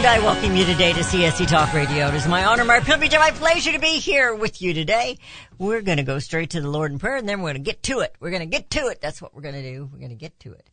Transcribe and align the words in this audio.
And 0.00 0.06
I 0.06 0.18
welcome 0.20 0.56
you 0.56 0.64
today 0.64 0.94
to 0.94 1.00
CSC 1.00 1.46
Talk 1.46 1.74
Radio. 1.74 2.08
It 2.08 2.14
is 2.14 2.26
my 2.26 2.46
honor, 2.46 2.64
my 2.64 2.80
privilege, 2.80 3.12
and 3.12 3.20
my 3.20 3.32
pleasure 3.32 3.70
to 3.70 3.78
be 3.78 3.98
here 3.98 4.34
with 4.34 4.62
you 4.62 4.72
today. 4.72 5.18
We're 5.58 5.82
going 5.82 5.98
to 5.98 6.02
go 6.02 6.18
straight 6.18 6.48
to 6.50 6.62
the 6.62 6.70
Lord 6.70 6.90
in 6.90 6.98
prayer, 6.98 7.16
and 7.16 7.28
then 7.28 7.42
we're 7.42 7.50
going 7.52 7.62
to 7.62 7.70
get 7.70 7.82
to 7.82 8.00
it. 8.00 8.14
We're 8.18 8.30
going 8.30 8.40
to 8.40 8.46
get 8.46 8.70
to 8.70 8.86
it. 8.86 9.02
That's 9.02 9.20
what 9.20 9.34
we're 9.34 9.42
going 9.42 9.56
to 9.56 9.62
do. 9.62 9.90
We're 9.92 9.98
going 9.98 10.08
to 10.08 10.16
get 10.16 10.40
to 10.40 10.54
it. 10.54 10.70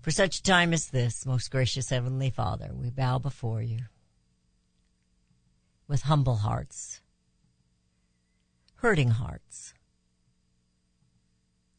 For 0.00 0.10
such 0.10 0.40
a 0.40 0.42
time 0.42 0.72
as 0.72 0.88
this, 0.88 1.24
most 1.24 1.48
gracious 1.52 1.88
Heavenly 1.88 2.30
Father, 2.30 2.72
we 2.74 2.90
bow 2.90 3.20
before 3.20 3.62
you 3.62 3.82
with 5.86 6.02
humble 6.02 6.38
hearts, 6.38 7.00
hurting 8.78 9.10
hearts, 9.10 9.74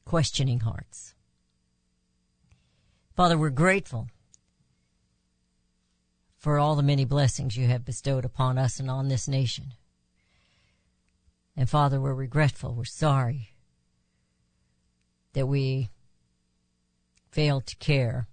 questioning 0.06 0.62
hearts 0.62 1.16
Father, 3.18 3.36
we're 3.36 3.50
grateful 3.50 4.10
for 6.48 6.60
all 6.60 6.78
the 6.78 6.82
many 6.82 7.04
blessings 7.04 7.58
you 7.58 7.68
have 7.68 7.84
bestowed 7.84 8.24
upon 8.24 8.58
us 8.58 8.80
and 8.80 8.90
on 8.90 9.10
this 9.10 9.28
nation. 9.28 9.74
And 11.58 11.70
Father, 11.70 12.00
we're 12.00 12.14
regretful, 12.14 12.74
we're 12.74 12.86
sorry 12.86 13.50
that 15.34 15.46
we 15.46 15.90
failed 17.32 17.66
to 17.68 17.76
care 17.76 18.30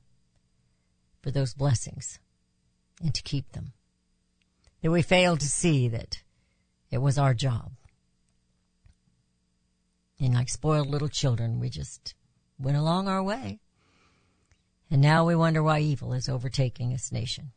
for 1.22 1.32
those 1.32 1.54
blessings 1.54 2.20
and 3.02 3.12
to 3.16 3.22
keep 3.24 3.50
them. 3.50 3.72
That 4.82 4.92
we 4.92 5.02
failed 5.02 5.40
to 5.40 5.48
see 5.48 5.88
that 5.88 6.22
it 6.92 6.98
was 6.98 7.18
our 7.18 7.34
job. 7.34 7.72
And 10.20 10.34
like 10.34 10.50
spoiled 10.50 10.86
little 10.86 11.08
children, 11.08 11.58
we 11.58 11.68
just 11.68 12.14
went 12.60 12.76
along 12.76 13.08
our 13.08 13.24
way. 13.24 13.58
And 14.88 15.02
now 15.02 15.26
we 15.26 15.34
wonder 15.34 15.64
why 15.64 15.80
evil 15.80 16.12
is 16.12 16.28
overtaking 16.28 16.90
this 16.92 17.10
nation. 17.10 17.50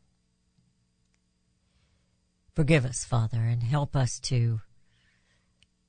Forgive 2.58 2.84
us, 2.84 3.04
Father, 3.04 3.42
and 3.42 3.62
help 3.62 3.94
us 3.94 4.18
to 4.18 4.62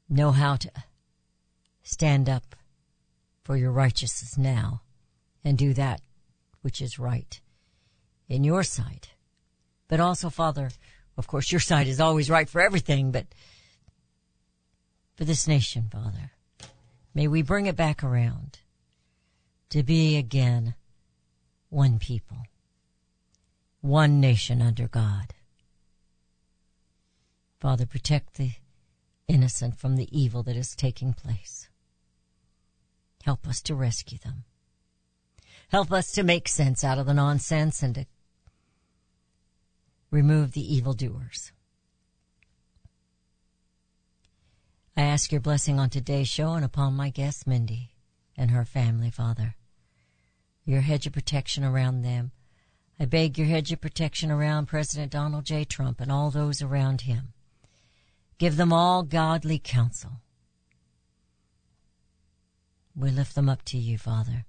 know 0.07 0.29
how 0.29 0.55
to 0.57 0.69
stand 1.81 2.29
up 2.29 2.55
for 3.43 3.57
your 3.57 3.71
righteousness 3.71 4.37
now 4.37 4.83
and 5.43 5.57
do 5.57 5.73
that 5.73 5.99
which 6.61 6.79
is 6.79 6.99
right 6.99 7.41
in 8.27 8.43
your 8.43 8.61
sight. 8.61 9.09
But 9.87 9.99
also, 9.99 10.29
Father, 10.29 10.69
of 11.17 11.25
course, 11.25 11.51
your 11.51 11.59
side 11.59 11.87
is 11.87 11.99
always 11.99 12.29
right 12.29 12.47
for 12.47 12.61
everything, 12.61 13.11
but 13.11 13.25
for 15.15 15.25
this 15.25 15.47
nation, 15.47 15.89
Father, 15.91 16.33
may 17.15 17.27
we 17.27 17.41
bring 17.41 17.65
it 17.65 17.75
back 17.75 18.03
around 18.03 18.59
to 19.71 19.81
be 19.81 20.17
again 20.17 20.75
one 21.69 21.97
people, 21.97 22.37
one 23.81 24.19
nation 24.19 24.61
under 24.61 24.87
God. 24.87 25.33
Father, 27.59 27.85
protect 27.85 28.35
the 28.35 28.51
innocent 29.27 29.77
from 29.77 29.95
the 29.95 30.07
evil 30.17 30.43
that 30.43 30.55
is 30.55 30.75
taking 30.75 31.13
place. 31.13 31.69
Help 33.23 33.47
us 33.47 33.61
to 33.63 33.75
rescue 33.75 34.17
them. 34.17 34.45
Help 35.69 35.91
us 35.91 36.11
to 36.13 36.23
make 36.23 36.47
sense 36.47 36.83
out 36.83 36.97
of 36.97 37.05
the 37.05 37.13
nonsense 37.13 37.83
and 37.83 37.95
to 37.95 38.05
remove 40.09 40.53
the 40.53 40.73
evildoers. 40.73 41.51
I 44.97 45.01
ask 45.01 45.31
your 45.31 45.41
blessing 45.41 45.79
on 45.79 45.89
today's 45.89 46.27
show 46.27 46.53
and 46.53 46.65
upon 46.65 46.93
my 46.93 47.09
guest, 47.09 47.45
Mindy, 47.45 47.91
and 48.35 48.51
her 48.51 48.65
family, 48.65 49.11
Father 49.11 49.55
your 50.69 50.81
hedge 50.81 51.07
of 51.07 51.13
protection 51.13 51.63
around 51.63 52.03
them. 52.03 52.31
I 52.99 53.05
beg 53.05 53.37
your 53.37 53.47
hedge 53.47 53.71
of 53.71 53.81
protection 53.81 54.29
around 54.29 54.67
President 54.67 55.11
Donald 55.11 55.45
J. 55.45 55.63
Trump 55.63 55.99
and 55.99 56.11
all 56.11 56.29
those 56.29 56.61
around 56.61 57.01
him. 57.01 57.33
Give 58.39 58.55
them 58.55 58.73
all 58.73 59.03
godly 59.03 59.59
counsel. 59.59 60.21
We 62.95 63.11
lift 63.11 63.35
them 63.35 63.49
up 63.49 63.63
to 63.65 63.77
you, 63.77 63.97
Father. 63.97 64.45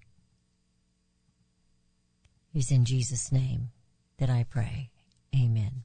It's 2.55 2.71
in 2.71 2.85
Jesus' 2.85 3.31
name 3.31 3.71
that 4.19 4.31
I 4.31 4.45
pray. 4.49 4.91
Amen. 5.35 5.83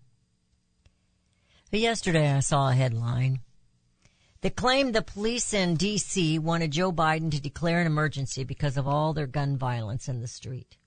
Yesterday 1.71 2.31
I 2.31 2.39
saw 2.39 2.69
a 2.69 2.73
headline 2.73 3.41
that 4.41 4.55
claimed 4.55 4.95
the 4.95 5.01
police 5.01 5.53
in 5.53 5.75
D.C. 5.75 6.39
wanted 6.39 6.71
Joe 6.71 6.91
Biden 6.91 7.31
to 7.31 7.41
declare 7.41 7.81
an 7.81 7.87
emergency 7.87 8.45
because 8.45 8.77
of 8.77 8.87
all 8.87 9.13
their 9.13 9.27
gun 9.27 9.57
violence 9.57 10.07
in 10.07 10.21
the 10.21 10.27
street. 10.27 10.77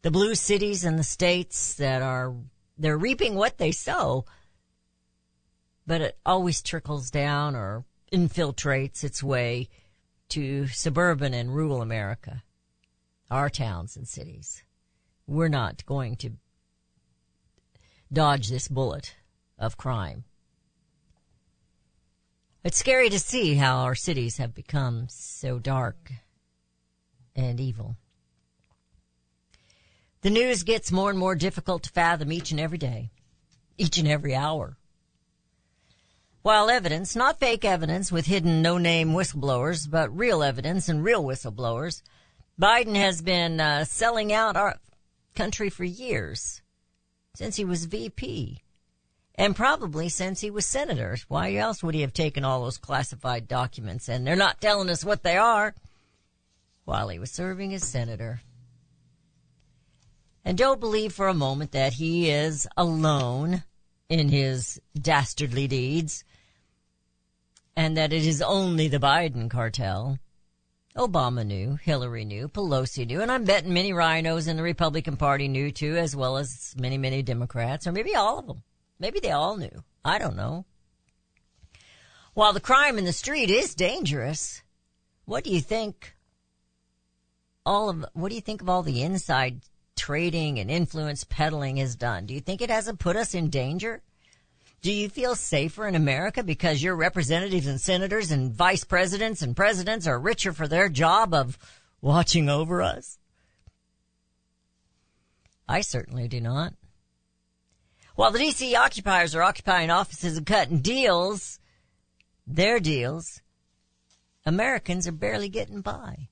The 0.00 0.10
blue 0.10 0.34
cities 0.34 0.84
and 0.84 0.98
the 0.98 1.04
states 1.04 1.74
that 1.74 2.02
are, 2.02 2.34
they're 2.76 2.98
reaping 2.98 3.36
what 3.36 3.58
they 3.58 3.70
sow, 3.70 4.24
but 5.86 6.00
it 6.00 6.18
always 6.24 6.62
trickles 6.62 7.10
down 7.10 7.54
or 7.56 7.84
infiltrates 8.12 9.02
its 9.02 9.22
way 9.22 9.68
to 10.28 10.66
suburban 10.68 11.34
and 11.34 11.54
rural 11.54 11.82
America, 11.82 12.42
our 13.30 13.50
towns 13.50 13.96
and 13.96 14.06
cities. 14.06 14.64
We're 15.26 15.48
not 15.48 15.84
going 15.86 16.16
to 16.16 16.30
dodge 18.12 18.48
this 18.48 18.68
bullet 18.68 19.16
of 19.58 19.76
crime. 19.76 20.24
It's 22.64 22.78
scary 22.78 23.10
to 23.10 23.18
see 23.18 23.54
how 23.54 23.78
our 23.78 23.94
cities 23.94 24.36
have 24.36 24.54
become 24.54 25.06
so 25.08 25.58
dark 25.58 26.12
and 27.34 27.58
evil. 27.58 27.96
The 30.20 30.30
news 30.30 30.62
gets 30.62 30.92
more 30.92 31.10
and 31.10 31.18
more 31.18 31.34
difficult 31.34 31.82
to 31.82 31.90
fathom 31.90 32.30
each 32.30 32.52
and 32.52 32.60
every 32.60 32.78
day, 32.78 33.10
each 33.76 33.98
and 33.98 34.06
every 34.06 34.34
hour. 34.34 34.76
While 36.42 36.70
evidence, 36.70 37.14
not 37.14 37.38
fake 37.38 37.64
evidence 37.64 38.10
with 38.10 38.26
hidden 38.26 38.62
no-name 38.62 39.12
whistleblowers, 39.12 39.88
but 39.88 40.16
real 40.16 40.42
evidence 40.42 40.88
and 40.88 41.04
real 41.04 41.22
whistleblowers, 41.22 42.02
Biden 42.60 42.96
has 42.96 43.22
been 43.22 43.60
uh, 43.60 43.84
selling 43.84 44.32
out 44.32 44.56
our 44.56 44.76
country 45.36 45.70
for 45.70 45.84
years, 45.84 46.60
since 47.34 47.54
he 47.54 47.64
was 47.64 47.84
VP. 47.84 48.60
And 49.36 49.54
probably 49.54 50.08
since 50.08 50.40
he 50.40 50.50
was 50.50 50.66
senator. 50.66 51.16
Why 51.28 51.54
else 51.54 51.80
would 51.82 51.94
he 51.94 52.00
have 52.00 52.12
taken 52.12 52.44
all 52.44 52.64
those 52.64 52.76
classified 52.76 53.46
documents? 53.46 54.08
And 54.08 54.26
they're 54.26 54.34
not 54.34 54.60
telling 54.60 54.90
us 54.90 55.04
what 55.04 55.22
they 55.22 55.36
are 55.36 55.74
while 56.84 57.08
he 57.08 57.20
was 57.20 57.30
serving 57.30 57.72
as 57.72 57.84
senator. 57.84 58.40
And 60.44 60.58
don't 60.58 60.80
believe 60.80 61.12
for 61.12 61.28
a 61.28 61.34
moment 61.34 61.70
that 61.70 61.94
he 61.94 62.30
is 62.30 62.66
alone 62.76 63.62
in 64.08 64.28
his 64.28 64.80
dastardly 65.00 65.68
deeds 65.68 66.24
and 67.76 67.96
that 67.96 68.12
it 68.12 68.26
is 68.26 68.42
only 68.42 68.88
the 68.88 68.98
Biden 68.98 69.50
cartel. 69.50 70.18
Obama 70.96 71.44
knew, 71.46 71.76
Hillary 71.76 72.24
knew, 72.24 72.48
Pelosi 72.48 73.06
knew, 73.06 73.22
and 73.22 73.32
I'm 73.32 73.44
betting 73.44 73.72
many 73.72 73.92
rhinos 73.92 74.46
in 74.46 74.56
the 74.56 74.62
Republican 74.62 75.16
Party 75.16 75.48
knew 75.48 75.70
too, 75.70 75.96
as 75.96 76.14
well 76.14 76.36
as 76.36 76.74
many, 76.78 76.98
many 76.98 77.22
Democrats, 77.22 77.86
or 77.86 77.92
maybe 77.92 78.14
all 78.14 78.38
of 78.38 78.46
them. 78.46 78.62
Maybe 78.98 79.18
they 79.20 79.30
all 79.30 79.56
knew. 79.56 79.82
I 80.04 80.18
don't 80.18 80.36
know. 80.36 80.66
While 82.34 82.52
the 82.52 82.60
crime 82.60 82.98
in 82.98 83.04
the 83.04 83.12
street 83.12 83.50
is 83.50 83.74
dangerous, 83.74 84.62
what 85.24 85.44
do 85.44 85.50
you 85.50 85.60
think 85.60 86.14
all 87.64 87.88
of, 87.88 88.04
what 88.12 88.28
do 88.28 88.34
you 88.34 88.40
think 88.40 88.60
of 88.60 88.68
all 88.68 88.82
the 88.82 89.02
inside 89.02 89.62
trading 89.96 90.58
and 90.58 90.70
influence 90.70 91.24
peddling 91.24 91.78
has 91.78 91.96
done? 91.96 92.26
Do 92.26 92.34
you 92.34 92.40
think 92.40 92.60
it 92.60 92.70
hasn't 92.70 92.98
put 92.98 93.16
us 93.16 93.34
in 93.34 93.48
danger? 93.48 94.02
Do 94.82 94.92
you 94.92 95.08
feel 95.08 95.36
safer 95.36 95.86
in 95.86 95.94
America 95.94 96.42
because 96.42 96.82
your 96.82 96.96
representatives 96.96 97.68
and 97.68 97.80
senators 97.80 98.32
and 98.32 98.52
vice 98.52 98.82
presidents 98.82 99.40
and 99.40 99.54
presidents 99.54 100.08
are 100.08 100.18
richer 100.18 100.52
for 100.52 100.66
their 100.66 100.88
job 100.88 101.32
of 101.32 101.56
watching 102.00 102.48
over 102.48 102.82
us? 102.82 103.20
I 105.68 105.82
certainly 105.82 106.26
do 106.26 106.40
not. 106.40 106.74
While 108.16 108.32
the 108.32 108.40
DC 108.40 108.74
occupiers 108.74 109.36
are 109.36 109.42
occupying 109.42 109.88
offices 109.88 110.36
and 110.36 110.44
cutting 110.44 110.80
deals, 110.80 111.60
their 112.44 112.80
deals, 112.80 113.40
Americans 114.44 115.06
are 115.06 115.12
barely 115.12 115.48
getting 115.48 115.80
by. 115.80 116.28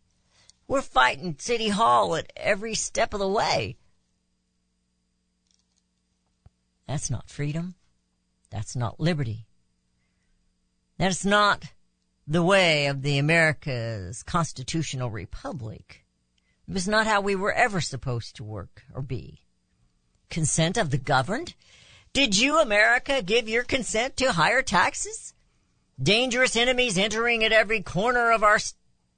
We're 0.66 0.82
fighting 0.82 1.36
City 1.38 1.68
Hall 1.68 2.16
at 2.16 2.32
every 2.36 2.74
step 2.74 3.14
of 3.14 3.20
the 3.20 3.28
way. 3.28 3.76
That's 6.88 7.10
not 7.10 7.30
freedom. 7.30 7.76
That's 8.50 8.74
not 8.74 9.00
liberty. 9.00 9.46
That's 10.98 11.24
not 11.24 11.64
the 12.26 12.42
way 12.42 12.86
of 12.86 13.02
the 13.02 13.18
America's 13.18 14.22
constitutional 14.22 15.10
republic. 15.10 16.04
It 16.68 16.74
was 16.74 16.86
not 16.86 17.06
how 17.06 17.20
we 17.20 17.34
were 17.34 17.52
ever 17.52 17.80
supposed 17.80 18.36
to 18.36 18.44
work 18.44 18.84
or 18.94 19.02
be. 19.02 19.40
Consent 20.28 20.76
of 20.76 20.90
the 20.90 20.98
governed? 20.98 21.54
Did 22.12 22.38
you, 22.38 22.60
America, 22.60 23.22
give 23.22 23.48
your 23.48 23.64
consent 23.64 24.16
to 24.18 24.32
higher 24.32 24.62
taxes? 24.62 25.32
Dangerous 26.00 26.56
enemies 26.56 26.98
entering 26.98 27.44
at 27.44 27.52
every 27.52 27.82
corner 27.82 28.30
of 28.30 28.42
our 28.42 28.58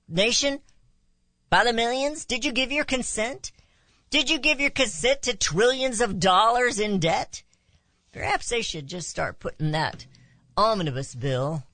nation? 0.08 0.60
By 1.50 1.64
the 1.64 1.72
millions? 1.72 2.24
Did 2.24 2.44
you 2.44 2.52
give 2.52 2.72
your 2.72 2.84
consent? 2.84 3.52
Did 4.10 4.30
you 4.30 4.38
give 4.38 4.60
your 4.60 4.70
consent 4.70 5.22
to 5.22 5.36
trillions 5.36 6.00
of 6.00 6.20
dollars 6.20 6.78
in 6.78 6.98
debt? 6.98 7.42
Perhaps 8.12 8.50
they 8.50 8.62
should 8.62 8.86
just 8.86 9.08
start 9.08 9.40
putting 9.40 9.72
that 9.72 10.06
omnibus 10.56 11.14
bill 11.14 11.64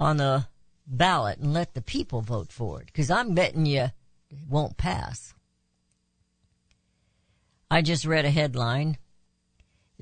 on 0.00 0.16
the 0.16 0.46
ballot 0.86 1.38
and 1.38 1.52
let 1.52 1.74
the 1.74 1.82
people 1.82 2.22
vote 2.22 2.50
for 2.50 2.80
it. 2.80 2.92
Cause 2.92 3.10
I'm 3.10 3.34
betting 3.34 3.66
you 3.66 3.90
it 4.30 4.38
won't 4.48 4.76
pass. 4.76 5.34
I 7.70 7.82
just 7.82 8.04
read 8.04 8.24
a 8.24 8.30
headline. 8.30 8.98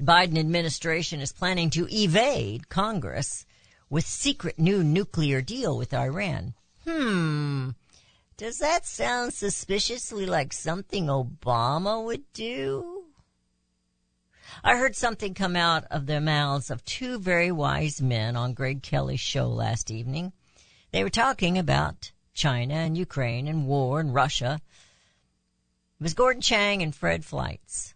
Biden 0.00 0.38
administration 0.38 1.20
is 1.20 1.32
planning 1.32 1.70
to 1.70 1.86
evade 1.90 2.68
Congress 2.68 3.44
with 3.90 4.06
secret 4.06 4.58
new 4.58 4.82
nuclear 4.82 5.42
deal 5.42 5.76
with 5.76 5.92
Iran. 5.92 6.54
Hmm. 6.86 7.70
Does 8.36 8.58
that 8.58 8.86
sound 8.86 9.34
suspiciously 9.34 10.26
like 10.26 10.52
something 10.52 11.06
Obama 11.06 12.04
would 12.04 12.24
do? 12.32 12.91
I 14.64 14.76
heard 14.76 14.94
something 14.94 15.34
come 15.34 15.56
out 15.56 15.84
of 15.90 16.06
the 16.06 16.20
mouths 16.20 16.70
of 16.70 16.84
two 16.84 17.18
very 17.18 17.50
wise 17.50 18.00
men 18.00 18.36
on 18.36 18.54
Greg 18.54 18.80
Kelly's 18.80 19.18
show 19.18 19.48
last 19.48 19.90
evening. 19.90 20.32
They 20.92 21.02
were 21.02 21.10
talking 21.10 21.58
about 21.58 22.12
China 22.32 22.74
and 22.74 22.96
Ukraine 22.96 23.48
and 23.48 23.66
war 23.66 23.98
and 23.98 24.14
Russia. 24.14 24.60
It 25.98 26.02
was 26.02 26.14
Gordon 26.14 26.42
Chang 26.42 26.80
and 26.80 26.94
Fred 26.94 27.24
Fleitz. 27.24 27.94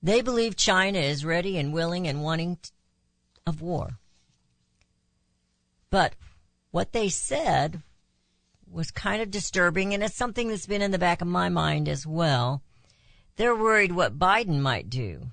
They 0.00 0.20
believe 0.20 0.54
China 0.54 1.00
is 1.00 1.24
ready 1.24 1.58
and 1.58 1.72
willing 1.72 2.06
and 2.06 2.22
wanting 2.22 2.58
of 3.44 3.60
war. 3.60 3.98
But 5.90 6.14
what 6.70 6.92
they 6.92 7.08
said 7.08 7.82
was 8.70 8.92
kind 8.92 9.22
of 9.22 9.30
disturbing, 9.32 9.92
and 9.92 10.04
it's 10.04 10.14
something 10.14 10.48
that's 10.48 10.66
been 10.66 10.82
in 10.82 10.92
the 10.92 10.98
back 10.98 11.20
of 11.20 11.26
my 11.26 11.48
mind 11.48 11.88
as 11.88 12.06
well. 12.06 12.62
They're 13.38 13.54
worried 13.54 13.92
what 13.92 14.18
Biden 14.18 14.58
might 14.58 14.90
do. 14.90 15.28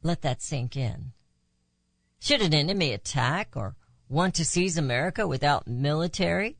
Let 0.00 0.22
that 0.22 0.40
sink 0.40 0.76
in. 0.76 1.14
Should 2.20 2.42
an 2.42 2.54
enemy 2.54 2.92
attack 2.92 3.56
or 3.56 3.74
want 4.08 4.36
to 4.36 4.44
seize 4.44 4.78
America 4.78 5.26
without 5.26 5.66
military? 5.66 6.58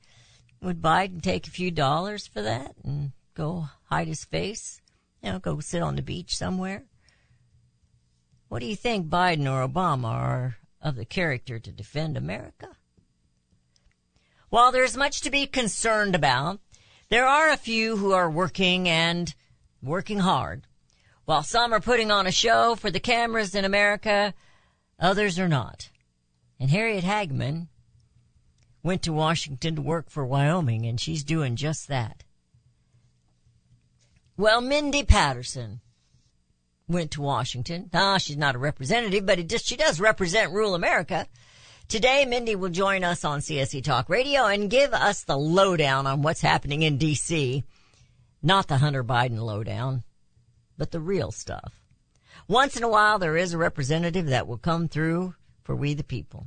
Would 0.60 0.82
Biden 0.82 1.22
take 1.22 1.46
a 1.46 1.52
few 1.52 1.70
dollars 1.70 2.26
for 2.26 2.42
that 2.42 2.74
and 2.82 3.12
go 3.34 3.68
hide 3.84 4.08
his 4.08 4.24
face? 4.24 4.80
You 5.22 5.30
know, 5.30 5.38
go 5.38 5.60
sit 5.60 5.80
on 5.80 5.94
the 5.94 6.02
beach 6.02 6.36
somewhere? 6.36 6.82
What 8.48 8.62
do 8.62 8.66
you 8.66 8.74
think 8.74 9.06
Biden 9.06 9.46
or 9.46 9.66
Obama 9.66 10.08
are 10.08 10.56
of 10.80 10.96
the 10.96 11.04
character 11.04 11.60
to 11.60 11.70
defend 11.70 12.16
America? 12.16 12.76
While 14.48 14.72
there's 14.72 14.96
much 14.96 15.20
to 15.20 15.30
be 15.30 15.46
concerned 15.46 16.16
about, 16.16 16.58
there 17.12 17.26
are 17.26 17.50
a 17.50 17.58
few 17.58 17.98
who 17.98 18.12
are 18.12 18.30
working 18.30 18.88
and 18.88 19.34
working 19.82 20.20
hard. 20.20 20.62
While 21.26 21.42
some 21.42 21.74
are 21.74 21.78
putting 21.78 22.10
on 22.10 22.26
a 22.26 22.32
show 22.32 22.74
for 22.74 22.90
the 22.90 23.00
cameras 23.00 23.54
in 23.54 23.66
America, 23.66 24.32
others 24.98 25.38
are 25.38 25.46
not. 25.46 25.90
And 26.58 26.70
Harriet 26.70 27.04
Hageman 27.04 27.68
went 28.82 29.02
to 29.02 29.12
Washington 29.12 29.76
to 29.76 29.82
work 29.82 30.08
for 30.08 30.24
Wyoming, 30.24 30.86
and 30.86 30.98
she's 30.98 31.22
doing 31.22 31.54
just 31.54 31.86
that. 31.88 32.24
Well, 34.38 34.62
Mindy 34.62 35.02
Patterson 35.02 35.82
went 36.88 37.10
to 37.10 37.20
Washington. 37.20 37.90
Ah, 37.92 38.16
she's 38.16 38.38
not 38.38 38.54
a 38.54 38.58
representative, 38.58 39.26
but 39.26 39.46
just, 39.48 39.66
she 39.66 39.76
does 39.76 40.00
represent 40.00 40.50
rural 40.50 40.74
America. 40.74 41.26
Today, 41.88 42.24
Mindy 42.24 42.56
will 42.56 42.70
join 42.70 43.04
us 43.04 43.24
on 43.24 43.40
CSC 43.40 43.84
Talk 43.84 44.08
Radio 44.08 44.46
and 44.46 44.70
give 44.70 44.94
us 44.94 45.24
the 45.24 45.36
lowdown 45.36 46.06
on 46.06 46.22
what's 46.22 46.40
happening 46.40 46.82
in 46.82 46.98
DC. 46.98 47.64
Not 48.42 48.68
the 48.68 48.78
Hunter 48.78 49.04
Biden 49.04 49.38
lowdown, 49.38 50.02
but 50.78 50.90
the 50.90 51.00
real 51.00 51.30
stuff. 51.30 51.82
Once 52.48 52.76
in 52.76 52.82
a 52.82 52.88
while, 52.88 53.18
there 53.18 53.36
is 53.36 53.52
a 53.52 53.58
representative 53.58 54.26
that 54.26 54.46
will 54.46 54.58
come 54.58 54.88
through 54.88 55.34
for 55.62 55.76
we 55.76 55.94
the 55.94 56.04
people. 56.04 56.46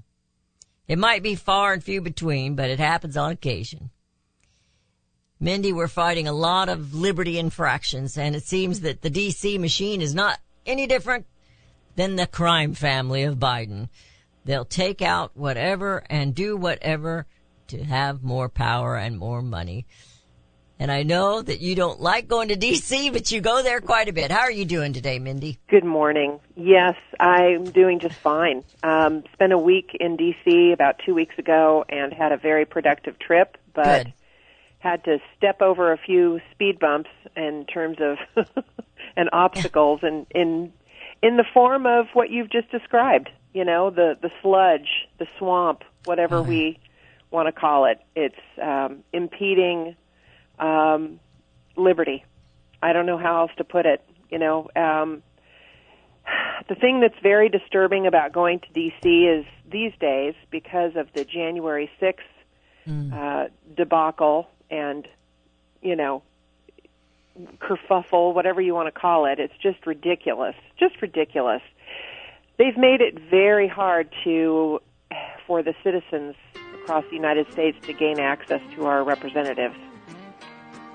It 0.87 0.99
might 0.99 1.23
be 1.23 1.35
far 1.35 1.73
and 1.73 1.83
few 1.83 2.01
between, 2.01 2.55
but 2.55 2.69
it 2.69 2.79
happens 2.79 3.17
on 3.17 3.31
occasion. 3.31 3.91
Mindy, 5.39 5.73
we're 5.73 5.87
fighting 5.87 6.27
a 6.27 6.33
lot 6.33 6.69
of 6.69 6.93
liberty 6.93 7.37
infractions, 7.37 8.17
and 8.17 8.35
it 8.35 8.43
seems 8.43 8.81
that 8.81 9.01
the 9.01 9.11
DC 9.11 9.59
machine 9.59 10.01
is 10.01 10.15
not 10.15 10.39
any 10.65 10.87
different 10.87 11.25
than 11.95 12.15
the 12.15 12.27
crime 12.27 12.73
family 12.73 13.23
of 13.23 13.37
Biden. 13.37 13.89
They'll 14.45 14.65
take 14.65 15.01
out 15.01 15.31
whatever 15.35 16.03
and 16.09 16.33
do 16.35 16.55
whatever 16.55 17.25
to 17.67 17.83
have 17.83 18.23
more 18.23 18.47
power 18.47 18.95
and 18.95 19.17
more 19.17 19.41
money. 19.41 19.87
And 20.77 20.91
I 20.91 21.03
know 21.03 21.41
that 21.41 21.61
you 21.61 21.73
don't 21.73 22.01
like 22.01 22.27
going 22.27 22.49
to 22.49 22.57
DC, 22.57 23.11
but 23.11 23.31
you 23.31 23.39
go 23.41 23.63
there 23.63 23.79
quite 23.79 24.09
a 24.09 24.13
bit. 24.13 24.29
How 24.29 24.41
are 24.41 24.51
you 24.51 24.65
doing 24.65 24.93
today, 24.93 25.19
Mindy? 25.19 25.57
Good 25.69 25.85
morning. 25.85 26.39
Yes, 26.55 26.95
I'm 27.19 27.63
doing 27.63 27.99
just 27.99 28.15
fine. 28.15 28.63
Um, 28.83 29.23
spent 29.33 29.53
a 29.53 29.57
week 29.57 29.95
in 29.99 30.17
DC 30.17 30.73
about 30.73 30.99
two 31.05 31.15
weeks 31.15 31.35
ago 31.39 31.85
and 31.87 32.13
had 32.13 32.33
a 32.33 32.37
very 32.37 32.65
productive 32.65 33.17
trip, 33.17 33.57
but 33.73 34.03
Good. 34.03 34.13
had 34.79 35.03
to 35.05 35.19
step 35.37 35.61
over 35.61 35.93
a 35.93 35.97
few 35.97 36.41
speed 36.51 36.77
bumps 36.77 37.09
in 37.37 37.65
terms 37.65 37.97
of 38.01 38.45
and 39.15 39.29
obstacles 39.31 40.01
and 40.03 40.27
in 40.31 40.73
in 41.25 41.37
the 41.37 41.45
form 41.53 41.85
of 41.85 42.07
what 42.13 42.29
you've 42.29 42.51
just 42.51 42.69
described 42.71 43.29
you 43.53 43.65
know 43.65 43.89
the 43.89 44.17
the 44.21 44.29
sludge 44.41 45.07
the 45.17 45.27
swamp 45.37 45.83
whatever 46.05 46.41
we 46.41 46.79
want 47.31 47.47
to 47.47 47.51
call 47.51 47.85
it. 47.85 47.99
It's 48.15 48.35
um 48.61 49.03
impeding 49.13 49.95
um 50.57 51.19
liberty. 51.75 52.23
I 52.81 52.93
don't 52.93 53.05
know 53.05 53.17
how 53.17 53.41
else 53.41 53.51
to 53.57 53.63
put 53.63 53.85
it 53.85 54.03
you 54.29 54.39
know 54.39 54.69
um 54.75 55.23
the 56.69 56.75
thing 56.75 57.01
that's 57.01 57.19
very 57.21 57.49
disturbing 57.49 58.07
about 58.07 58.31
going 58.31 58.59
to 58.59 58.67
dc 58.79 59.39
is 59.39 59.45
these 59.69 59.93
days 59.99 60.33
because 60.49 60.95
of 60.95 61.07
the 61.13 61.23
january 61.25 61.89
6th 62.01 62.17
uh 63.13 63.47
debacle 63.75 64.47
and 64.69 65.07
you 65.81 65.95
know 65.95 66.23
kerfuffle 67.59 68.33
whatever 68.33 68.61
you 68.61 68.73
want 68.73 68.87
to 68.93 68.97
call 68.99 69.25
it 69.25 69.39
it's 69.39 69.53
just 69.61 69.85
ridiculous 69.85 70.55
just 70.79 71.01
ridiculous 71.01 71.61
they've 72.57 72.77
made 72.77 73.01
it 73.01 73.19
very 73.29 73.67
hard 73.67 74.09
to 74.23 74.79
for 75.45 75.61
the 75.61 75.73
citizens 75.83 76.35
across 76.81 77.03
the 77.09 77.15
United 77.15 77.51
States 77.51 77.77
to 77.85 77.93
gain 77.93 78.19
access 78.19 78.61
to 78.75 78.85
our 78.85 79.03
representatives. 79.03 79.75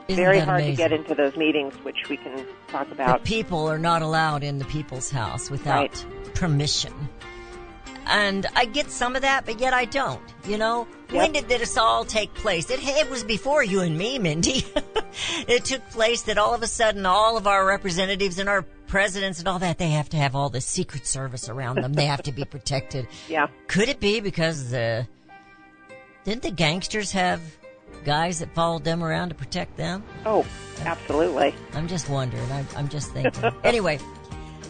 Isn't 0.09 0.23
very 0.25 0.41
hard 0.41 0.63
amazing? 0.63 0.77
to 0.77 0.83
get 0.83 0.93
into 0.93 1.15
those 1.15 1.37
meetings, 1.37 1.75
which 1.85 2.09
we 2.09 2.17
can 2.17 2.45
talk 2.69 2.89
The 2.89 2.95
about. 2.95 3.25
people 3.25 3.69
are 3.71 3.79
not 3.79 4.03
allowed 4.03 4.43
in 4.43 4.59
the 4.59 4.65
people's 4.65 5.11
house 5.11 5.51
without 5.51 6.05
Right. 6.05 6.35
permission. 6.35 6.93
And 8.11 8.47
I 8.57 8.65
get 8.65 8.91
some 8.91 9.15
of 9.15 9.23
that, 9.23 9.47
but 9.47 9.61
yet 9.61 9.73
I 9.73 9.85
don't. 9.85 10.21
You 10.45 10.59
know, 10.59 10.89
when 11.11 11.31
did 11.31 11.49
this 11.49 11.77
all 11.77 12.05
take 12.05 12.35
place? 12.35 12.69
It, 12.69 12.81
it 12.83 13.09
was 13.09 13.23
before 13.23 13.63
you 13.63 13.83
and 13.83 13.97
me, 13.97 14.19
Mindy. 14.19 14.65
it 15.47 15.65
took 15.65 15.89
place 15.91 16.23
that 16.23 16.37
all 16.37 16.53
of 16.53 16.63
a 16.63 16.67
sudden 16.67 17.07
all 17.07 17.37
of 17.37 17.47
our 17.47 17.65
representatives 17.65 18.41
and 18.41 18.49
our 18.49 18.63
presidents 18.89 19.39
and 19.39 19.47
all 19.47 19.61
that, 19.61 19.79
they 19.79 19.91
have 19.91 20.09
to 20.09 20.17
have 20.17 20.35
all 20.35 20.51
the 20.51 20.61
secret 20.61 21.07
service 21.07 21.49
around 21.49 21.81
them. 21.81 21.93
They 21.93 22.07
have 22.07 22.23
to 22.25 22.33
be 22.33 22.45
protected. 22.45 23.07
Yeah. 23.29 23.47
Could 23.69 23.89
it 23.89 24.01
be 24.01 24.19
because 24.19 24.71
the, 24.71 25.07
didn't 26.25 26.43
the 26.43 26.51
gangsters 26.51 27.13
have 27.13 27.41
guys 28.05 28.41
that 28.41 28.53
followed 28.55 28.83
them 28.83 29.05
around 29.05 29.29
to 29.29 29.37
protect 29.37 29.77
them? 29.77 30.03
Oh, 30.27 30.45
absolutely. 30.81 31.55
I'm 31.75 31.87
just 31.87 32.09
wondering. 32.09 32.51
I'm, 32.51 32.67
I'm 32.77 32.89
just 32.89 33.13
thinking. 33.13 33.53
anyway, 33.63 34.01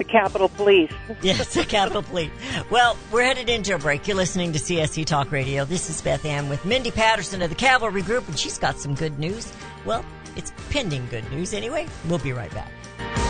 The 0.01 0.05
Capitol 0.05 0.49
Police. 0.49 0.91
yes, 1.21 1.53
the 1.53 1.63
Capitol 1.63 2.03
Police. 2.03 2.31
Well, 2.71 2.97
we're 3.13 3.23
headed 3.23 3.51
into 3.51 3.75
a 3.75 3.79
break. 3.79 4.09
You're 4.09 4.17
listening 4.17 4.51
to 4.55 4.59
CSC 4.59 5.05
Talk 5.05 5.31
Radio. 5.31 5.67
This 5.67 5.91
is 5.91 6.01
Beth 6.01 6.25
Ann 6.25 6.49
with 6.49 6.65
Mindy 6.65 6.91
Patterson 6.91 7.43
of 7.43 7.51
the 7.51 7.55
Cavalry 7.55 8.01
Group, 8.01 8.27
and 8.27 8.39
she's 8.39 8.57
got 8.57 8.79
some 8.79 8.95
good 8.95 9.19
news. 9.19 9.53
Well, 9.85 10.03
it's 10.37 10.55
pending 10.71 11.07
good 11.11 11.31
news 11.31 11.53
anyway. 11.53 11.87
We'll 12.09 12.19
be 12.19 12.33
right 12.33 12.51
back. 12.55 13.30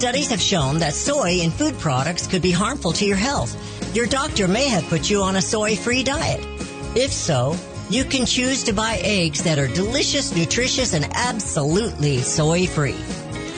Studies 0.00 0.30
have 0.30 0.40
shown 0.40 0.78
that 0.78 0.94
soy 0.94 1.40
in 1.42 1.50
food 1.50 1.78
products 1.78 2.26
could 2.26 2.40
be 2.40 2.50
harmful 2.50 2.90
to 2.94 3.04
your 3.04 3.18
health. 3.18 3.54
Your 3.94 4.06
doctor 4.06 4.48
may 4.48 4.66
have 4.66 4.84
put 4.84 5.10
you 5.10 5.20
on 5.20 5.36
a 5.36 5.42
soy 5.42 5.76
free 5.76 6.02
diet. 6.02 6.40
If 6.96 7.12
so, 7.12 7.54
you 7.90 8.04
can 8.04 8.24
choose 8.24 8.64
to 8.64 8.72
buy 8.72 8.98
eggs 9.04 9.42
that 9.42 9.58
are 9.58 9.68
delicious, 9.68 10.34
nutritious, 10.34 10.94
and 10.94 11.06
absolutely 11.12 12.22
soy 12.22 12.66
free. 12.66 12.96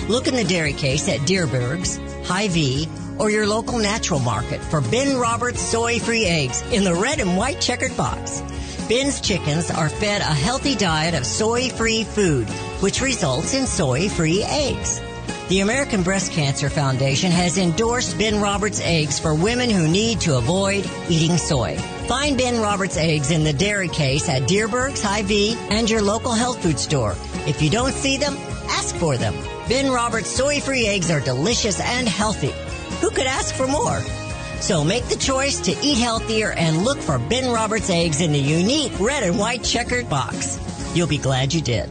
Look 0.08 0.26
in 0.26 0.34
the 0.34 0.42
dairy 0.42 0.72
case 0.72 1.08
at 1.08 1.20
Dierberg's, 1.20 2.00
Hy-Vee, 2.26 2.88
or 3.20 3.30
your 3.30 3.46
local 3.46 3.78
natural 3.78 4.18
market 4.18 4.60
for 4.64 4.80
Ben 4.80 5.16
Roberts 5.18 5.60
soy 5.60 6.00
free 6.00 6.26
eggs 6.26 6.60
in 6.72 6.82
the 6.82 6.96
red 6.96 7.20
and 7.20 7.36
white 7.36 7.60
checkered 7.60 7.96
box. 7.96 8.42
Ben's 8.88 9.20
chickens 9.20 9.70
are 9.70 9.88
fed 9.88 10.22
a 10.22 10.24
healthy 10.24 10.74
diet 10.74 11.14
of 11.14 11.24
soy 11.24 11.68
free 11.68 12.02
food, 12.02 12.48
which 12.80 13.00
results 13.00 13.54
in 13.54 13.64
soy 13.64 14.08
free 14.08 14.42
eggs. 14.42 15.00
The 15.52 15.60
American 15.60 16.02
Breast 16.02 16.32
Cancer 16.32 16.70
Foundation 16.70 17.30
has 17.30 17.58
endorsed 17.58 18.16
Ben 18.16 18.40
Roberts 18.40 18.80
eggs 18.80 19.18
for 19.18 19.34
women 19.34 19.68
who 19.68 19.86
need 19.86 20.22
to 20.22 20.38
avoid 20.38 20.90
eating 21.10 21.36
soy. 21.36 21.76
Find 22.08 22.38
Ben 22.38 22.58
Roberts 22.58 22.96
eggs 22.96 23.30
in 23.30 23.44
the 23.44 23.52
dairy 23.52 23.88
case 23.88 24.30
at 24.30 24.48
Dierberg's, 24.48 25.02
Hy-Vee, 25.02 25.58
and 25.68 25.90
your 25.90 26.00
local 26.00 26.32
health 26.32 26.62
food 26.62 26.78
store. 26.78 27.14
If 27.46 27.60
you 27.60 27.68
don't 27.68 27.92
see 27.92 28.16
them, 28.16 28.34
ask 28.70 28.96
for 28.96 29.18
them. 29.18 29.34
Ben 29.68 29.92
Roberts 29.92 30.30
soy-free 30.30 30.86
eggs 30.86 31.10
are 31.10 31.20
delicious 31.20 31.80
and 31.80 32.08
healthy. 32.08 32.54
Who 33.02 33.10
could 33.10 33.26
ask 33.26 33.54
for 33.54 33.66
more? 33.66 34.00
So 34.62 34.82
make 34.82 35.04
the 35.08 35.16
choice 35.16 35.60
to 35.60 35.72
eat 35.82 35.98
healthier 35.98 36.52
and 36.52 36.82
look 36.82 36.96
for 36.96 37.18
Ben 37.18 37.52
Roberts 37.52 37.90
eggs 37.90 38.22
in 38.22 38.32
the 38.32 38.38
unique 38.38 38.98
red 38.98 39.22
and 39.22 39.38
white 39.38 39.62
checkered 39.62 40.08
box. 40.08 40.58
You'll 40.94 41.08
be 41.08 41.18
glad 41.18 41.52
you 41.52 41.60
did. 41.60 41.90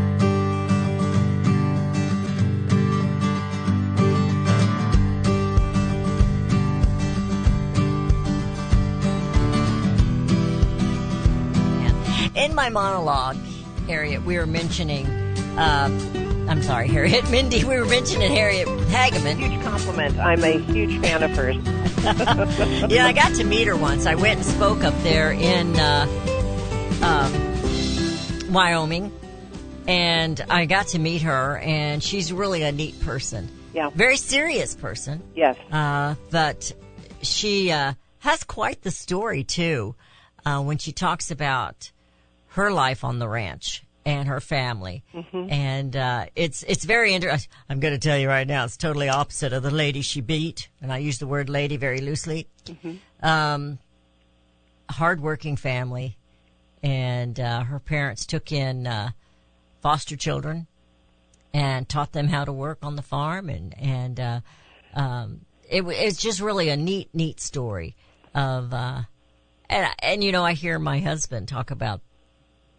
in 12.35 12.55
my 12.55 12.69
monologue, 12.69 13.37
Harriet, 13.87 14.23
we 14.23 14.37
were 14.37 14.45
mentioning, 14.45 15.05
uh, 15.57 15.89
I'm 16.49 16.61
sorry, 16.63 16.87
Harriet, 16.87 17.29
Mindy, 17.31 17.63
we 17.63 17.77
were 17.77 17.85
mentioning 17.85 18.31
Harriet 18.31 18.67
Hageman. 18.67 19.37
Huge 19.37 19.61
compliment. 19.63 20.17
I'm 20.19 20.43
a 20.43 20.59
huge 20.59 20.99
fan 21.01 21.23
of 21.23 21.31
hers. 21.31 21.55
yeah, 22.91 23.05
I 23.05 23.13
got 23.13 23.35
to 23.35 23.43
meet 23.43 23.67
her 23.67 23.75
once. 23.75 24.05
I 24.05 24.15
went 24.15 24.37
and 24.37 24.45
spoke 24.45 24.83
up 24.83 24.93
there 25.03 25.31
in 25.31 25.75
uh, 25.77 26.07
um, 27.03 28.53
Wyoming, 28.53 29.11
and 29.87 30.43
I 30.49 30.65
got 30.65 30.87
to 30.87 30.99
meet 30.99 31.21
her, 31.23 31.57
and 31.57 32.01
she's 32.01 32.31
really 32.31 32.63
a 32.63 32.71
neat 32.71 32.99
person. 33.01 33.49
Yeah. 33.73 33.89
Very 33.89 34.17
serious 34.17 34.75
person. 34.75 35.21
Yes. 35.35 35.57
Uh, 35.71 36.15
but 36.29 36.73
she 37.21 37.71
uh, 37.71 37.93
has 38.19 38.43
quite 38.43 38.81
the 38.81 38.91
story, 38.91 39.43
too, 39.43 39.95
uh, 40.45 40.61
when 40.61 40.77
she 40.77 40.91
talks 40.91 41.31
about 41.31 41.91
her 42.51 42.71
life 42.71 43.03
on 43.03 43.19
the 43.19 43.27
ranch 43.27 43.83
and 44.05 44.27
her 44.27 44.39
family. 44.39 45.03
Mm-hmm. 45.13 45.51
And 45.51 45.95
uh, 45.95 46.25
it's 46.35 46.63
it's 46.63 46.85
very 46.85 47.13
interesting. 47.13 47.51
I'm 47.69 47.79
going 47.79 47.93
to 47.93 47.99
tell 47.99 48.17
you 48.17 48.27
right 48.27 48.47
now, 48.47 48.65
it's 48.65 48.77
totally 48.77 49.09
opposite 49.09 49.53
of 49.53 49.63
the 49.63 49.71
lady 49.71 50.01
she 50.01 50.21
beat, 50.21 50.69
and 50.81 50.91
I 50.91 50.97
use 50.97 51.19
the 51.19 51.27
word 51.27 51.49
lady 51.49 51.77
very 51.77 52.01
loosely. 52.01 52.47
Mm-hmm. 52.65 53.25
Um, 53.25 53.79
hardworking 54.89 55.55
family, 55.55 56.17
and 56.83 57.39
uh, 57.39 57.63
her 57.63 57.79
parents 57.79 58.25
took 58.25 58.51
in 58.51 58.87
uh, 58.87 59.11
foster 59.81 60.17
children 60.17 60.67
and 61.53 61.87
taught 61.87 62.11
them 62.11 62.27
how 62.27 62.45
to 62.45 62.51
work 62.51 62.79
on 62.81 62.95
the 62.95 63.01
farm, 63.01 63.49
and 63.49 63.77
and 63.79 64.19
uh, 64.19 64.41
um, 64.93 65.41
it, 65.69 65.83
it's 65.87 66.19
just 66.19 66.41
really 66.41 66.69
a 66.69 66.77
neat 66.77 67.09
neat 67.13 67.39
story 67.39 67.95
of. 68.33 68.73
Uh, 68.73 69.03
and, 69.69 69.87
and 69.99 70.21
you 70.21 70.33
know, 70.33 70.43
I 70.43 70.51
hear 70.51 70.77
my 70.79 70.99
husband 70.99 71.47
talk 71.47 71.71
about 71.71 72.01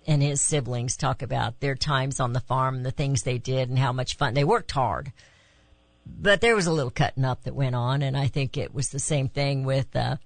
and 0.07 0.23
his 0.23 0.41
siblings 0.41 0.97
talk 0.97 1.23
about 1.23 1.61
their 1.61 1.75
times 1.75 2.21
on 2.21 2.33
the 2.33 2.41
farm 2.41 2.77
and 2.77 2.87
the 2.87 2.91
things 2.91 3.23
they 3.23 3.39
did 3.39 3.69
and 3.69 3.79
how 3.79 3.93
much 3.93 4.17
fun 4.17 4.35
they 4.35 4.45
worked 4.45 4.73
hard. 4.73 5.13
But 6.05 6.41
there 6.41 6.57
was 6.57 6.67
a 6.67 6.73
little 6.73 6.91
cutting 6.91 7.25
up 7.25 7.45
that 7.45 7.55
went 7.55 7.77
on, 7.77 8.03
and 8.03 8.17
I 8.17 8.27
think 8.27 8.57
it 8.57 8.75
was 8.75 8.91
the 8.91 8.99
same 8.99 9.29
thing 9.29 9.65
with 9.65 9.95
uh, 9.95 10.17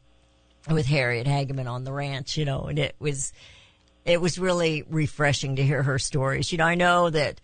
with 0.71 0.87
Harriet 0.87 1.27
Hageman 1.27 1.71
on 1.71 1.85
the 1.85 1.93
ranch, 1.93 2.37
you 2.37 2.45
know. 2.45 2.63
And 2.63 2.79
it 2.79 2.97
was 2.99 3.33
it 4.07 4.21
was 4.21 4.39
really 4.39 4.85
refreshing 4.89 5.57
to 5.57 5.65
hear 5.65 5.83
her 5.83 5.99
stories. 5.99 6.51
You 6.51 6.59
know, 6.59 6.65
I 6.65 6.77
know 6.77 7.11
that 7.11 7.41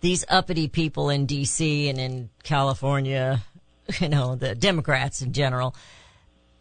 these 0.00 0.24
uppity 0.28 0.68
people 0.68 1.10
in 1.10 1.26
D.C. 1.26 1.88
and 1.88 1.98
in 1.98 2.30
California, 2.42 3.44
you 4.00 4.08
know, 4.08 4.34
the 4.34 4.54
Democrats 4.54 5.22
in 5.22 5.32
general, 5.32 5.74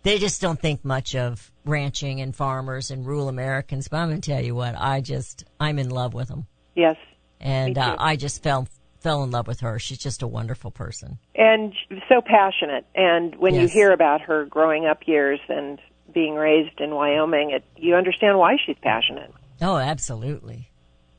they 0.05 0.19
just 0.19 0.39
don't 0.39 0.59
think 0.59 0.85
much 0.85 1.15
of 1.15 1.51
ranching 1.65 2.21
and 2.21 2.35
farmers 2.35 2.91
and 2.91 3.07
rural 3.07 3.27
Americans. 3.27 3.87
But 3.87 3.97
I'm 3.97 4.09
going 4.09 4.21
to 4.21 4.31
tell 4.31 4.41
you 4.41 4.53
what, 4.53 4.75
I 4.77 5.01
just, 5.01 5.45
I'm 5.59 5.79
in 5.79 5.89
love 5.89 6.13
with 6.13 6.27
them. 6.27 6.45
Yes. 6.75 6.95
And 7.41 7.75
uh, 7.77 7.95
I 7.97 8.15
just 8.15 8.43
fell, 8.43 8.67
fell 8.99 9.23
in 9.23 9.31
love 9.31 9.47
with 9.47 9.61
her. 9.61 9.79
She's 9.79 9.97
just 9.97 10.21
a 10.21 10.27
wonderful 10.27 10.69
person. 10.69 11.17
And 11.33 11.73
so 12.07 12.21
passionate. 12.21 12.85
And 12.93 13.35
when 13.37 13.55
you 13.55 13.67
hear 13.67 13.91
about 13.91 14.21
her 14.21 14.45
growing 14.45 14.85
up 14.85 15.07
years 15.07 15.39
and 15.49 15.79
being 16.13 16.35
raised 16.35 16.79
in 16.79 16.91
Wyoming, 16.91 17.49
it, 17.49 17.63
you 17.75 17.95
understand 17.95 18.37
why 18.37 18.57
she's 18.63 18.77
passionate. 18.83 19.33
Oh, 19.59 19.77
absolutely. 19.77 20.69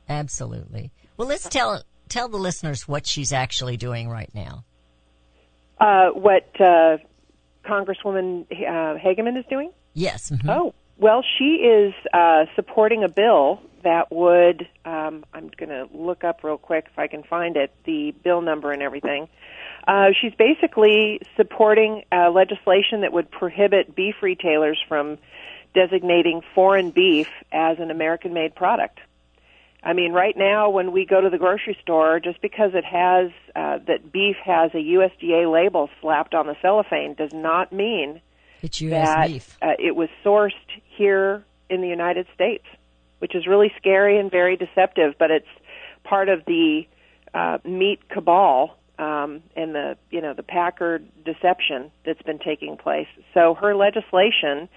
Absolutely. 0.07 0.91
Well, 1.17 1.27
let's 1.27 1.49
tell 1.49 1.83
tell 2.07 2.29
the 2.29 2.37
listeners 2.37 2.87
what 2.87 3.05
she's 3.05 3.33
actually 3.33 3.75
doing 3.75 4.07
right 4.07 4.29
now. 4.33 4.63
Uh, 5.77 6.11
what 6.11 6.49
uh, 6.61 6.97
Congresswoman 7.67 8.45
uh, 8.51 8.97
Hageman 8.97 9.37
is 9.37 9.45
doing? 9.49 9.71
Yes. 9.93 10.31
mhm. 10.31 10.49
Oh, 10.49 10.73
well, 10.97 11.23
she 11.37 11.55
is 11.55 11.93
uh, 12.13 12.45
supporting 12.55 13.03
a 13.03 13.09
bill 13.09 13.61
that 13.83 14.11
would. 14.11 14.67
Um, 14.85 15.25
I'm 15.33 15.49
going 15.55 15.69
to 15.69 15.87
look 15.93 16.23
up 16.23 16.43
real 16.43 16.57
quick 16.57 16.87
if 16.91 16.97
I 16.97 17.07
can 17.07 17.23
find 17.23 17.55
it, 17.55 17.71
the 17.85 18.13
bill 18.23 18.41
number 18.41 18.71
and 18.71 18.81
everything. 18.81 19.27
Uh, 19.87 20.07
she's 20.19 20.33
basically 20.33 21.21
supporting 21.35 22.03
uh, 22.11 22.29
legislation 22.29 23.01
that 23.01 23.13
would 23.13 23.31
prohibit 23.31 23.95
beef 23.95 24.15
retailers 24.21 24.77
from 24.87 25.17
designating 25.73 26.41
foreign 26.55 26.89
beef 26.89 27.29
as 27.51 27.79
an 27.79 27.91
American-made 27.91 28.55
product. 28.55 28.99
I 29.83 29.93
mean, 29.93 30.11
right 30.11 30.35
now 30.35 30.69
when 30.69 30.91
we 30.91 31.05
go 31.05 31.21
to 31.21 31.29
the 31.29 31.37
grocery 31.37 31.77
store, 31.81 32.19
just 32.19 32.41
because 32.41 32.71
it 32.73 32.83
has 32.83 33.31
uh, 33.55 33.79
that 33.87 34.11
beef 34.11 34.35
has 34.43 34.71
a 34.73 34.77
USDA 34.77 35.51
label 35.51 35.89
slapped 36.01 36.33
on 36.33 36.47
the 36.47 36.55
cellophane 36.61 37.13
does 37.13 37.33
not 37.33 37.71
mean 37.71 38.21
It's 38.61 38.81
U.S. 38.81 39.07
that 39.07 39.27
beef. 39.27 39.57
Uh, 39.61 39.73
it 39.79 39.95
was 39.95 40.09
sourced 40.25 40.51
here 40.85 41.43
in 41.69 41.81
the 41.81 41.87
United 41.87 42.27
States, 42.33 42.65
which 43.19 43.35
is 43.35 43.45
really 43.47 43.71
scary 43.77 44.19
and 44.19 44.31
very 44.31 44.57
deceptive. 44.57 45.15
But 45.19 45.31
it's 45.31 45.47
part 46.03 46.29
of 46.29 46.43
the 46.45 46.87
uh, 47.33 47.59
meat 47.63 47.99
cabal 48.09 48.77
um, 48.99 49.43
and 49.55 49.75
the 49.75 49.97
you 50.09 50.21
know 50.21 50.33
the 50.33 50.43
Packer 50.43 50.99
deception 51.23 51.91
that's 52.05 52.21
been 52.23 52.39
taking 52.39 52.77
place. 52.77 53.07
So 53.33 53.53
her 53.55 53.75
legislation, 53.75 54.69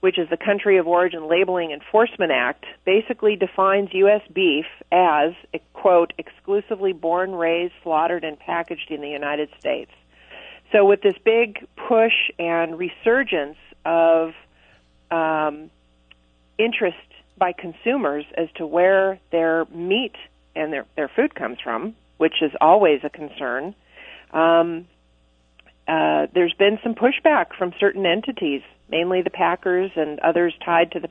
which 0.00 0.18
is 0.18 0.28
the 0.28 0.36
Country 0.36 0.78
of 0.78 0.86
Origin 0.86 1.28
Labeling 1.28 1.70
Enforcement 1.70 2.30
Act, 2.32 2.64
basically 2.84 3.36
defines 3.36 3.88
U.S. 3.92 4.22
beef 4.32 4.66
as 4.92 5.32
quote 5.72 6.12
exclusively 6.18 6.92
born, 6.92 7.34
raised, 7.34 7.72
slaughtered, 7.82 8.24
and 8.24 8.38
packaged 8.38 8.90
in 8.90 9.00
the 9.00 9.08
United 9.08 9.48
States. 9.58 9.90
So 10.72 10.84
with 10.84 11.00
this 11.00 11.14
big 11.24 11.66
push 11.88 12.12
and 12.38 12.78
resurgence 12.78 13.56
of 13.84 14.32
um, 15.10 15.70
interest 16.58 16.96
by 17.38 17.52
consumers 17.52 18.24
as 18.36 18.48
to 18.56 18.66
where 18.66 19.18
their 19.30 19.64
meat 19.66 20.16
and 20.54 20.72
their 20.72 20.86
their 20.96 21.08
food 21.08 21.34
comes 21.34 21.58
from, 21.62 21.94
which 22.16 22.42
is 22.42 22.52
always 22.60 23.00
a 23.04 23.10
concern. 23.10 23.74
Um, 24.32 24.86
uh, 25.86 26.26
there's 26.34 26.54
been 26.54 26.78
some 26.82 26.94
pushback 26.94 27.54
from 27.56 27.72
certain 27.78 28.04
entities, 28.06 28.62
mainly 28.88 29.22
the 29.22 29.30
packers 29.30 29.90
and 29.96 30.18
others 30.20 30.54
tied 30.64 30.92
to 30.92 31.00
the 31.00 31.08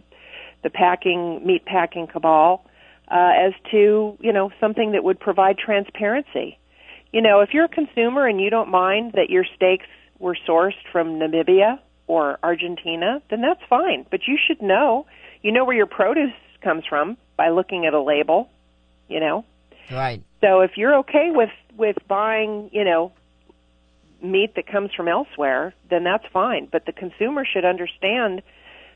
the 0.64 0.70
packing 0.72 1.46
meat 1.46 1.64
packing 1.64 2.08
cabal, 2.08 2.66
uh, 3.08 3.32
as 3.38 3.54
to 3.72 4.18
you 4.20 4.34
know 4.34 4.52
something 4.60 4.94
that 4.94 5.04
would 5.04 5.20
provide 5.20 5.58
transparency. 5.58 6.58
You 7.12 7.22
know, 7.22 7.42
if 7.42 7.54
you're 7.54 7.66
a 7.66 7.70
consumer 7.70 8.28
and 8.28 8.42
you 8.42 8.50
don't 8.50 8.70
mind 8.70 9.14
that 9.14 9.30
your 9.30 9.46
steaks 9.56 9.86
were 10.20 10.36
sourced 10.48 10.74
from 10.92 11.20
Namibia 11.20 11.80
or 12.08 12.40
Argentina, 12.44 13.22
then 13.30 13.42
that's 13.42 13.62
fine. 13.70 14.06
But 14.10 14.22
you 14.28 14.38
should 14.46 14.62
know, 14.62 15.06
you 15.42 15.52
know 15.52 15.66
where 15.66 15.76
your 15.76 15.86
produce 15.86 16.34
comes 16.62 16.84
from 16.90 17.16
by 17.38 17.50
looking 17.50 17.86
at 17.86 17.94
a 17.94 18.02
label. 18.02 18.50
You 19.08 19.20
know, 19.20 19.46
Right. 19.92 20.24
so 20.42 20.62
if 20.62 20.72
you're 20.78 20.96
okay 21.00 21.30
with 21.32 21.52
with 21.78 21.98
buying, 22.08 22.70
you 22.74 22.84
know, 22.84 23.12
meat 24.32 24.56
that 24.56 24.68
comes 24.68 24.92
from 24.94 25.08
elsewhere, 25.08 25.74
then 25.90 26.04
that's 26.04 26.26
fine. 26.34 26.68
But 26.72 26.86
the 26.86 26.92
consumer 26.92 27.46
should 27.46 27.66
understand 27.66 28.42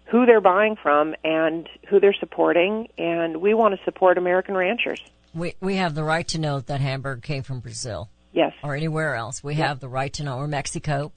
who 0.06 0.26
they're 0.26 0.42
buying 0.42 0.76
from 0.76 1.16
and 1.24 1.70
who 1.88 2.00
they're 2.00 2.16
supporting, 2.20 2.88
and 2.98 3.38
we 3.38 3.54
want 3.54 3.78
to 3.78 3.84
support 3.86 4.18
American 4.18 4.56
ranchers. 4.56 5.02
We 5.34 5.54
we 5.62 5.76
have 5.76 5.94
the 5.96 6.04
right 6.04 6.28
to 6.30 6.40
know 6.40 6.60
that 6.62 6.82
hamburger 6.82 7.22
came 7.22 7.44
from 7.44 7.60
Brazil 7.60 8.10
Yes. 8.34 8.54
or 8.64 8.76
anywhere 8.76 9.16
else. 9.16 9.44
We 9.44 9.56
have 9.56 9.80
the 9.80 9.90
right 9.90 10.12
to 10.14 10.24
know, 10.24 10.38
or 10.38 10.48
Mexico. 10.48 11.12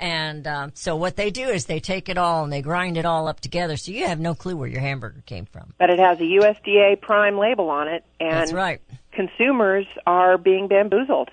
And 0.00 0.46
um, 0.46 0.72
so 0.74 0.94
what 0.96 1.16
they 1.16 1.30
do 1.30 1.48
is 1.48 1.64
they 1.66 1.80
take 1.80 2.08
it 2.08 2.16
all 2.18 2.44
and 2.44 2.52
they 2.52 2.62
grind 2.62 2.96
it 2.96 3.04
all 3.04 3.26
up 3.26 3.40
together, 3.40 3.76
so 3.76 3.90
you 3.90 4.06
have 4.06 4.20
no 4.20 4.34
clue 4.34 4.56
where 4.56 4.68
your 4.68 4.80
hamburger 4.80 5.22
came 5.26 5.44
from. 5.44 5.72
But 5.78 5.90
it 5.90 5.98
has 5.98 6.20
a 6.20 6.24
USDA 6.24 7.00
prime 7.00 7.36
label 7.36 7.68
on 7.68 7.88
it, 7.88 8.04
and 8.20 8.30
That's 8.30 8.52
right. 8.52 8.80
consumers 9.12 9.86
are 10.06 10.38
being 10.38 10.68
bamboozled. 10.68 11.30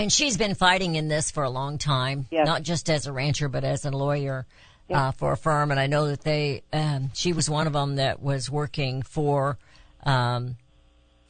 And 0.00 0.10
she's 0.10 0.38
been 0.38 0.54
fighting 0.54 0.94
in 0.94 1.08
this 1.08 1.30
for 1.30 1.42
a 1.42 1.50
long 1.50 1.76
time, 1.76 2.26
Yes. 2.30 2.46
not 2.46 2.62
just 2.62 2.88
as 2.88 3.06
a 3.06 3.12
rancher, 3.12 3.50
but 3.50 3.64
as 3.64 3.84
a 3.84 3.90
lawyer 3.90 4.46
uh, 4.90 5.10
for 5.12 5.32
a 5.32 5.36
firm. 5.36 5.70
And 5.70 5.78
I 5.78 5.88
know 5.88 6.08
that 6.08 6.22
they, 6.22 6.62
um, 6.72 7.10
she 7.12 7.34
was 7.34 7.50
one 7.50 7.66
of 7.66 7.74
them 7.74 7.96
that 7.96 8.22
was 8.22 8.50
working 8.50 9.02
for 9.02 9.58
um, 10.04 10.56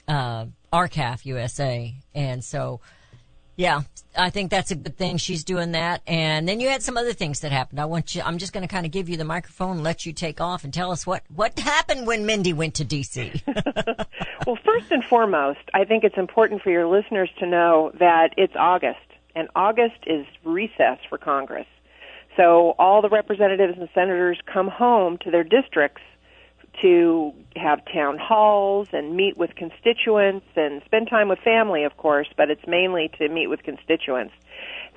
uh, 0.06 0.46
R-CALF 0.72 1.26
USA. 1.26 1.94
And 2.14 2.44
so, 2.44 2.80
yeah, 3.60 3.82
I 4.16 4.30
think 4.30 4.50
that's 4.50 4.70
a 4.70 4.74
good 4.74 4.96
thing. 4.96 5.18
She's 5.18 5.44
doing 5.44 5.72
that. 5.72 6.00
And 6.06 6.48
then 6.48 6.60
you 6.60 6.70
had 6.70 6.82
some 6.82 6.96
other 6.96 7.12
things 7.12 7.40
that 7.40 7.52
happened. 7.52 7.78
I 7.78 7.84
want 7.84 8.14
you, 8.14 8.22
I'm 8.24 8.38
just 8.38 8.54
going 8.54 8.66
to 8.66 8.74
kind 8.74 8.86
of 8.86 8.90
give 8.90 9.10
you 9.10 9.18
the 9.18 9.24
microphone 9.24 9.76
and 9.76 9.84
let 9.84 10.06
you 10.06 10.14
take 10.14 10.40
off 10.40 10.64
and 10.64 10.72
tell 10.72 10.90
us 10.90 11.06
what, 11.06 11.22
what 11.28 11.58
happened 11.58 12.06
when 12.06 12.24
Mindy 12.24 12.54
went 12.54 12.74
to 12.76 12.84
DC. 12.86 13.42
Well, 14.46 14.58
first 14.64 14.90
and 14.90 15.04
foremost, 15.04 15.58
I 15.74 15.84
think 15.84 16.02
it's 16.02 16.16
important 16.16 16.62
for 16.62 16.70
your 16.70 16.86
listeners 16.86 17.28
to 17.40 17.46
know 17.46 17.92
that 18.00 18.30
it's 18.38 18.54
August, 18.58 18.98
and 19.36 19.48
August 19.54 19.98
is 20.06 20.24
recess 20.44 20.96
for 21.10 21.18
Congress. 21.18 21.66
So 22.38 22.74
all 22.78 23.02
the 23.02 23.10
representatives 23.10 23.74
and 23.78 23.86
senators 23.94 24.40
come 24.50 24.68
home 24.68 25.18
to 25.18 25.30
their 25.30 25.44
districts 25.44 26.00
to 26.82 27.32
have 27.56 27.80
town 27.92 28.18
halls 28.18 28.88
and 28.92 29.16
meet 29.16 29.36
with 29.36 29.54
constituents 29.54 30.46
and 30.56 30.82
spend 30.84 31.08
time 31.08 31.28
with 31.28 31.38
family, 31.40 31.84
of 31.84 31.96
course, 31.96 32.28
but 32.36 32.50
it's 32.50 32.66
mainly 32.66 33.10
to 33.18 33.28
meet 33.28 33.48
with 33.48 33.62
constituents. 33.62 34.34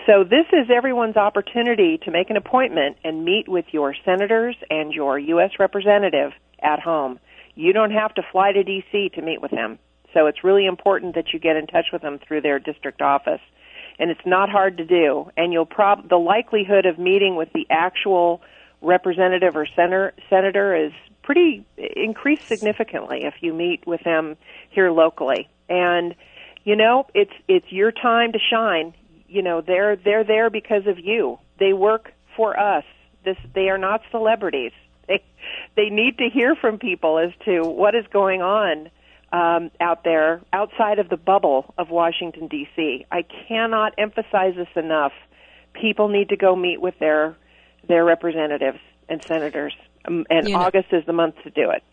So 0.05 0.23
this 0.23 0.45
is 0.51 0.69
everyone's 0.69 1.17
opportunity 1.17 1.97
to 1.99 2.11
make 2.11 2.29
an 2.29 2.37
appointment 2.37 2.97
and 3.03 3.23
meet 3.23 3.47
with 3.47 3.65
your 3.71 3.95
senators 4.05 4.55
and 4.69 4.91
your 4.91 5.17
U.S. 5.17 5.51
representative 5.59 6.33
at 6.61 6.79
home. 6.79 7.19
You 7.55 7.73
don't 7.73 7.91
have 7.91 8.13
to 8.15 8.23
fly 8.31 8.51
to 8.51 8.63
D.C. 8.63 9.11
to 9.15 9.21
meet 9.21 9.41
with 9.41 9.51
them. 9.51 9.79
So 10.13 10.27
it's 10.27 10.43
really 10.43 10.65
important 10.65 11.15
that 11.15 11.33
you 11.33 11.39
get 11.39 11.55
in 11.55 11.67
touch 11.67 11.87
with 11.91 12.01
them 12.01 12.19
through 12.19 12.41
their 12.41 12.59
district 12.59 13.01
office. 13.01 13.41
And 13.99 14.09
it's 14.09 14.25
not 14.25 14.49
hard 14.49 14.77
to 14.77 14.85
do. 14.85 15.29
And 15.37 15.53
you'll 15.53 15.65
prob, 15.65 16.09
the 16.09 16.17
likelihood 16.17 16.85
of 16.85 16.97
meeting 16.97 17.35
with 17.35 17.51
the 17.53 17.67
actual 17.69 18.41
representative 18.81 19.55
or 19.55 19.67
senator, 19.75 20.13
senator 20.29 20.75
is 20.75 20.91
pretty 21.23 21.65
increased 21.77 22.47
significantly 22.47 23.23
if 23.23 23.35
you 23.41 23.53
meet 23.53 23.87
with 23.87 24.03
them 24.03 24.37
here 24.69 24.91
locally. 24.91 25.49
And, 25.69 26.15
you 26.63 26.75
know, 26.75 27.07
it's, 27.13 27.33
it's 27.47 27.71
your 27.71 27.91
time 27.91 28.33
to 28.33 28.39
shine. 28.39 28.93
You 29.27 29.41
know, 29.41 29.61
they're, 29.61 29.95
they're 29.95 30.23
there 30.23 30.49
because 30.49 30.85
of 30.85 30.99
you. 30.99 31.39
They 31.59 31.73
work 31.73 32.13
for 32.35 32.59
us. 32.59 32.83
This, 33.25 33.37
they 33.55 33.69
are 33.69 33.77
not 33.77 34.01
celebrities. 34.11 34.71
They, 35.05 35.21
they 35.75 35.89
need 35.89 36.19
to 36.19 36.29
hear 36.29 36.55
from 36.55 36.79
people 36.79 37.19
as 37.19 37.31
to 37.43 37.63
what 37.63 37.93
is 37.93 38.05
going 38.13 38.41
on 38.41 38.89
um, 39.33 39.71
out 39.81 40.03
there 40.03 40.41
outside 40.53 40.99
of 40.99 41.09
the 41.09 41.17
bubble 41.17 41.73
of 41.77 41.89
Washington 41.89 42.47
D.C. 42.47 43.05
I 43.11 43.23
cannot 43.23 43.93
emphasize 43.97 44.55
this 44.55 44.69
enough. 44.75 45.11
People 45.73 46.07
need 46.07 46.29
to 46.29 46.37
go 46.37 46.55
meet 46.55 46.79
with 46.79 46.97
their 46.99 47.35
their 47.87 48.05
representatives 48.05 48.79
and 49.09 49.21
senators, 49.23 49.75
um, 50.05 50.25
and 50.29 50.47
You 50.47 50.53
know- 50.55 50.61
August 50.63 50.87
is 50.91 51.05
the 51.05 51.13
month 51.13 51.35
to 51.43 51.49
do 51.49 51.69
it. 51.69 51.83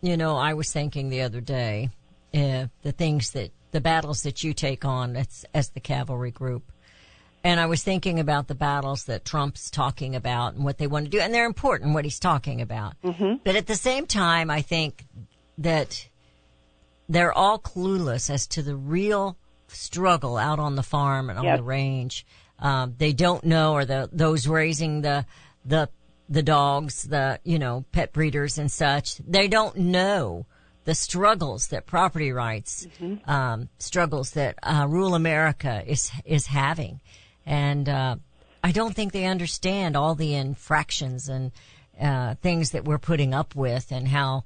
You 0.00 0.16
know, 0.16 0.36
I 0.36 0.54
was 0.54 0.72
thinking 0.72 1.10
the 1.10 1.22
other 1.22 1.40
day, 1.40 1.90
uh, 2.34 2.66
the 2.82 2.92
things 2.92 3.30
that, 3.32 3.50
the 3.70 3.80
battles 3.80 4.22
that 4.24 4.42
you 4.42 4.52
take 4.52 4.84
on 4.84 5.16
as, 5.16 5.44
as 5.54 5.70
the 5.70 5.80
cavalry 5.80 6.30
group. 6.32 6.64
And 7.44 7.58
I 7.60 7.66
was 7.66 7.82
thinking 7.82 8.20
about 8.20 8.46
the 8.48 8.54
battles 8.54 9.04
that 9.04 9.24
Trump's 9.24 9.70
talking 9.70 10.14
about 10.16 10.54
and 10.54 10.64
what 10.64 10.78
they 10.78 10.86
want 10.86 11.04
to 11.06 11.10
do. 11.10 11.20
And 11.20 11.32
they're 11.32 11.46
important, 11.46 11.94
what 11.94 12.04
he's 12.04 12.18
talking 12.20 12.60
about. 12.60 12.94
Mm-hmm. 13.02 13.36
But 13.44 13.56
at 13.56 13.66
the 13.66 13.74
same 13.76 14.06
time, 14.06 14.50
I 14.50 14.60
think 14.62 15.04
that 15.58 16.08
they're 17.08 17.32
all 17.32 17.58
clueless 17.58 18.30
as 18.30 18.46
to 18.48 18.62
the 18.62 18.76
real 18.76 19.36
struggle 19.68 20.36
out 20.36 20.58
on 20.58 20.76
the 20.76 20.82
farm 20.82 21.30
and 21.30 21.38
on 21.38 21.44
Yep. 21.44 21.56
the 21.58 21.62
range. 21.62 22.26
Um, 22.58 22.94
they 22.98 23.12
don't 23.12 23.44
know, 23.44 23.72
or 23.72 23.84
the 23.84 24.08
those 24.12 24.46
raising 24.46 25.02
the 25.02 25.26
the 25.64 25.88
the 26.32 26.42
dogs, 26.42 27.02
the 27.02 27.38
you 27.44 27.58
know 27.58 27.84
pet 27.92 28.12
breeders 28.12 28.58
and 28.58 28.70
such. 28.72 29.16
They 29.18 29.48
don't 29.48 29.76
know 29.76 30.46
the 30.84 30.94
struggles 30.94 31.68
that 31.68 31.86
property 31.86 32.32
rights 32.32 32.86
um, 33.26 33.68
struggles 33.78 34.32
that 34.32 34.58
uh, 34.62 34.86
rural 34.88 35.14
America 35.14 35.82
is 35.86 36.10
is 36.24 36.46
having, 36.46 37.00
and 37.44 37.88
uh, 37.88 38.16
I 38.64 38.72
don't 38.72 38.94
think 38.94 39.12
they 39.12 39.26
understand 39.26 39.96
all 39.96 40.14
the 40.14 40.34
infractions 40.34 41.28
and 41.28 41.52
uh, 42.00 42.34
things 42.36 42.70
that 42.70 42.84
we're 42.84 42.98
putting 42.98 43.34
up 43.34 43.54
with, 43.54 43.92
and 43.92 44.08
how 44.08 44.44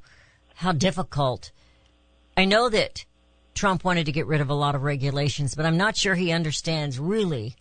how 0.57 0.73
difficult. 0.73 1.53
I 2.37 2.45
know 2.45 2.69
that 2.69 3.05
Trump 3.55 3.85
wanted 3.85 4.07
to 4.07 4.13
get 4.13 4.27
rid 4.27 4.41
of 4.41 4.51
a 4.51 4.55
lot 4.55 4.75
of 4.75 4.83
regulations, 4.83 5.55
but 5.55 5.65
I'm 5.65 5.79
not 5.79 5.97
sure 5.97 6.17
he 6.17 6.33
understands 6.33 6.99
really 6.99 7.55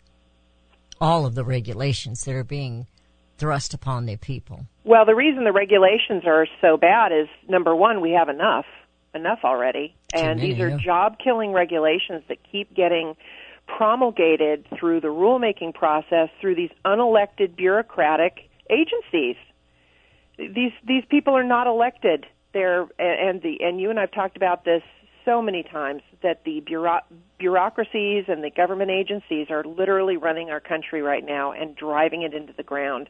all 0.99 1.25
of 1.25 1.35
the 1.35 1.45
regulations 1.45 2.25
that 2.25 2.33
are 2.33 2.43
being 2.43 2.87
thrust 3.37 3.73
upon 3.73 4.05
their 4.05 4.17
people. 4.17 4.65
Well, 4.83 5.05
the 5.05 5.15
reason 5.15 5.43
the 5.43 5.51
regulations 5.51 6.23
are 6.25 6.47
so 6.61 6.77
bad 6.77 7.11
is 7.11 7.27
number 7.49 7.75
one, 7.75 8.01
we 8.01 8.11
have 8.11 8.29
enough. 8.29 8.65
enough 9.13 9.39
already. 9.43 9.95
And 10.13 10.39
these 10.39 10.59
are 10.59 10.77
job 10.77 11.17
killing 11.23 11.51
regulations 11.51 12.23
that 12.27 12.37
keep 12.51 12.73
getting 12.75 13.15
promulgated 13.67 14.65
through 14.77 15.01
the 15.01 15.07
rulemaking 15.07 15.73
process 15.73 16.29
through 16.39 16.55
these 16.55 16.69
unelected 16.83 17.55
bureaucratic 17.55 18.49
agencies. 18.69 19.35
These 20.37 20.73
these 20.85 21.03
people 21.09 21.35
are 21.35 21.43
not 21.43 21.65
elected. 21.65 22.25
They're 22.53 22.87
and 22.99 23.41
the 23.41 23.57
and 23.61 23.79
you 23.79 23.89
and 23.89 23.99
I've 23.99 24.11
talked 24.11 24.37
about 24.37 24.65
this 24.65 24.83
so 25.23 25.41
many 25.41 25.63
times 25.63 26.03
that 26.21 26.43
the 26.43 26.59
bureau- 26.59 27.03
bureaucracies 27.39 28.25
and 28.27 28.43
the 28.43 28.51
government 28.51 28.91
agencies 28.91 29.47
are 29.49 29.63
literally 29.63 30.17
running 30.17 30.51
our 30.51 30.59
country 30.59 31.01
right 31.01 31.25
now 31.25 31.51
and 31.51 31.75
driving 31.75 32.21
it 32.21 32.33
into 32.33 32.53
the 32.53 32.63
ground. 32.63 33.09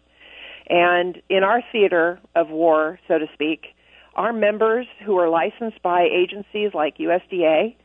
And 0.68 1.22
in 1.30 1.44
our 1.44 1.62
theater 1.72 2.20
of 2.36 2.50
war, 2.50 3.00
so 3.08 3.18
to 3.18 3.26
speak, 3.34 3.68
our 4.16 4.34
members 4.34 4.88
who 5.06 5.18
are 5.18 5.30
licensed 5.30 5.82
by 5.82 6.04
agencies 6.04 6.72
like 6.74 6.98
USDA 6.98 7.76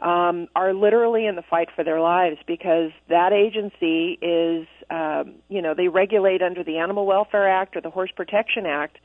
um, 0.00 0.48
are 0.54 0.74
literally 0.74 1.26
in 1.26 1.36
the 1.36 1.42
fight 1.42 1.68
for 1.74 1.82
their 1.82 2.00
lives 2.00 2.36
because 2.46 2.90
that 3.08 3.32
agency 3.32 4.18
is, 4.20 4.66
um, 4.90 5.36
you 5.48 5.62
know, 5.62 5.74
they 5.74 5.88
regulate 5.88 6.42
under 6.42 6.62
the 6.62 6.78
Animal 6.78 7.06
Welfare 7.06 7.48
Act 7.48 7.76
or 7.76 7.80
the 7.80 7.90
Horse 7.90 8.10
Protection 8.14 8.66
Act, 8.66 8.98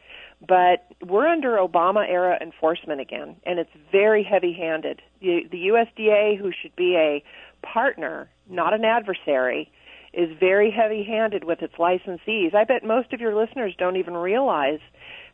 but 0.45 0.87
we're 1.07 1.27
under 1.27 1.51
Obama 1.57 2.07
era 2.09 2.37
enforcement 2.41 2.99
again, 2.99 3.37
and 3.45 3.59
it's 3.59 3.69
very 3.91 4.23
heavy 4.23 4.53
handed. 4.53 5.01
The, 5.21 5.41
the 5.49 5.67
USDA, 5.67 6.37
who 6.37 6.51
should 6.61 6.75
be 6.75 6.95
a 6.95 7.23
partner, 7.65 8.29
not 8.49 8.73
an 8.73 8.83
adversary, 8.83 9.71
is 10.13 10.29
very 10.39 10.71
heavy 10.71 11.03
handed 11.03 11.43
with 11.43 11.61
its 11.61 11.75
licensees. 11.75 12.53
I 12.53 12.63
bet 12.63 12.83
most 12.83 13.13
of 13.13 13.21
your 13.21 13.35
listeners 13.35 13.73
don't 13.77 13.95
even 13.95 14.15
realize 14.15 14.79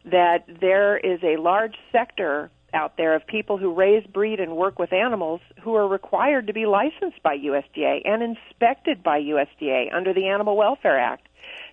that 0.06 0.46
there 0.62 0.98
is 0.98 1.20
a 1.24 1.38
large 1.38 1.76
sector 1.92 2.52
out 2.74 2.98
there 2.98 3.16
of 3.16 3.26
people 3.26 3.58
who 3.58 3.74
raise, 3.74 4.06
breed, 4.06 4.40
and 4.40 4.56
work 4.56 4.78
with 4.78 4.94
animals 4.94 5.42
who 5.62 5.76
are 5.76 5.88
required 5.88 6.48
to 6.48 6.54
be 6.54 6.66
licensed 6.66 7.22
by 7.24 7.38
USDA 7.38 8.02
and 8.06 8.22
inspected 8.22 9.02
by 9.02 9.20
USDA 9.20 9.94
under 9.94 10.14
the 10.14 10.28
Animal 10.28 10.58
Welfare 10.58 11.00
Act. 11.00 11.28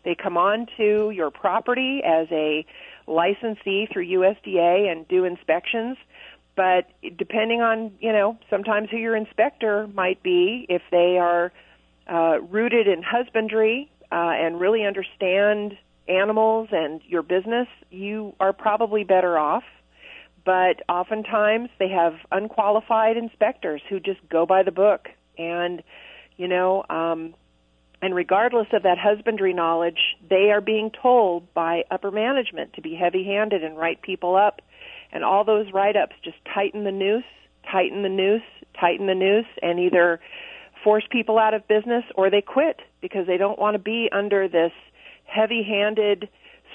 They 0.05 0.15
come 0.15 0.37
onto 0.37 1.11
your 1.11 1.31
property 1.31 2.03
as 2.05 2.29
a 2.31 2.65
licensee 3.07 3.87
through 3.93 4.07
USDA 4.07 4.91
and 4.91 5.07
do 5.09 5.25
inspections. 5.25 5.97
But 6.57 6.89
depending 7.17 7.61
on, 7.61 7.93
you 7.99 8.13
know, 8.13 8.39
sometimes 8.49 8.89
who 8.91 8.97
your 8.97 9.17
inspector 9.17 9.89
might 9.89 10.23
be, 10.23 10.67
if 10.69 10.83
they 10.91 11.19
are 11.19 11.53
uh, 12.11 12.41
rooted 12.41 12.87
in 12.87 13.03
husbandry 13.03 13.91
uh, 14.13 14.33
and 14.35 14.61
really 14.61 14.85
understand 14.85 15.77
animals 16.09 16.69
and 16.73 17.01
your 17.07 17.23
business, 17.23 17.69
you 17.91 18.35
are 18.41 18.53
probably 18.53 19.05
better 19.05 19.39
off. 19.39 19.65
But 20.45 20.83
oftentimes 20.89 21.71
they 21.79 21.89
have 21.89 22.15
unqualified 22.31 23.17
inspectors 23.17 23.81
who 23.89 23.99
just 23.99 24.21
go 24.29 24.45
by 24.45 24.63
the 24.63 24.73
book. 24.73 25.09
And, 25.39 25.83
you 26.37 26.49
know, 26.49 26.85
um, 26.91 27.35
and 28.03 28.15
regardless 28.15 28.67
of 28.75 28.83
that 28.83 28.99
husbandry 28.99 29.55
knowledge, 29.55 30.17
they 30.29 30.51
are 30.51 30.61
being 30.61 30.91
told 30.91 31.53
by 31.55 31.85
upper 31.91 32.11
management 32.11 32.75
to 32.75 32.83
be 32.83 32.95
heavy 32.95 33.25
handed 33.25 33.65
and 33.65 33.79
write 33.79 34.03
people 34.03 34.37
up. 34.37 34.61
And 35.11 35.25
all 35.25 35.45
those 35.45 35.73
write 35.73 35.97
ups 35.97 36.15
just 36.23 36.37
tighten 36.53 36.85
the 36.85 36.93
noose, 36.93 37.25
tighten 37.71 38.03
the 38.03 38.11
noose, 38.11 38.43
tighten 38.79 39.07
the 39.07 39.15
noose, 39.15 39.47
and 39.63 39.81
either 39.81 40.21
force 40.85 41.05
people 41.11 41.39
out 41.39 41.55
of 41.55 41.67
business 41.67 42.05
or 42.15 42.31
they 42.31 42.43
quit 42.43 42.81
because 43.01 43.27
they 43.27 43.39
don't 43.39 43.59
want 43.59 43.75
to 43.75 43.79
be 43.79 44.09
under 44.13 44.47
this 44.47 44.73
heavy 45.25 45.63
handed 45.63 46.29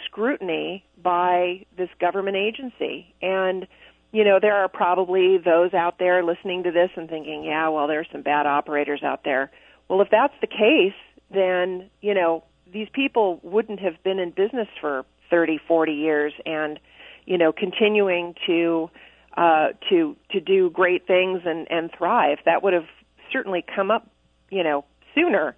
scrutiny 0.05 0.83
by 1.01 1.65
this 1.77 1.89
government 2.01 2.35
agency. 2.35 3.13
And, 3.21 3.67
you 4.11 4.23
know, 4.23 4.39
there 4.41 4.55
are 4.55 4.67
probably 4.67 5.37
those 5.37 5.73
out 5.73 5.99
there 5.99 6.23
listening 6.23 6.63
to 6.63 6.71
this 6.71 6.89
and 6.95 7.07
thinking, 7.07 7.43
yeah, 7.43 7.69
well, 7.69 7.87
there's 7.87 8.07
some 8.11 8.23
bad 8.23 8.47
operators 8.47 9.03
out 9.03 9.23
there. 9.23 9.51
Well, 9.87 10.01
if 10.01 10.09
that's 10.09 10.33
the 10.41 10.47
case, 10.47 10.93
then, 11.31 11.89
you 12.01 12.13
know, 12.13 12.43
these 12.71 12.87
people 12.91 13.39
wouldn't 13.43 13.79
have 13.79 14.01
been 14.03 14.19
in 14.19 14.31
business 14.31 14.67
for 14.81 15.05
30, 15.29 15.59
40 15.67 15.91
years 15.91 16.33
and, 16.45 16.79
you 17.25 17.37
know, 17.37 17.51
continuing 17.51 18.35
to, 18.47 18.89
uh, 19.37 19.69
to, 19.89 20.15
to 20.31 20.39
do 20.39 20.69
great 20.69 21.05
things 21.05 21.41
and, 21.45 21.67
and 21.71 21.91
thrive. 21.95 22.39
That 22.45 22.63
would 22.63 22.73
have 22.73 22.87
certainly 23.31 23.63
come 23.75 23.91
up, 23.91 24.09
you 24.49 24.63
know, 24.63 24.85
sooner. 25.15 25.55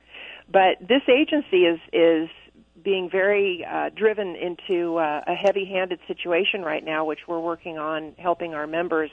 But 0.51 0.79
this 0.81 1.01
agency 1.07 1.65
is, 1.65 1.79
is 1.93 2.29
being 2.83 3.09
very 3.09 3.65
uh, 3.69 3.89
driven 3.95 4.35
into 4.35 4.97
uh, 4.97 5.21
a 5.27 5.35
heavy-handed 5.35 5.99
situation 6.07 6.61
right 6.61 6.83
now, 6.83 7.05
which 7.05 7.19
we're 7.27 7.39
working 7.39 7.77
on 7.77 8.13
helping 8.17 8.53
our 8.53 8.67
members 8.67 9.11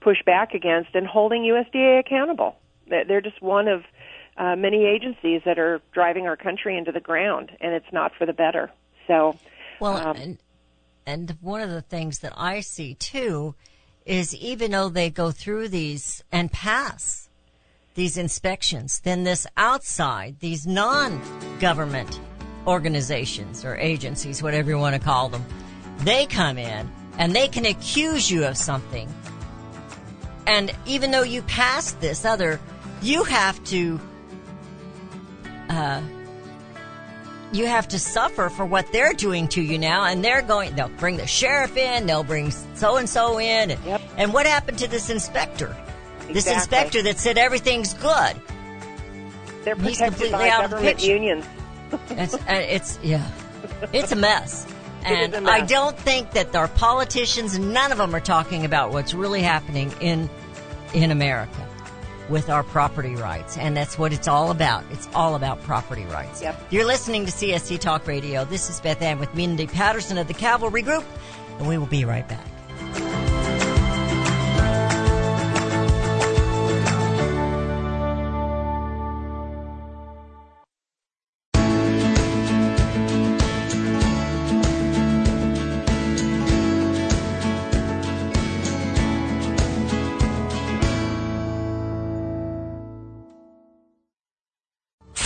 push 0.00 0.18
back 0.24 0.54
against 0.54 0.94
and 0.94 1.06
holding 1.06 1.42
USDA 1.42 2.00
accountable. 2.00 2.56
They're 2.88 3.04
they're 3.04 3.20
just 3.20 3.40
one 3.40 3.68
of 3.68 3.82
uh, 4.36 4.56
many 4.56 4.84
agencies 4.86 5.42
that 5.44 5.58
are 5.58 5.80
driving 5.92 6.26
our 6.26 6.36
country 6.36 6.76
into 6.76 6.92
the 6.92 7.00
ground, 7.00 7.52
and 7.60 7.74
it's 7.74 7.92
not 7.92 8.12
for 8.16 8.26
the 8.26 8.32
better. 8.32 8.70
So, 9.06 9.36
Well, 9.80 9.96
um, 9.96 10.16
and, 10.16 10.38
and 11.06 11.36
one 11.40 11.60
of 11.60 11.70
the 11.70 11.82
things 11.82 12.20
that 12.20 12.32
I 12.36 12.60
see 12.60 12.94
too 12.94 13.54
is 14.04 14.34
even 14.34 14.72
though 14.72 14.88
they 14.88 15.10
go 15.10 15.30
through 15.30 15.68
these 15.68 16.24
and 16.32 16.50
pass 16.50 17.28
these 17.94 18.16
inspections, 18.16 19.00
then 19.00 19.24
this 19.24 19.46
outside, 19.56 20.36
these 20.40 20.66
non-government 20.66 22.20
organizations 22.66 23.64
or 23.64 23.76
agencies, 23.76 24.42
whatever 24.42 24.70
you 24.70 24.78
want 24.78 24.94
to 24.94 25.00
call 25.00 25.28
them, 25.28 25.44
they 25.98 26.26
come 26.26 26.58
in 26.58 26.90
and 27.18 27.34
they 27.34 27.48
can 27.48 27.66
accuse 27.66 28.30
you 28.30 28.44
of 28.44 28.56
something. 28.56 29.12
And 30.46 30.72
even 30.86 31.10
though 31.10 31.22
you 31.22 31.42
passed 31.42 32.00
this 32.00 32.24
other, 32.24 32.60
you 33.02 33.24
have 33.24 33.62
to, 33.64 34.00
uh, 35.68 36.00
you 37.52 37.66
have 37.66 37.86
to 37.88 37.98
suffer 37.98 38.48
for 38.48 38.64
what 38.64 38.90
they're 38.92 39.12
doing 39.12 39.46
to 39.48 39.60
you 39.60 39.78
now, 39.78 40.04
and 40.04 40.24
they're 40.24 40.40
going. 40.42 40.74
They'll 40.74 40.88
bring 40.88 41.18
the 41.18 41.26
sheriff 41.26 41.76
in. 41.76 42.06
They'll 42.06 42.24
bring 42.24 42.50
so 42.50 42.96
and 42.96 43.08
so 43.08 43.38
in. 43.38 43.72
And, 43.72 43.84
Yep. 43.84 44.00
and 44.16 44.32
what 44.32 44.46
happened 44.46 44.78
to 44.78 44.88
this 44.88 45.10
inspector? 45.10 45.76
This 46.28 46.46
Exactly. 46.46 46.52
inspector 46.54 47.02
that 47.02 47.18
said 47.18 47.38
everything's 47.38 47.94
good. 47.94 48.36
they're 49.64 49.76
he's 49.76 49.98
completely 49.98 50.30
by 50.32 50.48
out 50.48 50.64
of 50.64 50.70
the 50.70 50.76
picture. 50.78 51.06
unions. 51.06 51.44
It's, 52.10 52.34
uh, 52.34 52.38
it's 52.48 52.98
yeah, 53.02 53.28
it's 53.92 54.12
a 54.12 54.16
mess. 54.16 54.66
And 55.04 55.34
a 55.34 55.40
mess. 55.40 55.52
I 55.52 55.66
don't 55.66 55.98
think 55.98 56.30
that 56.30 56.54
our 56.54 56.68
politicians, 56.68 57.58
none 57.58 57.90
of 57.90 57.98
them 57.98 58.14
are 58.14 58.20
talking 58.20 58.64
about 58.64 58.92
what's 58.92 59.14
really 59.14 59.42
happening 59.42 59.92
in 60.00 60.30
in 60.94 61.10
America 61.10 61.68
with 62.28 62.48
our 62.48 62.62
property 62.62 63.16
rights, 63.16 63.58
and 63.58 63.76
that's 63.76 63.98
what 63.98 64.12
it's 64.12 64.28
all 64.28 64.52
about. 64.52 64.84
It's 64.92 65.08
all 65.12 65.34
about 65.34 65.60
property 65.64 66.04
rights. 66.04 66.40
Yep. 66.40 66.68
You're 66.70 66.84
listening 66.84 67.26
to 67.26 67.32
CSC 67.32 67.80
Talk 67.80 68.06
Radio. 68.06 68.44
This 68.44 68.70
is 68.70 68.78
Beth 68.80 69.02
Ann 69.02 69.18
with 69.18 69.34
Mindy 69.34 69.66
Patterson 69.66 70.18
of 70.18 70.28
the 70.28 70.34
Cavalry 70.34 70.82
Group, 70.82 71.04
and 71.58 71.66
we 71.66 71.78
will 71.78 71.86
be 71.86 72.04
right 72.04 72.26
back. 72.28 72.46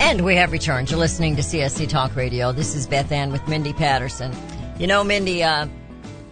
And 0.00 0.22
we 0.22 0.36
have 0.36 0.50
returned. 0.50 0.90
You're 0.90 0.98
listening 0.98 1.36
to 1.36 1.42
CSC 1.42 1.90
Talk 1.90 2.16
Radio. 2.16 2.52
This 2.52 2.74
is 2.74 2.86
Beth 2.86 3.12
Ann 3.12 3.32
with 3.32 3.46
Mindy 3.48 3.74
Patterson. 3.74 4.34
You 4.78 4.86
know, 4.86 5.04
Mindy, 5.04 5.42
uh, 5.42 5.66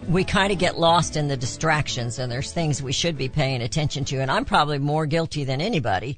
we 0.09 0.23
kind 0.23 0.51
of 0.51 0.57
get 0.57 0.77
lost 0.77 1.15
in 1.15 1.27
the 1.27 1.37
distractions 1.37 2.17
and 2.17 2.31
there's 2.31 2.51
things 2.51 2.81
we 2.81 2.91
should 2.91 3.15
be 3.15 3.29
paying 3.29 3.61
attention 3.61 4.05
to. 4.05 4.17
And 4.17 4.31
I'm 4.31 4.43
probably 4.43 4.79
more 4.79 5.05
guilty 5.05 5.43
than 5.43 5.61
anybody 5.61 6.17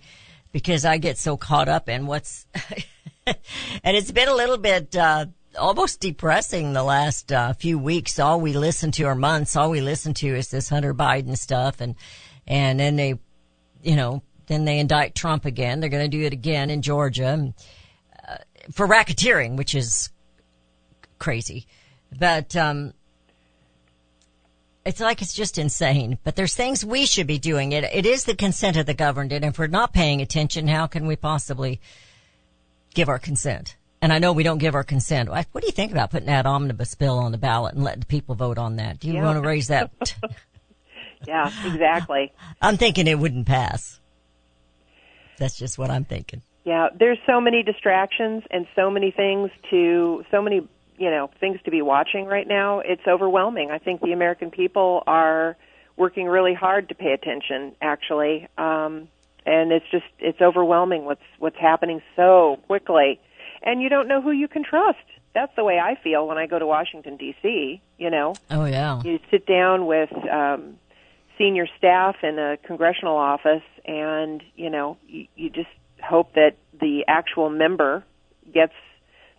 because 0.54 0.86
I 0.86 0.98
get 0.98 1.18
so 1.18 1.36
caught 1.36 1.68
up 1.68 1.90
in 1.90 2.08
what's, 2.08 2.48
and 3.28 3.36
it's 3.84 4.12
been 4.12 4.30
a 4.30 4.34
little 4.34 4.58
bit, 4.58 4.96
uh, 4.96 5.26
almost 5.60 6.00
depressing 6.00 6.72
the 6.72 6.84
last 6.84 7.34
uh, 7.34 7.52
few 7.52 7.78
weeks. 7.78 8.18
All 8.18 8.40
we 8.40 8.54
listen 8.54 8.92
to 8.92 9.04
or 9.04 9.16
months, 9.16 9.58
all 9.58 9.70
we 9.70 9.82
listen 9.82 10.14
to 10.16 10.28
is 10.28 10.50
this 10.50 10.70
Hunter 10.70 10.94
Biden 10.94 11.38
stuff 11.38 11.82
and, 11.82 11.96
and 12.48 12.80
then 12.80 12.96
they, 12.96 13.20
you 13.84 13.98
know, 13.98 14.24
then 14.48 14.64
they 14.64 14.80
indict 14.80 15.16
Trump 15.16 15.44
again. 15.44 15.82
They're 15.82 15.90
going 15.90 16.10
to 16.10 16.18
do 16.18 16.24
it 16.24 16.32
again 16.32 16.70
in 16.70 16.82
Georgia 16.82 17.54
uh, 18.26 18.38
for 18.72 18.88
racketeering, 18.88 19.58
which 19.58 19.76
is 19.76 20.10
crazy. 21.20 21.68
But, 22.18 22.56
um, 22.56 22.94
it's 24.86 25.00
like 25.00 25.22
it's 25.22 25.34
just 25.34 25.58
insane. 25.58 26.18
But 26.24 26.36
there's 26.36 26.56
things 26.56 26.84
we 26.86 27.06
should 27.06 27.28
be 27.28 27.40
doing. 27.40 27.72
It 27.72 27.84
it 27.84 28.06
is 28.06 28.24
the 28.26 28.36
consent 28.36 28.78
of 28.78 28.86
the 28.86 28.94
governed, 28.94 29.32
and 29.32 29.46
if 29.46 29.60
we're 29.60 29.68
not 29.68 29.94
paying 29.94 30.22
attention, 30.22 30.68
how 30.68 30.88
can 30.88 31.06
we 31.08 31.16
possibly 31.16 31.80
give 32.94 33.10
our 33.10 33.20
consent? 33.20 33.76
And 34.02 34.12
I 34.12 34.18
know 34.18 34.34
we 34.34 34.42
don't 34.44 34.58
give 34.58 34.74
our 34.74 34.84
consent. 34.84 35.30
What 35.30 35.46
do 35.54 35.66
you 35.68 35.72
think 35.72 35.92
about 35.92 36.10
putting 36.10 36.26
that 36.26 36.48
omnibus 36.48 36.96
bill 36.96 37.20
on 37.20 37.32
the 37.32 37.38
ballot 37.38 37.76
and 37.76 37.84
letting 37.84 38.00
the 38.00 38.08
people 38.08 38.34
vote 38.34 38.58
on 38.58 38.78
that? 38.78 39.00
Do 39.00 39.08
you 39.08 39.14
Yeah. 39.14 39.24
want 39.26 39.42
to 39.42 39.48
raise 39.48 39.68
that? 39.68 39.92
Yeah, 41.28 41.52
exactly. 41.66 42.34
I'm 42.60 42.78
thinking 42.78 43.06
it 43.06 43.20
wouldn't 43.20 43.46
pass. 43.46 44.00
That's 45.38 45.56
just 45.56 45.78
what 45.78 45.92
I'm 45.92 46.04
thinking. 46.04 46.42
Yeah, 46.64 46.88
there's 46.98 47.20
so 47.28 47.40
many 47.40 47.62
distractions 47.62 48.42
and 48.50 48.66
so 48.76 48.90
many 48.90 49.12
things 49.12 49.52
to 49.70 50.24
so 50.32 50.42
many 50.42 50.68
you 51.02 51.10
know 51.10 51.32
things 51.40 51.60
to 51.66 51.72
be 51.72 51.82
watching 51.82 52.26
right 52.26 52.48
now. 52.48 52.80
It's 52.80 53.02
overwhelming. 53.08 53.72
I 53.72 53.80
think 53.80 54.02
the 54.02 54.12
American 54.12 54.52
people 54.52 55.02
are 55.08 55.58
working 55.98 56.28
really 56.28 56.54
hard 56.54 56.90
to 56.90 56.96
pay 56.96 57.12
attention, 57.12 57.76
actually, 57.82 58.48
um, 58.58 59.08
and 59.46 59.72
it's 59.72 59.86
just 59.92 60.06
it's 60.20 60.40
overwhelming 60.42 61.06
what's 61.06 61.28
what's 61.40 61.58
happening 61.58 62.02
so 62.16 62.60
quickly, 62.68 63.20
and 63.64 63.82
you 63.82 63.90
don't 63.90 64.08
know 64.08 64.22
who 64.22 64.32
you 64.32 64.48
can 64.48 64.64
trust. 64.64 65.00
That's 65.34 65.52
the 65.56 65.64
way 65.64 65.80
I 65.80 65.96
feel 66.04 66.28
when 66.28 66.38
I 66.38 66.46
go 66.46 66.60
to 66.60 66.68
Washington 66.68 67.18
D.C. 67.18 67.82
You 67.98 68.10
know, 68.12 68.36
Oh 68.52 68.66
yeah. 68.66 69.02
you 69.04 69.20
sit 69.32 69.48
down 69.48 69.88
with 69.88 70.12
um, 70.32 70.78
senior 71.40 71.66
staff 71.80 72.18
in 72.22 72.38
a 72.38 72.58
congressional 72.58 73.18
office, 73.18 73.64
and 73.86 74.44
you 74.56 74.70
know 74.70 74.98
you, 75.08 75.26
you 75.36 75.50
just 75.50 75.70
hope 76.04 76.34
that 76.36 76.58
the 76.80 77.06
actual 77.08 77.50
member 77.50 78.04
gets 78.54 78.74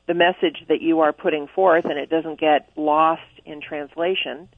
the 0.06 0.14
message 0.14 0.64
that 0.68 0.80
you 0.80 1.00
are 1.00 1.12
putting 1.12 1.46
forth 1.46 1.84
and 1.84 1.98
it 1.98 2.10
doesn't 2.10 2.40
get 2.40 2.70
lost 2.76 3.22
in 3.44 3.60
translation. 3.60 4.48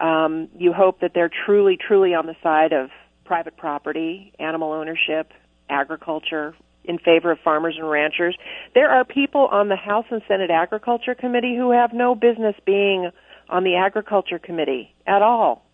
Um, 0.00 0.48
you 0.56 0.72
hope 0.72 1.00
that 1.00 1.12
they're 1.14 1.30
truly, 1.46 1.76
truly 1.76 2.14
on 2.14 2.26
the 2.26 2.36
side 2.42 2.72
of 2.72 2.90
private 3.24 3.56
property, 3.56 4.32
animal 4.38 4.72
ownership, 4.72 5.32
agriculture, 5.68 6.54
in 6.84 6.98
favor 6.98 7.30
of 7.30 7.38
farmers 7.44 7.76
and 7.78 7.88
ranchers. 7.88 8.36
There 8.74 8.90
are 8.90 9.04
people 9.04 9.46
on 9.52 9.68
the 9.68 9.76
House 9.76 10.06
and 10.10 10.22
Senate 10.26 10.50
Agriculture 10.50 11.14
Committee 11.14 11.54
who 11.56 11.70
have 11.70 11.92
no 11.92 12.14
business 12.14 12.56
being 12.64 13.10
on 13.48 13.64
the 13.64 13.76
Agriculture 13.76 14.38
Committee 14.38 14.94
at 15.06 15.22
all. 15.22 15.64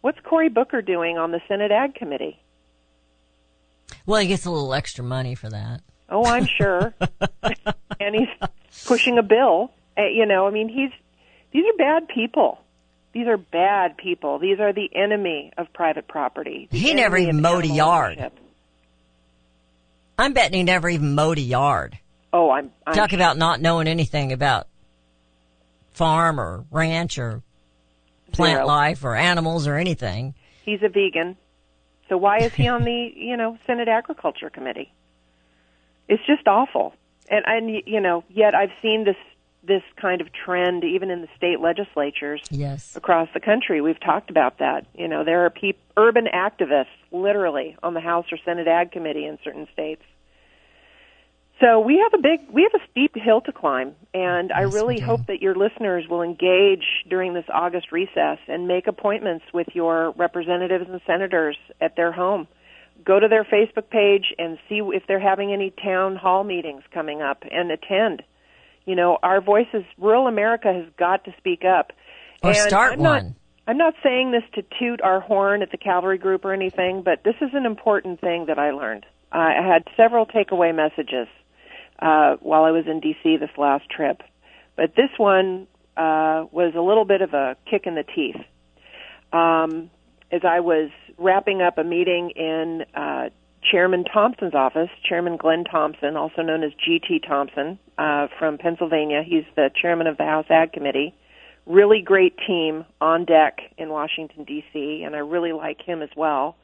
What's 0.00 0.18
Cory 0.20 0.48
Booker 0.48 0.82
doing 0.82 1.18
on 1.18 1.32
the 1.32 1.40
Senate 1.48 1.72
Ag 1.72 1.94
Committee? 1.94 2.38
Well, 4.06 4.20
he 4.20 4.28
gets 4.28 4.44
a 4.44 4.50
little 4.50 4.72
extra 4.72 5.02
money 5.04 5.34
for 5.34 5.48
that. 5.50 5.80
Oh, 6.08 6.24
I'm 6.24 6.46
sure. 6.46 6.94
and 8.00 8.14
he's 8.14 8.48
pushing 8.86 9.18
a 9.18 9.22
bill. 9.22 9.72
Uh, 9.98 10.02
you 10.06 10.26
know, 10.26 10.46
I 10.46 10.50
mean, 10.50 10.68
he's 10.68 10.90
these 11.52 11.64
are 11.64 11.76
bad 11.76 12.08
people. 12.08 12.58
These 13.12 13.26
are 13.28 13.38
bad 13.38 13.96
people. 13.96 14.38
These 14.38 14.60
are 14.60 14.72
the 14.72 14.88
enemy 14.94 15.52
of 15.56 15.72
private 15.72 16.06
property. 16.06 16.68
He 16.70 16.92
never 16.94 17.16
even 17.16 17.40
mowed 17.40 17.64
a 17.64 17.68
yard. 17.68 18.18
Ownership. 18.18 18.38
I'm 20.18 20.32
betting 20.32 20.58
he 20.58 20.62
never 20.64 20.88
even 20.88 21.14
mowed 21.14 21.38
a 21.38 21.42
yard. 21.42 21.98
Oh, 22.32 22.50
I'm, 22.50 22.70
I'm 22.86 22.94
Talk 22.94 23.12
about 23.12 23.36
not 23.38 23.60
knowing 23.60 23.86
anything 23.88 24.32
about 24.32 24.66
farm 25.92 26.38
or 26.38 26.64
ranch 26.70 27.18
or 27.18 27.42
plant 28.32 28.58
Zero. 28.58 28.66
life 28.66 29.04
or 29.04 29.16
animals 29.16 29.66
or 29.66 29.76
anything. 29.76 30.34
he's 30.64 30.82
a 30.82 30.88
vegan. 30.88 31.36
So 32.08 32.16
why 32.18 32.38
is 32.38 32.52
he 32.54 32.68
on 32.68 32.84
the, 32.84 33.12
you 33.14 33.36
know, 33.36 33.56
Senate 33.66 33.88
Agriculture 33.88 34.50
Committee? 34.50 34.92
It's 36.08 36.24
just 36.26 36.46
awful. 36.46 36.94
And 37.28 37.44
and 37.46 37.82
you 37.86 38.00
know, 38.00 38.24
yet 38.28 38.54
I've 38.54 38.72
seen 38.82 39.04
this 39.04 39.16
this 39.66 39.82
kind 40.00 40.20
of 40.20 40.28
trend 40.32 40.84
even 40.84 41.10
in 41.10 41.22
the 41.22 41.28
state 41.36 41.60
legislatures 41.60 42.40
Yes. 42.50 42.94
across 42.94 43.28
the 43.34 43.40
country. 43.40 43.80
We've 43.80 43.98
talked 43.98 44.30
about 44.30 44.58
that. 44.58 44.86
You 44.94 45.08
know, 45.08 45.24
there 45.24 45.44
are 45.44 45.50
peop- 45.50 45.80
urban 45.96 46.26
activists 46.32 46.86
literally 47.10 47.76
on 47.82 47.94
the 47.94 48.00
House 48.00 48.26
or 48.30 48.38
Senate 48.44 48.68
Ag 48.68 48.92
Committee 48.92 49.26
in 49.26 49.38
certain 49.42 49.66
states. 49.72 50.02
So 51.60 51.80
we 51.80 51.98
have 51.98 52.12
a 52.12 52.22
big, 52.22 52.40
we 52.52 52.68
have 52.70 52.80
a 52.80 52.84
steep 52.90 53.14
hill 53.16 53.40
to 53.40 53.52
climb, 53.52 53.94
and 54.12 54.52
I 54.52 54.60
Yes, 54.60 54.68
we 54.68 54.74
really 54.74 55.00
hope 55.00 55.26
that 55.26 55.40
your 55.40 55.54
listeners 55.54 56.06
will 56.06 56.20
engage 56.22 56.84
during 57.08 57.32
this 57.32 57.46
August 57.52 57.92
recess 57.92 58.38
and 58.46 58.68
make 58.68 58.86
appointments 58.86 59.46
with 59.54 59.68
your 59.72 60.10
representatives 60.12 60.84
and 60.88 61.00
senators 61.06 61.56
at 61.80 61.96
their 61.96 62.12
home. 62.12 62.46
Go 63.06 63.20
to 63.20 63.28
their 63.28 63.44
Facebook 63.44 63.88
page 63.88 64.34
and 64.38 64.58
see 64.68 64.80
if 64.82 65.04
they're 65.06 65.20
having 65.20 65.52
any 65.52 65.70
town 65.82 66.16
hall 66.16 66.42
meetings 66.44 66.82
coming 66.92 67.22
up 67.22 67.44
and 67.50 67.70
attend. 67.70 68.22
You 68.84 68.96
know, 68.96 69.18
our 69.22 69.40
voices, 69.40 69.84
rural 69.96 70.26
America 70.26 70.72
has 70.72 70.86
got 70.98 71.24
to 71.24 71.34
speak 71.38 71.62
up. 71.64 71.92
Or 72.42 72.50
And 72.50 72.56
start 72.58 72.94
I'm 72.94 73.02
not- 73.02 73.22
one. 73.22 73.36
I'm 73.68 73.78
not 73.78 73.94
saying 74.02 74.30
this 74.30 74.44
to 74.54 74.62
toot 74.78 75.00
our 75.02 75.18
horn 75.20 75.60
at 75.62 75.72
the 75.72 75.76
cavalry 75.76 76.18
group 76.18 76.44
or 76.44 76.52
anything, 76.52 77.02
but 77.02 77.24
this 77.24 77.34
is 77.40 77.50
an 77.52 77.66
important 77.66 78.20
thing 78.20 78.46
that 78.46 78.58
I 78.60 78.70
learned. 78.70 79.04
I 79.32 79.56
I 79.56 79.66
had 79.66 79.82
several 79.96 80.24
takeaway 80.24 80.72
messages 80.72 81.26
uh, 82.00 82.36
while 82.40 82.62
I 82.62 82.70
was 82.70 82.86
in 82.86 83.00
D.C. 83.00 83.38
this 83.38 83.50
last 83.58 83.88
trip, 83.90 84.22
but 84.76 84.94
this 84.94 85.10
one 85.16 85.66
uh, 85.96 86.46
was 86.52 86.74
a 86.76 86.80
little 86.80 87.04
bit 87.04 87.22
of 87.22 87.34
a 87.34 87.56
kick 87.68 87.86
in 87.86 87.96
the 87.96 88.04
teeth. 88.04 88.40
Um, 89.32 89.90
as 90.30 90.42
I 90.44 90.60
was 90.60 90.90
wrapping 91.18 91.62
up 91.62 91.78
a 91.78 91.84
meeting 91.84 92.30
in 92.30 92.84
uh, 92.94 93.30
Chairman 93.62 94.04
Thompson's 94.04 94.54
office, 94.54 94.90
Chairman 95.08 95.36
Glenn 95.36 95.64
Thompson, 95.64 96.16
also 96.16 96.42
known 96.42 96.62
as 96.62 96.72
G.T. 96.84 97.22
Thompson 97.26 97.78
uh, 97.98 98.28
from 98.38 98.58
Pennsylvania, 98.58 99.22
he's 99.26 99.44
the 99.56 99.70
chairman 99.80 100.06
of 100.06 100.16
the 100.16 100.24
House 100.24 100.46
Ag 100.50 100.72
Committee 100.72 101.14
really 101.66 102.00
great 102.00 102.34
team 102.46 102.84
on 103.00 103.24
deck 103.24 103.58
in 103.76 103.90
Washington 103.90 104.44
D.C. 104.44 105.02
and 105.04 105.14
I 105.14 105.18
really 105.18 105.52
like 105.52 105.82
him 105.82 106.00
as 106.00 106.10
well. 106.16 106.56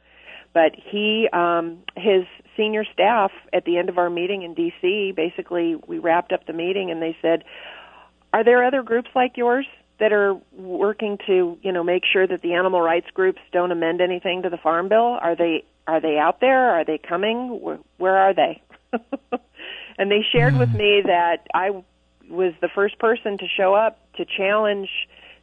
But 0.53 0.71
he, 0.75 1.27
um, 1.33 1.79
his 1.95 2.23
senior 2.55 2.85
staff 2.93 3.31
at 3.51 3.65
the 3.65 3.77
end 3.77 3.89
of 3.89 3.97
our 3.97 4.09
meeting 4.09 4.43
in 4.43 4.53
D.C. 4.53 5.13
basically 5.15 5.75
we 5.87 5.99
wrapped 5.99 6.31
up 6.31 6.45
the 6.45 6.53
meeting 6.53 6.89
and 6.89 7.01
they 7.01 7.17
said, 7.21 7.43
"Are 8.31 8.43
there 8.43 8.63
other 8.63 8.81
groups 8.81 9.09
like 9.13 9.35
yours 9.35 9.65
that 9.99 10.11
are 10.11 10.35
working 10.53 11.17
to, 11.27 11.57
you 11.61 11.71
know, 11.71 11.83
make 11.83 12.03
sure 12.11 12.27
that 12.27 12.41
the 12.41 12.53
animal 12.53 12.81
rights 12.81 13.07
groups 13.13 13.39
don't 13.51 13.71
amend 13.71 14.01
anything 14.01 14.41
to 14.43 14.49
the 14.49 14.57
Farm 14.57 14.89
Bill? 14.89 15.17
Are 15.21 15.35
they 15.35 15.63
are 15.85 15.99
they 15.99 16.17
out 16.17 16.39
there? 16.39 16.71
Are 16.71 16.85
they 16.85 16.97
coming? 16.97 17.61
Where, 17.61 17.79
where 17.97 18.17
are 18.17 18.33
they?" 18.33 18.61
and 19.97 20.11
they 20.11 20.25
shared 20.31 20.57
with 20.57 20.71
me 20.71 21.01
that 21.05 21.47
I 21.53 21.83
was 22.29 22.53
the 22.61 22.69
first 22.73 22.99
person 22.99 23.37
to 23.37 23.45
show 23.47 23.73
up 23.73 23.99
to 24.15 24.25
challenge 24.25 24.89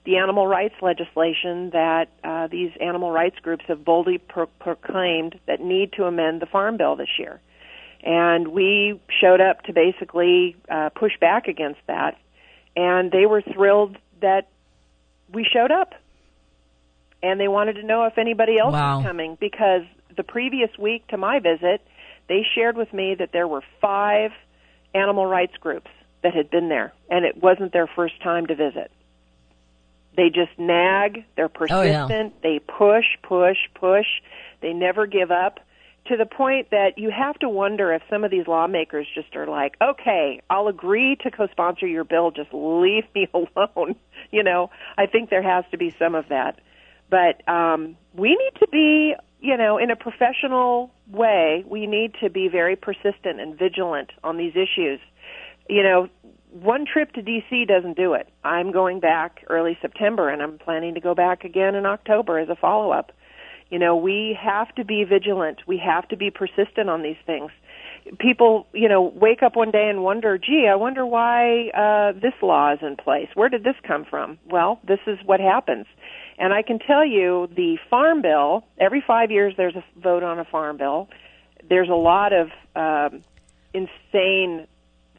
the 0.04 0.16
animal 0.16 0.46
rights 0.46 0.74
legislation 0.80 1.70
that 1.70 2.08
uh, 2.24 2.46
these 2.46 2.70
animal 2.80 3.10
rights 3.10 3.36
groups 3.42 3.64
have 3.68 3.84
boldly 3.84 4.18
pro- 4.18 4.46
proclaimed 4.46 5.38
that 5.46 5.60
need 5.60 5.92
to 5.92 6.04
amend 6.04 6.40
the 6.40 6.46
farm 6.46 6.76
bill 6.76 6.96
this 6.96 7.18
year. 7.18 7.40
And 8.02 8.48
we 8.48 8.98
showed 9.20 9.42
up 9.42 9.62
to 9.64 9.74
basically 9.74 10.56
uh, 10.70 10.88
push 10.90 11.12
back 11.20 11.48
against 11.48 11.80
that, 11.86 12.16
and 12.74 13.12
they 13.12 13.26
were 13.26 13.42
thrilled 13.42 13.98
that 14.20 14.48
we 15.32 15.44
showed 15.44 15.70
up. 15.70 15.94
And 17.22 17.38
they 17.38 17.48
wanted 17.48 17.74
to 17.74 17.82
know 17.82 18.04
if 18.06 18.16
anybody 18.16 18.58
else 18.58 18.72
Wow. 18.72 18.98
was 18.98 19.06
coming 19.06 19.36
because 19.38 19.82
the 20.16 20.22
previous 20.22 20.70
week 20.78 21.06
to 21.08 21.16
my 21.16 21.38
visit, 21.38 21.82
they 22.28 22.46
shared 22.54 22.76
with 22.76 22.92
me 22.92 23.14
that 23.16 23.32
there 23.32 23.46
were 23.46 23.62
five 23.80 24.32
animal 24.94 25.26
rights 25.26 25.56
groups 25.58 25.90
that 26.22 26.34
had 26.34 26.50
been 26.50 26.68
there, 26.68 26.92
and 27.10 27.24
it 27.24 27.42
wasn't 27.42 27.72
their 27.72 27.86
first 27.86 28.20
time 28.22 28.46
to 28.46 28.54
visit. 28.54 28.90
They 30.16 30.28
just 30.28 30.58
nag, 30.58 31.24
they're 31.36 31.50
Oh, 31.70 31.82
yeah. 31.82 32.06
persistent, 32.06 32.42
they 32.42 32.58
push, 32.58 33.06
push, 33.22 33.58
push, 33.74 34.06
they 34.60 34.72
never 34.72 35.06
give 35.06 35.30
up 35.30 35.60
to 36.10 36.16
the 36.16 36.26
point 36.26 36.70
that 36.70 36.98
you 36.98 37.10
have 37.10 37.38
to 37.38 37.48
wonder 37.48 37.92
if 37.92 38.02
some 38.10 38.24
of 38.24 38.32
these 38.32 38.48
lawmakers 38.48 39.06
just 39.14 39.36
are 39.36 39.46
like, 39.46 39.76
okay, 39.80 40.42
I'll 40.50 40.66
agree 40.66 41.16
to 41.22 41.30
co-sponsor 41.30 41.86
your 41.86 42.02
bill, 42.02 42.32
just 42.32 42.52
leave 42.52 43.04
me 43.14 43.28
alone. 43.34 43.94
You 44.32 44.42
know, 44.42 44.70
I 44.98 45.06
think 45.06 45.30
there 45.30 45.42
has 45.42 45.64
to 45.70 45.78
be 45.78 45.94
some 45.98 46.16
of 46.16 46.28
that. 46.28 46.60
But 47.08 47.48
um, 47.48 47.96
we 48.12 48.30
need 48.30 48.58
to 48.58 48.68
be, 48.68 49.14
you 49.40 49.56
know, 49.56 49.78
in 49.78 49.92
a 49.92 49.96
professional 49.96 50.90
way, 51.08 51.64
we 51.68 51.86
need 51.86 52.14
to 52.22 52.28
be 52.28 52.48
very 52.48 52.74
persistent 52.74 53.40
and 53.40 53.56
vigilant 53.56 54.10
on 54.24 54.36
these 54.36 54.52
issues. 54.52 54.98
You 55.68 55.84
know, 55.84 56.08
one 56.50 56.86
trip 56.92 57.12
to 57.12 57.22
DC 57.22 57.68
doesn't 57.68 57.96
do 57.96 58.14
it. 58.14 58.28
I'm 58.42 58.72
going 58.72 58.98
back 58.98 59.44
early 59.48 59.78
September 59.80 60.28
and 60.28 60.42
I'm 60.42 60.58
planning 60.58 60.94
to 60.94 61.00
go 61.00 61.14
back 61.14 61.44
again 61.44 61.76
in 61.76 61.86
October 61.86 62.40
as 62.40 62.48
a 62.48 62.56
follow 62.56 62.90
up. 62.90 63.12
You 63.70 63.78
know, 63.78 63.96
we 63.96 64.36
have 64.40 64.74
to 64.74 64.84
be 64.84 65.04
vigilant. 65.04 65.60
We 65.66 65.78
have 65.78 66.08
to 66.08 66.16
be 66.16 66.30
persistent 66.30 66.90
on 66.90 67.02
these 67.02 67.16
things. 67.24 67.50
People, 68.18 68.66
you 68.72 68.88
know, 68.88 69.02
wake 69.02 69.42
up 69.42 69.54
one 69.54 69.70
day 69.70 69.88
and 69.88 70.02
wonder, 70.02 70.38
gee, 70.38 70.66
I 70.70 70.74
wonder 70.74 71.06
why 71.06 71.68
uh, 71.68 72.12
this 72.12 72.32
law 72.42 72.72
is 72.72 72.80
in 72.82 72.96
place. 72.96 73.28
Where 73.34 73.48
did 73.48 73.62
this 73.62 73.76
come 73.86 74.04
from? 74.04 74.38
Well, 74.48 74.80
this 74.86 74.98
is 75.06 75.18
what 75.24 75.38
happens. 75.38 75.86
And 76.38 76.52
I 76.52 76.62
can 76.62 76.78
tell 76.78 77.06
you 77.06 77.48
the 77.54 77.76
farm 77.90 78.22
bill, 78.22 78.64
every 78.78 79.04
five 79.06 79.30
years 79.30 79.54
there's 79.56 79.76
a 79.76 79.84
vote 80.00 80.22
on 80.22 80.38
a 80.38 80.44
farm 80.44 80.78
bill. 80.78 81.08
There's 81.68 81.90
a 81.90 81.94
lot 81.94 82.32
of 82.32 82.48
um, 82.74 83.22
insane 83.74 84.66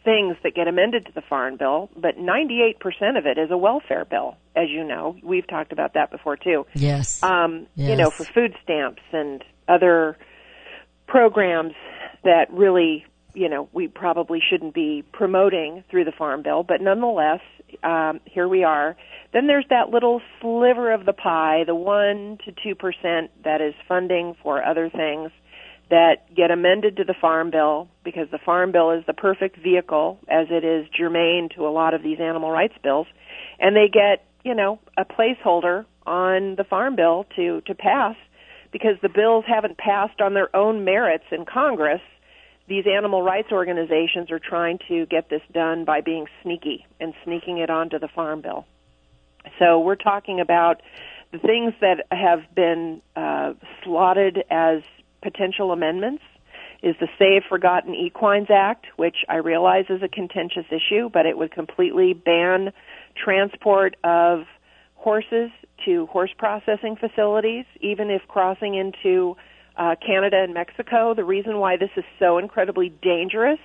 things 0.03 0.35
that 0.43 0.55
get 0.55 0.67
amended 0.67 1.05
to 1.05 1.11
the 1.11 1.21
farm 1.21 1.57
bill, 1.57 1.89
but 1.95 2.17
98% 2.17 2.75
of 3.17 3.25
it 3.25 3.37
is 3.37 3.51
a 3.51 3.57
welfare 3.57 4.05
bill, 4.05 4.37
as 4.55 4.69
you 4.69 4.83
know. 4.83 5.15
We've 5.23 5.47
talked 5.47 5.71
about 5.71 5.93
that 5.93 6.11
before 6.11 6.37
too. 6.37 6.65
Yes. 6.73 7.21
Um, 7.23 7.67
you 7.75 7.95
know, 7.95 8.09
for 8.09 8.23
food 8.23 8.55
stamps 8.63 9.01
and 9.11 9.43
other 9.67 10.17
programs 11.07 11.73
that 12.23 12.51
really, 12.51 13.05
you 13.33 13.49
know, 13.49 13.69
we 13.73 13.87
probably 13.87 14.41
shouldn't 14.47 14.73
be 14.73 15.03
promoting 15.13 15.83
through 15.89 16.05
the 16.05 16.11
farm 16.11 16.41
bill, 16.41 16.63
but 16.63 16.81
nonetheless, 16.81 17.41
um, 17.83 18.19
here 18.25 18.47
we 18.47 18.63
are. 18.63 18.95
Then 19.33 19.47
there's 19.47 19.65
that 19.69 19.89
little 19.89 20.21
sliver 20.41 20.91
of 20.91 21.05
the 21.05 21.13
pie, 21.13 21.63
the 21.65 21.75
1 21.75 22.39
to 22.45 22.51
2% 22.51 23.29
that 23.43 23.61
is 23.61 23.73
funding 23.87 24.35
for 24.41 24.63
other 24.63 24.89
things 24.89 25.31
that 25.91 26.33
get 26.35 26.49
amended 26.49 26.97
to 26.97 27.03
the 27.03 27.13
farm 27.13 27.51
bill 27.51 27.87
because 28.03 28.27
the 28.31 28.39
farm 28.39 28.71
bill 28.71 28.91
is 28.91 29.03
the 29.05 29.13
perfect 29.13 29.57
vehicle 29.57 30.17
as 30.27 30.47
it 30.49 30.63
is 30.63 30.87
germane 30.97 31.49
to 31.55 31.67
a 31.67 31.69
lot 31.69 31.93
of 31.93 32.01
these 32.01 32.19
animal 32.19 32.49
rights 32.49 32.73
bills 32.81 33.07
and 33.59 33.75
they 33.75 33.87
get 33.87 34.25
you 34.43 34.55
know 34.55 34.79
a 34.97 35.05
placeholder 35.05 35.85
on 36.05 36.55
the 36.55 36.63
farm 36.63 36.95
bill 36.95 37.25
to 37.35 37.61
to 37.61 37.75
pass 37.75 38.15
because 38.71 38.95
the 39.01 39.09
bills 39.09 39.45
haven't 39.47 39.77
passed 39.77 40.21
on 40.21 40.33
their 40.33 40.53
own 40.55 40.83
merits 40.83 41.25
in 41.31 41.45
congress. 41.45 42.01
These 42.67 42.85
animal 42.87 43.21
rights 43.21 43.49
organizations 43.51 44.31
are 44.31 44.39
trying 44.39 44.79
to 44.87 45.05
get 45.07 45.29
this 45.29 45.41
done 45.51 45.83
by 45.83 46.01
being 46.01 46.27
sneaky 46.41 46.85
and 46.99 47.13
sneaking 47.23 47.57
it 47.57 47.69
onto 47.69 47.99
the 47.99 48.07
farm 48.07 48.41
bill. 48.41 48.65
So 49.59 49.79
we're 49.79 49.95
talking 49.95 50.39
about 50.39 50.81
the 51.33 51.39
things 51.39 51.73
that 51.81 52.05
have 52.11 52.43
been 52.55 53.01
uh, 53.15 53.53
slotted 53.83 54.43
as 54.49 54.83
potential 55.21 55.71
amendments 55.71 56.23
is 56.83 56.95
the 56.99 57.07
Save 57.19 57.43
Forgotten 57.47 57.93
Equines 57.93 58.49
Act, 58.49 58.87
which 58.95 59.17
I 59.29 59.35
realize 59.35 59.85
is 59.89 60.01
a 60.01 60.07
contentious 60.07 60.65
issue, 60.71 61.09
but 61.13 61.25
it 61.25 61.37
would 61.37 61.51
completely 61.51 62.13
ban 62.13 62.73
transport 63.15 63.95
of 64.03 64.45
horses 64.95 65.51
to 65.85 66.05
horse 66.07 66.31
processing 66.37 66.95
facilities, 66.95 67.65
even 67.81 68.09
if 68.09 68.21
crossing 68.27 68.75
into 68.75 69.35
uh, 69.77 69.95
Canada 70.05 70.37
and 70.43 70.53
Mexico. 70.53 71.13
The 71.13 71.23
reason 71.23 71.57
why 71.57 71.77
this 71.77 71.89
is 71.95 72.03
so 72.19 72.37
incredibly 72.37 72.89
dangerous 72.89 73.59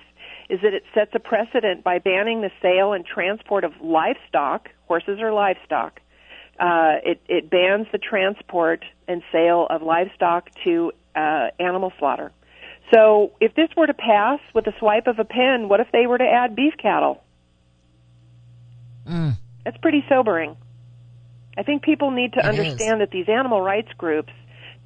is 0.49 0.59
that 0.61 0.73
it 0.73 0.83
sets 0.93 1.11
a 1.13 1.19
precedent 1.19 1.83
by 1.83 1.99
banning 1.99 2.41
the 2.41 2.51
sale 2.61 2.93
and 2.93 3.05
transport 3.05 3.63
of 3.63 3.73
livestock, 3.81 4.69
horses 4.87 5.19
or 5.19 5.33
livestock. 5.33 5.99
Uh, 6.59 6.95
it, 7.03 7.21
it 7.27 7.49
bans 7.49 7.87
the 7.91 7.99
transport 7.99 8.83
and 9.07 9.21
sale 9.31 9.67
of 9.69 9.81
livestock 9.83 10.49
to 10.63 10.91
uh, 11.15 11.49
animal 11.59 11.93
slaughter. 11.99 12.31
So 12.93 13.31
if 13.41 13.53
this 13.53 13.69
were 13.75 13.87
to 13.87 13.93
pass 13.93 14.39
with 14.53 14.65
a 14.67 14.73
swipe 14.79 15.07
of 15.07 15.19
a 15.19 15.25
pen, 15.25 15.69
what 15.69 15.79
if 15.79 15.87
they 15.91 16.07
were 16.07 16.17
to 16.17 16.27
add 16.27 16.55
beef 16.55 16.73
cattle? 16.81 17.23
Mm. 19.07 19.37
That's 19.63 19.77
pretty 19.77 20.03
sobering. 20.07 20.55
I 21.57 21.63
think 21.63 21.83
people 21.83 22.11
need 22.11 22.33
to 22.33 22.39
It 22.39 22.45
understand 22.45 23.01
that 23.01 23.11
these 23.11 23.27
animal 23.27 23.61
rights 23.61 23.91
groups 23.97 24.31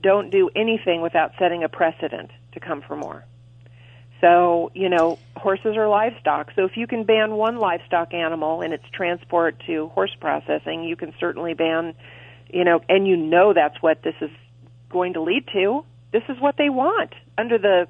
don't 0.02 0.32
do 0.32 0.50
anything 0.56 1.02
without 1.02 1.32
setting 1.38 1.64
a 1.64 1.70
precedent 1.70 2.32
to 2.54 2.60
come 2.60 2.82
for 2.82 2.96
more. 2.96 3.26
So, 4.22 4.72
you 4.76 4.88
know, 4.88 5.18
horses 5.36 5.76
are 5.76 5.90
livestock. 5.90 6.52
So 6.56 6.66
if 6.66 6.78
you 6.78 6.86
can 6.88 7.04
ban 7.04 7.34
one 7.34 7.58
livestock 7.58 8.14
animal 8.14 8.62
and 8.62 8.74
its 8.74 8.84
transport 8.94 9.62
to 9.66 9.88
horse 9.90 10.16
processing, 10.20 10.84
you 10.84 10.96
can 10.96 11.14
certainly 11.20 11.56
ban, 11.56 11.96
you 12.50 12.64
know, 12.64 12.82
and 12.88 13.08
you 13.08 13.18
know 13.18 13.54
that's 13.54 13.82
what 13.82 14.04
this 14.04 14.16
is 14.22 14.30
going 14.90 15.14
to 15.14 15.22
lead 15.22 15.48
to. 15.54 15.84
This 16.14 16.24
is 16.30 16.40
what 16.40 16.58
they 16.58 16.70
want 16.70 17.14
under 17.38 17.58
the 17.58 17.88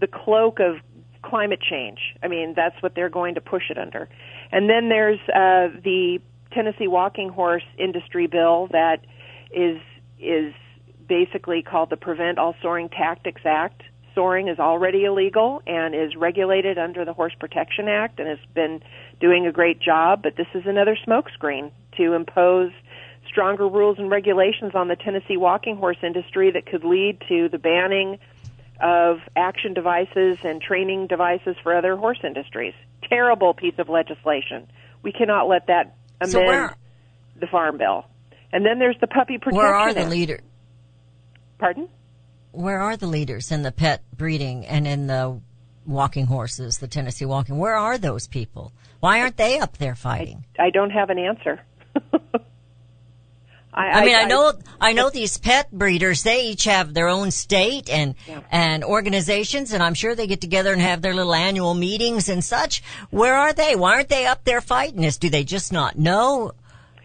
the 0.00 0.06
cloak 0.06 0.60
of 0.60 0.76
climate 1.22 1.60
change. 1.60 1.98
I 2.22 2.28
mean, 2.28 2.54
that's 2.54 2.80
what 2.82 2.94
they're 2.94 3.08
going 3.08 3.34
to 3.34 3.40
push 3.40 3.70
it 3.70 3.78
under. 3.78 4.08
And 4.52 4.68
then 4.70 4.88
there's 4.88 5.18
uh, 5.28 5.74
the 5.82 6.20
Tennessee 6.52 6.86
Walking 6.86 7.28
Horse 7.28 7.64
Industry 7.78 8.26
Bill 8.26 8.68
that 8.72 9.04
is 9.52 9.80
is 10.18 10.54
basically 11.08 11.62
called 11.62 11.90
the 11.90 11.96
Prevent 11.96 12.38
All 12.38 12.54
Soring 12.62 12.88
Tactics 12.88 13.42
Act. 13.44 13.82
Soring 14.18 14.48
is 14.48 14.58
already 14.58 15.04
illegal 15.04 15.62
and 15.64 15.94
is 15.94 16.16
regulated 16.16 16.76
under 16.76 17.04
the 17.04 17.12
Horse 17.12 17.34
Protection 17.38 17.86
Act 17.86 18.18
and 18.18 18.28
has 18.28 18.40
been 18.52 18.82
doing 19.20 19.46
a 19.46 19.52
great 19.52 19.78
job, 19.78 20.24
but 20.24 20.34
this 20.34 20.48
is 20.54 20.64
another 20.66 20.98
smokescreen 21.06 21.70
to 21.98 22.14
impose 22.14 22.72
stronger 23.28 23.68
rules 23.68 23.96
and 23.96 24.10
regulations 24.10 24.72
on 24.74 24.88
the 24.88 24.96
Tennessee 24.96 25.36
walking 25.36 25.76
horse 25.76 25.98
industry 26.02 26.50
that 26.50 26.66
could 26.66 26.82
lead 26.82 27.22
to 27.28 27.48
the 27.48 27.58
banning 27.58 28.18
of 28.80 29.18
action 29.36 29.72
devices 29.72 30.38
and 30.42 30.60
training 30.60 31.06
devices 31.06 31.54
for 31.62 31.76
other 31.76 31.94
horse 31.94 32.18
industries. 32.24 32.74
Terrible 33.08 33.54
piece 33.54 33.78
of 33.78 33.88
legislation. 33.88 34.66
We 35.00 35.12
cannot 35.12 35.46
let 35.46 35.68
that 35.68 35.94
amend 36.20 36.32
So 36.32 36.40
where- 36.40 36.74
the 37.38 37.46
farm 37.46 37.78
bill. 37.78 38.04
And 38.52 38.66
then 38.66 38.80
there's 38.80 38.98
the 39.00 39.06
puppy 39.06 39.38
protection. 39.38 39.58
Where 39.58 39.72
are 39.76 39.94
the 39.94 40.00
Act. 40.00 40.10
leader? 40.10 40.40
Pardon? 41.60 41.88
Where 42.52 42.80
are 42.80 42.96
the 42.96 43.06
leaders 43.06 43.52
in 43.52 43.62
the 43.62 43.72
pet 43.72 44.02
breeding 44.16 44.66
and 44.66 44.86
in 44.86 45.06
the 45.06 45.40
walking 45.86 46.26
horses, 46.26 46.78
the 46.78 46.88
Tennessee 46.88 47.24
walking? 47.24 47.58
Where 47.58 47.76
are 47.76 47.98
those 47.98 48.26
people? 48.26 48.72
Why 49.00 49.20
aren't 49.20 49.36
they 49.36 49.58
up 49.58 49.78
there 49.78 49.94
fighting? 49.94 50.44
I 50.58 50.70
don't 50.70 50.90
have 50.90 51.10
an 51.10 51.18
answer. 51.18 51.60
I, 53.74 54.04
mean, 54.04 54.16
I, 54.16 54.24
know, 54.24 54.52
I 54.80 54.92
know 54.92 55.08
these 55.08 55.38
pet 55.38 55.70
breeders. 55.70 56.24
They 56.24 56.46
each 56.46 56.64
have 56.64 56.94
their 56.94 57.06
own 57.06 57.30
state 57.30 57.88
and 57.88 58.16
Yeah. 58.26 58.40
and 58.50 58.82
organizations, 58.82 59.72
and 59.72 59.82
I'm 59.84 59.94
sure 59.94 60.16
they 60.16 60.26
get 60.26 60.40
together 60.40 60.72
and 60.72 60.82
have 60.82 61.00
their 61.00 61.14
little 61.14 61.34
annual 61.34 61.74
meetings 61.74 62.28
and 62.28 62.42
such. 62.42 62.82
Where 63.10 63.36
are 63.36 63.52
they? 63.52 63.76
Why 63.76 63.94
aren't 63.94 64.08
they 64.08 64.26
up 64.26 64.42
there 64.42 64.60
fighting 64.60 65.02
this? 65.02 65.16
Do 65.16 65.30
they 65.30 65.44
just 65.44 65.72
not 65.72 65.96
know? 65.96 66.52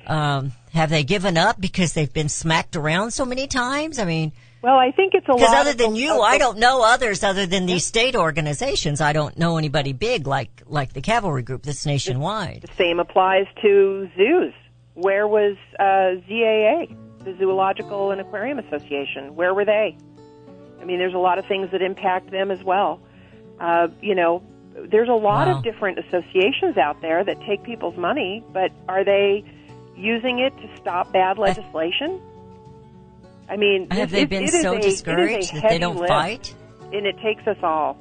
Um, 0.08 0.54
have 0.74 0.90
they 0.90 1.04
given 1.04 1.38
up 1.38 1.62
because 1.62 1.94
they've 1.94 2.12
been 2.12 2.30
smacked 2.30 2.76
around 2.76 3.12
so 3.12 3.24
many 3.26 3.46
times? 3.46 4.00
I 4.00 4.06
mean, 4.06 4.32
Well, 4.64 4.78
I 4.78 4.92
think 4.92 5.14
it's 5.14 5.28
a 5.28 5.32
lot. 5.32 5.40
because 5.40 5.54
other 5.54 5.74
than 5.74 5.96
you, 5.96 6.22
I 6.22 6.38
don't 6.38 6.58
know 6.58 6.84
others 6.84 7.22
other 7.24 7.46
than 7.46 7.66
these 7.66 7.86
state 7.86 8.16
organizations. 8.16 9.02
I 9.02 9.12
don't 9.12 9.38
know 9.38 9.58
anybody 9.58 9.92
big 9.94 10.26
like 10.26 10.64
like 10.66 10.94
the 10.94 11.02
cavalry 11.02 11.44
group 11.44 11.64
that's 11.64 11.86
nationwide. 11.86 12.62
The 12.62 12.74
same 12.78 13.00
applies 13.02 13.46
to 13.62 14.10
zoos. 14.16 14.54
Where 14.94 15.28
was 15.28 15.58
uh, 15.80 16.22
ZAA, 16.30 16.96
the 17.26 17.36
Zoological 17.38 18.12
and 18.12 18.22
Aquarium 18.22 18.58
Association? 18.60 19.36
Where 19.36 19.54
were 19.54 19.66
they? 19.66 19.98
I 20.82 20.86
mean, 20.86 20.98
there's 20.98 21.14
a 21.14 21.18
lot 21.18 21.40
of 21.40 21.46
things 21.46 21.72
that 21.72 21.82
impact 21.82 22.32
them 22.32 22.50
as 22.52 22.64
well. 22.64 23.02
Uh, 23.60 23.88
you 24.02 24.16
know, 24.16 24.42
there's 24.76 25.10
a 25.10 25.14
lot 25.14 25.48
Wow. 25.48 25.58
of 25.58 25.64
different 25.64 26.00
associations 26.00 26.78
out 26.78 27.02
there 27.02 27.24
that 27.24 27.40
take 27.42 27.64
people's 27.64 27.98
money, 27.98 28.44
but 28.54 28.72
are 28.88 29.04
they 29.04 29.44
using 29.98 30.40
it 30.40 30.56
to 30.58 30.70
stop 30.78 31.12
bad 31.12 31.38
legislation? 31.38 32.22
I 33.54 33.58
mean, 33.58 33.88
Have 33.92 34.10
they 34.10 34.26
been 34.26 34.48
so 34.48 34.74
a- 34.74 34.78
it 34.78 34.80
is 34.80 34.86
a 34.86 34.90
discouraged 35.06 35.54
that 35.54 35.70
they 35.70 35.78
don't 35.78 35.98
lift 35.98 36.08
fight? 36.10 36.56
and 36.92 37.06
it 37.06 37.20
takes 37.20 37.46
us 37.46 37.58
all. 37.62 37.98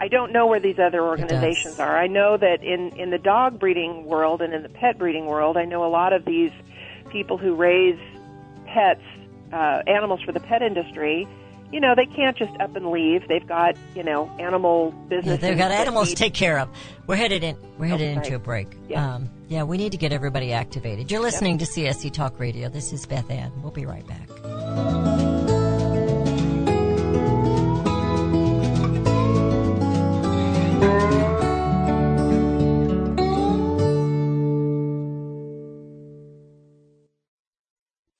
I 0.00 0.08
don't 0.08 0.32
know 0.32 0.46
where 0.46 0.60
these 0.60 0.78
other 0.78 1.02
organizations 1.02 1.78
are. 1.78 1.98
I 1.98 2.06
know 2.06 2.36
that 2.38 2.62
in 2.62 2.96
in 2.96 3.10
the 3.10 3.18
dog 3.18 3.58
breeding 3.58 4.04
world 4.06 4.40
and 4.40 4.54
in 4.54 4.62
the 4.62 4.68
pet 4.70 4.96
breeding 4.96 5.26
world, 5.26 5.56
I 5.58 5.66
know 5.66 5.84
a 5.84 5.92
lot 5.92 6.12
of 6.14 6.24
these 6.24 6.52
people 7.10 7.36
who 7.36 7.54
raise 7.54 7.98
pets, 8.66 9.02
uh, 9.52 9.82
animals 9.86 10.22
for 10.22 10.32
the 10.32 10.40
pet 10.40 10.62
industry. 10.62 11.26
You 11.70 11.80
know, 11.80 11.94
they 11.94 12.06
can't 12.06 12.36
just 12.36 12.52
up 12.60 12.74
and 12.76 12.90
leave. 12.90 13.28
They've 13.28 13.46
got 13.46 13.76
you 13.94 14.02
know 14.02 14.30
animal 14.38 14.92
business. 15.08 15.26
Yeah, 15.26 15.36
they've 15.36 15.58
got 15.58 15.70
animals 15.70 16.10
to 16.10 16.14
take 16.16 16.34
care 16.34 16.58
of. 16.58 16.68
We're 17.06 17.16
headed 17.16 17.44
in. 17.44 17.56
We're 17.78 17.86
headed 17.86 18.14
sorry. 18.14 18.26
into 18.26 18.36
a 18.36 18.38
break. 18.38 18.68
Yeah. 18.88 19.14
Um, 19.14 19.30
yeah, 19.48 19.62
we 19.62 19.76
need 19.76 19.92
to 19.92 19.98
get 19.98 20.12
everybody 20.12 20.52
activated. 20.52 21.10
You're 21.10 21.22
listening 21.22 21.58
to 21.58 21.64
CSC 21.64 22.12
Talk 22.12 22.38
Radio. 22.38 22.68
This 22.68 22.92
is 22.92 23.06
Beth 23.06 23.30
Ann. 23.30 23.52
We'll 23.62 23.72
be 23.72 23.86
right 23.86 24.06
back. 24.06 25.27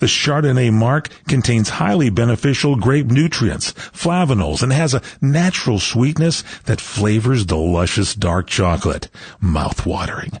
The 0.00 0.06
Chardonnay 0.06 0.72
marc 0.72 1.10
contains 1.28 1.68
highly 1.68 2.08
beneficial 2.08 2.74
grape 2.74 3.06
nutrients, 3.06 3.72
flavanols, 3.72 4.62
and 4.62 4.72
has 4.72 4.94
a 4.94 5.02
natural 5.20 5.78
sweetness 5.78 6.42
that 6.64 6.80
flavors 6.80 7.44
the 7.46 7.58
luscious 7.58 8.14
dark 8.14 8.46
chocolate. 8.46 9.08
Mouth-watering, 9.40 10.40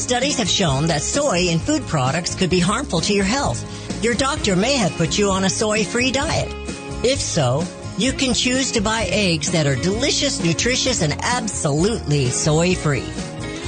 Studies 0.00 0.38
have 0.38 0.48
shown 0.48 0.86
that 0.86 1.02
soy 1.02 1.48
in 1.50 1.58
food 1.58 1.86
products 1.86 2.34
could 2.34 2.48
be 2.48 2.58
harmful 2.58 3.02
to 3.02 3.12
your 3.12 3.26
health. 3.26 3.62
Your 4.02 4.14
doctor 4.14 4.56
may 4.56 4.76
have 4.76 4.96
put 4.96 5.18
you 5.18 5.30
on 5.30 5.44
a 5.44 5.50
soy-free 5.50 6.10
diet. 6.10 6.48
If 7.04 7.20
so, 7.20 7.64
you 7.98 8.12
can 8.12 8.32
choose 8.32 8.72
to 8.72 8.80
buy 8.80 9.06
eggs 9.10 9.52
that 9.52 9.66
are 9.66 9.76
delicious, 9.76 10.42
nutritious, 10.42 11.02
and 11.02 11.14
absolutely 11.22 12.30
soy-free. 12.30 13.04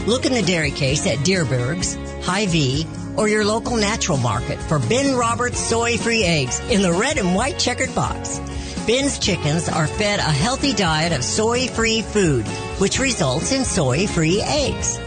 Look 0.06 0.24
in 0.24 0.32
the 0.32 0.42
dairy 0.42 0.70
case 0.70 1.06
at 1.06 1.18
Dierberg's, 1.18 1.96
Hy-Vee, 2.24 2.86
or 3.16 3.28
your 3.28 3.44
local 3.44 3.76
natural 3.76 4.18
market 4.18 4.58
for 4.58 4.78
Ben 4.78 5.14
Roberts 5.14 5.60
soy-free 5.60 6.24
eggs 6.24 6.60
in 6.70 6.80
the 6.80 6.92
red 6.92 7.18
and 7.18 7.34
white 7.34 7.58
checkered 7.58 7.94
box. 7.94 8.40
Ben's 8.86 9.18
chickens 9.18 9.68
are 9.68 9.86
fed 9.86 10.18
a 10.18 10.22
healthy 10.22 10.72
diet 10.72 11.12
of 11.12 11.22
soy-free 11.22 12.02
food, 12.02 12.46
which 12.80 12.98
results 12.98 13.52
in 13.52 13.64
soy-free 13.64 14.40
eggs. 14.40 14.98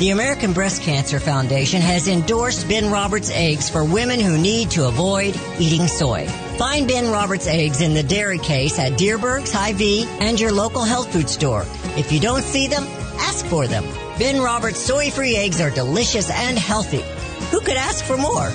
The 0.00 0.10
American 0.10 0.52
Breast 0.52 0.82
Cancer 0.82 1.20
Foundation 1.20 1.80
has 1.80 2.08
endorsed 2.08 2.68
Ben 2.68 2.90
Roberts 2.90 3.30
eggs 3.30 3.70
for 3.70 3.84
women 3.84 4.18
who 4.18 4.36
need 4.36 4.72
to 4.72 4.88
avoid 4.88 5.38
eating 5.60 5.86
soy. 5.86 6.26
Find 6.58 6.88
Ben 6.88 7.12
Roberts 7.12 7.46
eggs 7.46 7.80
in 7.80 7.94
the 7.94 8.02
dairy 8.02 8.38
case 8.38 8.76
at 8.80 8.98
Dierberg's, 8.98 9.52
Hy-Vee, 9.52 10.08
and 10.18 10.40
your 10.40 10.50
local 10.50 10.82
health 10.82 11.12
food 11.12 11.30
store. 11.30 11.64
If 11.96 12.10
you 12.10 12.18
don't 12.18 12.42
see 12.42 12.66
them, 12.66 12.82
ask 13.18 13.46
for 13.46 13.68
them. 13.68 13.84
Ben 14.18 14.42
Roberts 14.42 14.80
soy-free 14.80 15.36
eggs 15.36 15.60
are 15.60 15.70
delicious 15.70 16.28
and 16.28 16.58
healthy. 16.58 17.04
Who 17.52 17.60
could 17.60 17.76
ask 17.76 18.04
for 18.04 18.16
more? 18.16 18.50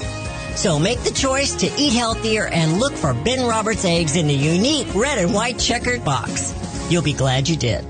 So 0.58 0.78
make 0.78 1.00
the 1.04 1.12
choice 1.14 1.56
to 1.56 1.72
eat 1.78 1.94
healthier 1.94 2.48
and 2.48 2.82
look 2.82 2.94
for 2.94 3.14
Ben 3.14 3.48
Roberts 3.48 3.86
eggs 3.86 4.18
in 4.18 4.28
the 4.28 4.34
unique 4.34 4.94
red 4.94 5.20
and 5.20 5.34
white 5.34 5.58
checkered 5.58 6.04
box. 6.04 6.54
You'll 6.92 7.02
be 7.02 7.14
glad 7.14 7.48
you 7.48 7.56
did. 7.56 7.86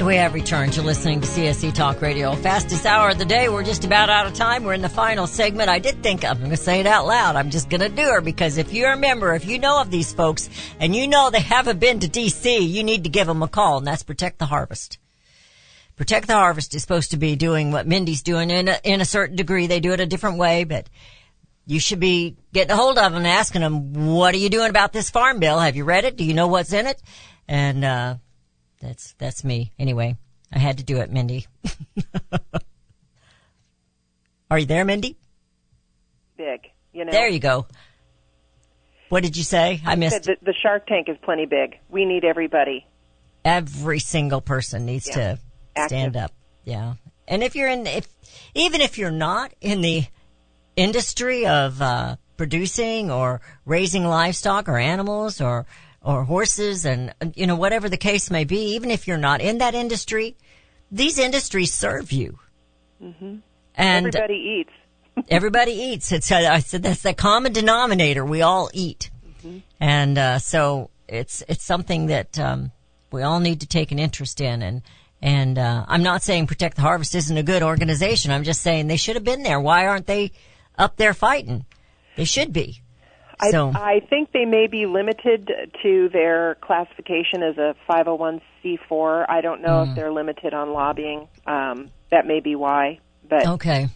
And 0.00 0.06
we 0.06 0.16
have 0.16 0.32
returned 0.32 0.72
to 0.72 0.82
listening 0.82 1.20
to 1.20 1.26
CSC 1.26 1.74
Talk 1.74 2.00
Radio. 2.00 2.34
Fastest 2.34 2.86
hour 2.86 3.10
of 3.10 3.18
the 3.18 3.26
day. 3.26 3.50
We're 3.50 3.62
just 3.62 3.84
about 3.84 4.08
out 4.08 4.24
of 4.24 4.32
time. 4.32 4.64
We're 4.64 4.72
in 4.72 4.80
the 4.80 4.88
final 4.88 5.26
segment. 5.26 5.68
I 5.68 5.78
did 5.78 6.02
think 6.02 6.24
I'm 6.24 6.38
going 6.38 6.48
to 6.48 6.56
say 6.56 6.80
it 6.80 6.86
out 6.86 7.06
loud. 7.06 7.36
I'm 7.36 7.50
just 7.50 7.68
going 7.68 7.82
to 7.82 7.90
do 7.90 8.14
it 8.14 8.24
because 8.24 8.56
if 8.56 8.72
you're 8.72 8.92
a 8.92 8.96
member, 8.96 9.34
if 9.34 9.44
you 9.44 9.58
know 9.58 9.78
of 9.78 9.90
these 9.90 10.10
folks 10.10 10.48
and 10.78 10.96
you 10.96 11.06
know 11.06 11.28
they 11.28 11.42
haven't 11.42 11.80
been 11.80 12.00
to 12.00 12.08
DC, 12.08 12.66
you 12.66 12.82
need 12.82 13.04
to 13.04 13.10
give 13.10 13.26
them 13.26 13.42
a 13.42 13.48
call 13.48 13.76
and 13.76 13.86
that's 13.86 14.02
Protect 14.02 14.38
the 14.38 14.46
Harvest. 14.46 14.96
Protect 15.96 16.28
the 16.28 16.32
Harvest 16.32 16.74
is 16.74 16.80
supposed 16.80 17.10
to 17.10 17.18
be 17.18 17.36
doing 17.36 17.70
what 17.70 17.86
Mindy's 17.86 18.22
doing 18.22 18.50
in 18.50 18.68
a, 18.68 18.80
in 18.82 19.02
a 19.02 19.04
certain 19.04 19.36
degree. 19.36 19.66
They 19.66 19.80
do 19.80 19.92
it 19.92 20.00
a 20.00 20.06
different 20.06 20.38
way, 20.38 20.64
but 20.64 20.88
you 21.66 21.78
should 21.78 22.00
be 22.00 22.38
getting 22.54 22.72
a 22.72 22.76
hold 22.76 22.96
of 22.96 23.12
them 23.12 23.16
and 23.16 23.26
asking 23.26 23.60
them, 23.60 23.92
what 24.06 24.34
are 24.34 24.38
you 24.38 24.48
doing 24.48 24.70
about 24.70 24.94
this 24.94 25.10
farm 25.10 25.40
bill? 25.40 25.58
Have 25.58 25.76
you 25.76 25.84
read 25.84 26.06
it? 26.06 26.16
Do 26.16 26.24
you 26.24 26.32
know 26.32 26.46
what's 26.46 26.72
in 26.72 26.86
it? 26.86 27.02
And, 27.46 27.84
uh, 27.84 28.14
that's, 28.80 29.14
that's 29.18 29.44
me. 29.44 29.72
Anyway, 29.78 30.16
I 30.52 30.58
had 30.58 30.78
to 30.78 30.84
do 30.84 30.98
it, 30.98 31.10
Mindy. 31.10 31.46
Are 34.50 34.58
you 34.58 34.66
there, 34.66 34.84
Mindy? 34.84 35.16
Big, 36.36 36.70
you 36.92 37.04
know. 37.04 37.12
There 37.12 37.28
you 37.28 37.38
go. 37.38 37.66
What 39.08 39.22
did 39.22 39.36
you 39.36 39.44
say? 39.44 39.80
I 39.84 39.94
missed. 39.96 40.24
The, 40.24 40.36
the 40.42 40.54
Shark 40.54 40.86
Tank 40.86 41.08
is 41.08 41.16
plenty 41.22 41.46
big. 41.46 41.78
We 41.88 42.04
need 42.04 42.24
everybody. 42.24 42.86
Every 43.44 43.98
single 43.98 44.40
person 44.40 44.86
needs 44.86 45.08
Yeah. 45.08 45.36
to 45.76 45.86
stand 45.86 46.16
up. 46.16 46.32
Yeah. 46.64 46.94
And 47.28 47.42
if 47.42 47.54
you're 47.54 47.68
in, 47.68 47.86
if, 47.86 48.08
even 48.54 48.80
if 48.80 48.98
you're 48.98 49.10
not 49.10 49.52
in 49.60 49.80
the 49.82 50.04
industry 50.76 51.46
of, 51.46 51.80
uh, 51.82 52.16
producing 52.36 53.10
or 53.10 53.40
raising 53.64 54.04
livestock 54.04 54.68
or 54.68 54.78
animals 54.78 55.40
or, 55.40 55.66
or 56.02 56.24
horses 56.24 56.84
and, 56.84 57.14
uh, 57.20 57.26
you 57.34 57.46
know, 57.46 57.56
whatever 57.56 57.88
the 57.88 57.96
case 57.96 58.30
may 58.30 58.44
be, 58.44 58.74
even 58.74 58.90
if 58.90 59.06
you're 59.06 59.18
not 59.18 59.40
in 59.40 59.58
that 59.58 59.74
industry, 59.74 60.36
these 60.90 61.18
industries 61.18 61.72
serve 61.72 62.12
you. 62.12 62.38
And 63.74 64.06
everybody 64.06 64.34
eats. 64.34 65.26
everybody 65.28 65.72
eats. 65.72 66.12
It's, 66.12 66.30
I 66.32 66.60
said 66.60 66.82
that's 66.82 67.02
the 67.02 67.14
common 67.14 67.52
denominator. 67.52 68.24
We 68.24 68.42
all 68.42 68.70
eat. 68.72 69.10
And, 69.80 70.18
uh, 70.18 70.38
so 70.38 70.90
it's, 71.08 71.42
it's 71.48 71.64
something 71.64 72.06
that, 72.06 72.38
um, 72.38 72.72
we 73.10 73.22
all 73.22 73.40
need 73.40 73.60
to 73.62 73.66
take 73.66 73.90
an 73.92 73.98
interest 73.98 74.40
in 74.40 74.62
and, 74.62 74.82
and, 75.22 75.58
uh, 75.58 75.84
I'm 75.86 76.02
not 76.02 76.22
saying 76.22 76.46
Protect 76.46 76.76
the 76.76 76.82
Harvest 76.82 77.14
isn't 77.14 77.36
a 77.36 77.42
good 77.42 77.62
organization. 77.62 78.30
I'm 78.30 78.44
just 78.44 78.62
saying 78.62 78.86
they 78.86 78.96
should 78.96 79.16
have 79.16 79.24
been 79.24 79.42
there. 79.42 79.60
Why 79.60 79.86
aren't 79.86 80.06
they 80.06 80.32
up 80.78 80.96
there 80.96 81.12
fighting? 81.12 81.66
They 82.16 82.24
should 82.24 82.54
be. 82.54 82.80
I, 83.40 83.50
So, 83.50 83.72
I 83.74 84.00
think 84.08 84.32
they 84.32 84.44
may 84.44 84.66
be 84.66 84.86
limited 84.86 85.50
to 85.82 86.08
their 86.12 86.56
classification 86.60 87.42
as 87.42 87.56
a 87.58 87.74
501c4. 87.88 89.26
I 89.28 89.40
don't 89.40 89.62
know 89.62 89.84
Hmm. 89.84 89.90
if 89.90 89.96
they're 89.96 90.12
limited 90.12 90.54
on 90.54 90.72
lobbying. 90.72 91.28
Um, 91.46 91.90
that 92.10 92.26
may 92.26 92.40
be 92.40 92.54
why. 92.54 92.98
But 93.28 93.46
okay. 93.46 93.88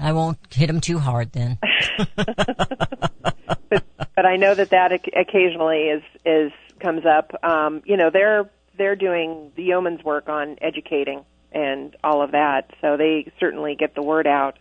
I 0.00 0.12
won't 0.12 0.38
hit 0.52 0.66
them 0.68 0.80
too 0.80 0.98
hard 0.98 1.32
then. 1.32 1.58
but 4.16 4.26
I 4.26 4.36
know 4.36 4.54
that 4.54 4.70
that 4.70 4.92
occasionally 4.92 5.84
is 5.88 6.02
is 6.24 6.52
comes 6.80 7.04
up. 7.06 7.32
Um, 7.42 7.82
you 7.84 7.96
know, 7.96 8.10
they're 8.12 8.48
they're 8.78 8.96
doing 8.96 9.52
the 9.56 9.62
yeoman's 9.64 10.04
work 10.04 10.28
on 10.28 10.56
educating 10.60 11.24
and 11.52 11.96
all 12.04 12.22
of 12.22 12.32
that, 12.32 12.70
so 12.82 12.96
they 12.96 13.32
certainly 13.40 13.74
get 13.76 13.94
the 13.94 14.02
word 14.02 14.26
out. 14.26 14.58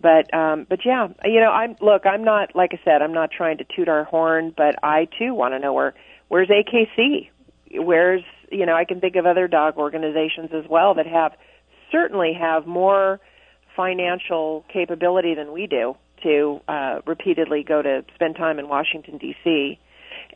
But 0.00 0.32
um, 0.34 0.66
but 0.68 0.80
yeah, 0.84 1.08
you 1.24 1.40
know, 1.40 1.50
I'm 1.50 1.76
look. 1.80 2.04
I'm 2.04 2.24
not 2.24 2.54
like 2.54 2.72
I 2.74 2.80
said. 2.84 3.00
I'm 3.00 3.14
not 3.14 3.30
trying 3.30 3.58
to 3.58 3.64
toot 3.64 3.88
our 3.88 4.04
horn, 4.04 4.52
but 4.56 4.76
I 4.82 5.08
too 5.18 5.34
want 5.34 5.54
to 5.54 5.58
know 5.58 5.72
where 5.72 5.94
where's 6.28 6.48
AKC? 6.48 7.30
Where's 7.72 8.22
you 8.50 8.66
know? 8.66 8.74
I 8.74 8.84
can 8.84 9.00
think 9.00 9.16
of 9.16 9.24
other 9.24 9.48
dog 9.48 9.76
organizations 9.78 10.50
as 10.52 10.64
well 10.68 10.94
that 10.94 11.06
have 11.06 11.32
certainly 11.90 12.32
have 12.38 12.66
more 12.66 13.20
financial 13.76 14.64
capability 14.72 15.34
than 15.34 15.52
we 15.52 15.66
do 15.66 15.96
to 16.22 16.60
uh, 16.68 17.00
repeatedly 17.06 17.62
go 17.62 17.82
to 17.82 18.04
spend 18.14 18.36
time 18.36 18.58
in 18.58 18.68
Washington 18.68 19.18
D.C. 19.18 19.78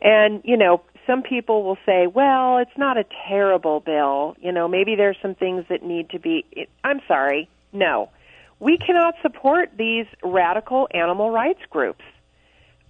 And 0.01 0.41
you 0.45 0.57
know, 0.57 0.81
some 1.05 1.21
people 1.21 1.63
will 1.63 1.77
say, 1.85 2.07
"Well, 2.07 2.57
it's 2.59 2.77
not 2.77 2.97
a 2.97 3.05
terrible 3.27 3.81
bill. 3.81 4.35
You 4.39 4.51
know, 4.51 4.67
maybe 4.67 4.95
there's 4.95 5.17
some 5.21 5.35
things 5.35 5.65
that 5.69 5.83
need 5.83 6.11
to 6.11 6.19
be." 6.19 6.45
I'm 6.83 7.01
sorry, 7.07 7.49
no, 7.73 8.09
we 8.59 8.77
cannot 8.77 9.15
support 9.21 9.71
these 9.77 10.05
radical 10.23 10.87
animal 10.91 11.31
rights 11.31 11.61
groups. 11.69 12.03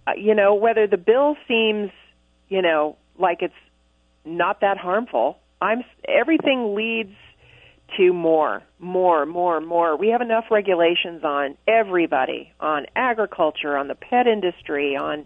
Uh, 0.08 0.12
you 0.18 0.34
know, 0.34 0.56
whether 0.56 0.88
the 0.88 0.98
bill 0.98 1.36
seems, 1.48 1.92
you 2.48 2.62
know, 2.62 2.98
like 3.18 3.42
it's 3.42 3.54
not 4.26 4.62
that 4.62 4.78
harmful. 4.78 5.38
I'm 5.62 5.84
everything 6.08 6.76
leads 6.76 7.16
to 7.98 8.14
more, 8.14 8.64
more, 8.80 9.26
more, 9.26 9.60
more. 9.60 9.96
We 9.96 10.10
have 10.10 10.22
enough 10.22 10.46
regulations 10.52 11.24
on 11.24 11.58
everybody, 11.68 12.52
on 12.60 12.86
agriculture, 12.96 13.76
on 13.76 13.88
the 13.88 13.96
pet 13.96 14.28
industry, 14.28 14.96
on 14.96 15.26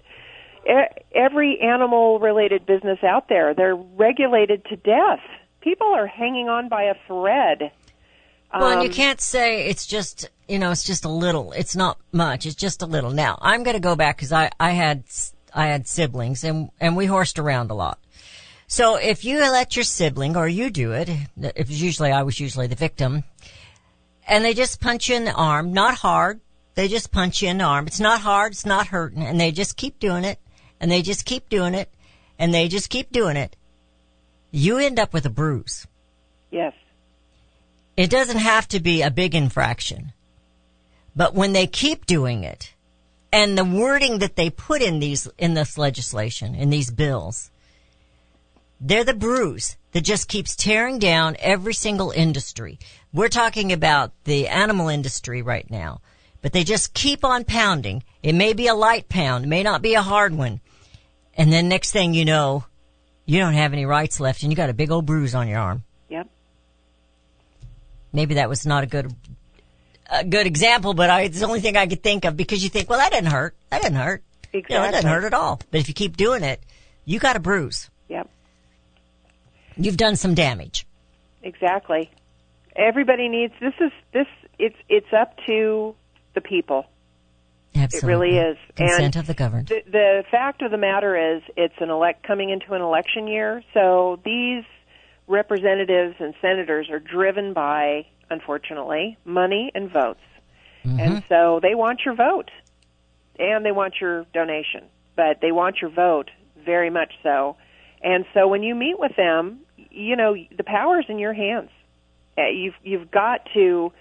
every 1.13 1.59
animal 1.59 2.19
related 2.19 2.65
business 2.65 2.99
out 3.03 3.27
there. 3.27 3.53
They're 3.53 3.75
regulated 3.75 4.65
to 4.65 4.75
death. 4.77 5.19
People 5.61 5.87
are 5.87 6.07
hanging 6.07 6.49
on 6.49 6.69
by 6.69 6.83
a 6.83 6.95
thread. 7.07 7.71
Well, 8.54 8.72
and 8.72 8.84
you 8.84 8.89
Um, 8.89 8.93
can't 8.93 9.22
say 9.22 9.68
it's 9.68 9.88
just, 9.88 10.30
you 10.47 10.60
know, 10.60 10.72
it's 10.72 10.84
just 10.84 11.06
a 11.06 11.10
little. 11.10 11.51
It's 11.54 11.76
not 11.76 11.97
much. 12.12 12.45
It's 12.45 12.56
just 12.56 12.82
a 12.82 12.86
little. 12.86 13.12
Now, 13.12 13.38
I'm 13.41 13.64
going 13.64 13.76
to 13.76 13.82
go 13.82 13.95
back 13.95 14.18
because 14.18 14.32
I, 14.32 14.51
I 14.60 14.72
had, 14.72 15.04
I 15.54 15.68
had 15.68 15.88
siblings 15.88 16.43
and, 16.43 16.70
and 16.80 16.95
we 16.95 17.06
horsed 17.08 17.39
around 17.39 17.72
a 17.72 17.74
lot. 17.74 17.99
So 18.68 18.95
if 18.95 19.26
you 19.26 19.39
let 19.39 19.76
your 19.76 19.84
sibling 19.84 20.38
or 20.38 20.47
you 20.47 20.70
do 20.70 20.93
it, 20.93 21.10
it 21.38 21.68
was 21.68 21.82
usually 21.82 22.12
I 22.12 22.24
was 22.24 22.39
usually 22.39 22.68
the 22.68 22.76
victim, 22.76 23.24
and 24.28 24.43
they 24.43 24.54
just 24.54 24.80
punch 24.80 25.10
you 25.10 25.16
in 25.16 25.26
the 25.26 25.34
arm, 25.34 25.74
not 25.74 25.95
hard. 25.95 26.39
They 26.76 26.88
just 26.88 27.12
punch 27.12 27.43
you 27.43 27.49
in 27.49 27.60
the 27.60 27.66
arm. 27.66 27.86
It's 27.88 27.99
not 27.99 28.22
hard. 28.22 28.54
It's 28.54 28.66
not 28.66 28.88
hurting. 28.88 29.22
And 29.22 29.39
they 29.39 29.51
just 29.51 29.78
keep 29.78 29.99
doing 29.99 30.24
it 30.24 30.39
and 30.80 30.89
they 30.89 31.04
just 31.04 31.24
keep 31.24 31.49
doing 31.49 31.76
it 31.76 31.89
and 32.39 32.51
they 32.51 32.68
just 32.68 32.89
keep 32.89 33.12
doing 33.12 33.38
it. 33.38 33.56
You 34.49 34.80
end 34.80 34.99
up 34.99 35.14
with 35.14 35.26
a 35.28 35.30
bruise. 35.30 35.86
Yes. 36.49 36.74
It 37.95 38.09
doesn't 38.09 38.37
have 38.37 38.67
to 38.69 38.79
be 38.79 39.01
a 39.01 39.11
big 39.11 39.35
infraction. 39.35 40.13
But 41.15 41.35
when 41.35 41.53
they 41.53 41.67
keep 41.67 42.05
doing 42.05 42.43
it, 42.43 42.73
and 43.31 43.57
the 43.57 43.65
wording 43.65 44.19
that 44.19 44.35
they 44.35 44.49
put 44.49 44.81
in 44.81 44.99
these, 44.99 45.27
in 45.37 45.53
this 45.53 45.77
legislation, 45.77 46.55
in 46.55 46.69
these 46.69 46.91
bills, 46.91 47.51
they're 48.79 49.03
the 49.03 49.13
bruise 49.13 49.77
that 49.91 50.01
just 50.01 50.27
keeps 50.27 50.55
tearing 50.55 50.99
down 50.99 51.35
every 51.39 51.73
single 51.73 52.11
industry. 52.11 52.79
We're 53.13 53.29
talking 53.29 53.71
about 53.71 54.11
the 54.23 54.47
animal 54.47 54.87
industry 54.87 55.41
right 55.41 55.69
now, 55.69 56.01
but 56.41 56.51
they 56.51 56.63
just 56.63 56.93
keep 56.93 57.23
on 57.23 57.43
pounding. 57.43 58.03
It 58.21 58.33
may 58.33 58.53
be 58.53 58.67
a 58.67 58.75
light 58.75 59.07
pound, 59.07 59.45
it 59.45 59.47
may 59.47 59.63
not 59.63 59.81
be 59.81 59.93
a 59.93 60.01
hard 60.01 60.35
one. 60.35 60.61
And 61.35 61.51
then 61.51 61.69
next 61.69 61.91
thing 61.91 62.13
you 62.13 62.25
know, 62.25 62.65
you 63.25 63.39
don't 63.39 63.53
have 63.53 63.73
any 63.73 63.85
rights 63.85 64.19
left 64.19 64.43
and 64.43 64.51
you 64.51 64.55
got 64.55 64.69
a 64.69 64.73
big 64.73 64.91
old 64.91 65.05
bruise 65.05 65.33
on 65.33 65.47
your 65.47 65.59
arm. 65.59 65.83
Maybe 68.14 68.36
that 68.36 68.47
was 68.47 68.66
not 68.66 68.84
a 68.84 68.88
good 68.88 69.14
a 70.09 70.24
good 70.24 70.45
example, 70.47 70.93
but 70.93 71.09
I, 71.09 71.22
it's 71.24 71.39
the 71.39 71.45
only 71.45 71.59
thing 71.59 71.76
I 71.76 71.88
could 71.88 72.03
think 72.03 72.26
of 72.26 72.38
because 72.38 72.64
you 72.64 72.70
think, 72.70 72.89
well, 72.89 72.99
that 72.99 73.11
didn't 73.11 73.32
hurt. 73.32 73.55
That 73.70 73.82
didn't 73.82 73.97
hurt. 73.97 74.24
You 74.53 74.61
know, 74.61 74.68
that 74.70 74.89
Exactly. 74.89 74.97
didn't 74.97 75.09
hurt 75.11 75.24
at 75.26 75.34
all. 75.34 75.59
But 75.72 75.80
if 75.80 75.88
you 75.88 75.93
keep 75.93 76.16
doing 76.16 76.43
it, 76.43 76.61
you 77.05 77.20
got 77.20 77.36
a 77.36 77.39
bruise. 77.39 77.89
Yep. 78.09 78.30
You've 79.78 79.97
done 79.97 80.16
some 80.16 80.36
damage. 80.36 80.86
Exactly. 81.41 82.11
Everybody 82.76 83.28
needs 83.30 83.53
this 83.59 83.74
is 83.80 83.91
this 84.14 84.28
it's 84.59 84.76
it's 84.89 85.11
up 85.11 85.36
to 85.47 85.95
the 86.36 86.41
people. 86.41 86.86
Absolutely. 87.76 88.07
It 88.07 88.11
really 88.11 88.38
is. 88.51 88.57
Consent 88.76 89.03
and 89.03 89.16
of 89.16 89.28
the 89.28 89.34
governed. 89.34 89.68
The, 89.70 89.82
the 89.91 90.24
fact 90.30 90.61
of 90.61 90.70
the 90.70 90.78
matter 90.78 91.36
is, 91.36 91.41
it's 91.57 91.74
an 91.80 91.89
elect 91.89 92.26
coming 92.26 92.51
into 92.51 92.74
an 92.74 92.82
election 92.82 93.28
year, 93.28 93.64
so 93.74 94.20
these 94.24 94.64
representatives 95.34 96.15
and 96.19 96.34
senators 96.41 96.89
are 96.89 96.99
driven 96.99 97.53
by, 97.53 98.05
unfortunately, 98.29 99.17
money 99.25 99.71
and 99.75 99.91
votes, 99.91 100.21
and 100.84 101.23
so 101.29 101.59
they 101.61 101.75
want 101.75 102.01
your 102.05 102.15
vote, 102.15 102.49
and 103.39 103.65
they 103.65 103.71
want 103.71 103.95
your 103.99 104.25
donation, 104.34 104.84
but 105.15 105.39
they 105.41 105.51
want 105.51 105.77
your 105.81 105.89
vote 105.89 106.29
very 106.63 106.89
much 106.89 107.13
so, 107.23 107.55
and 108.01 108.25
so 108.34 108.47
when 108.47 108.63
you 108.63 108.75
meet 108.75 108.99
with 108.99 109.15
them, 109.15 109.59
you 109.89 110.15
know 110.15 110.36
the 110.55 110.63
power's 110.63 111.05
in 111.09 111.19
your 111.19 111.34
hands. 111.34 111.69
Uh, 112.38 112.47
You've 112.47 112.75
you've 112.84 113.11
got 113.11 113.47
to 113.53 113.91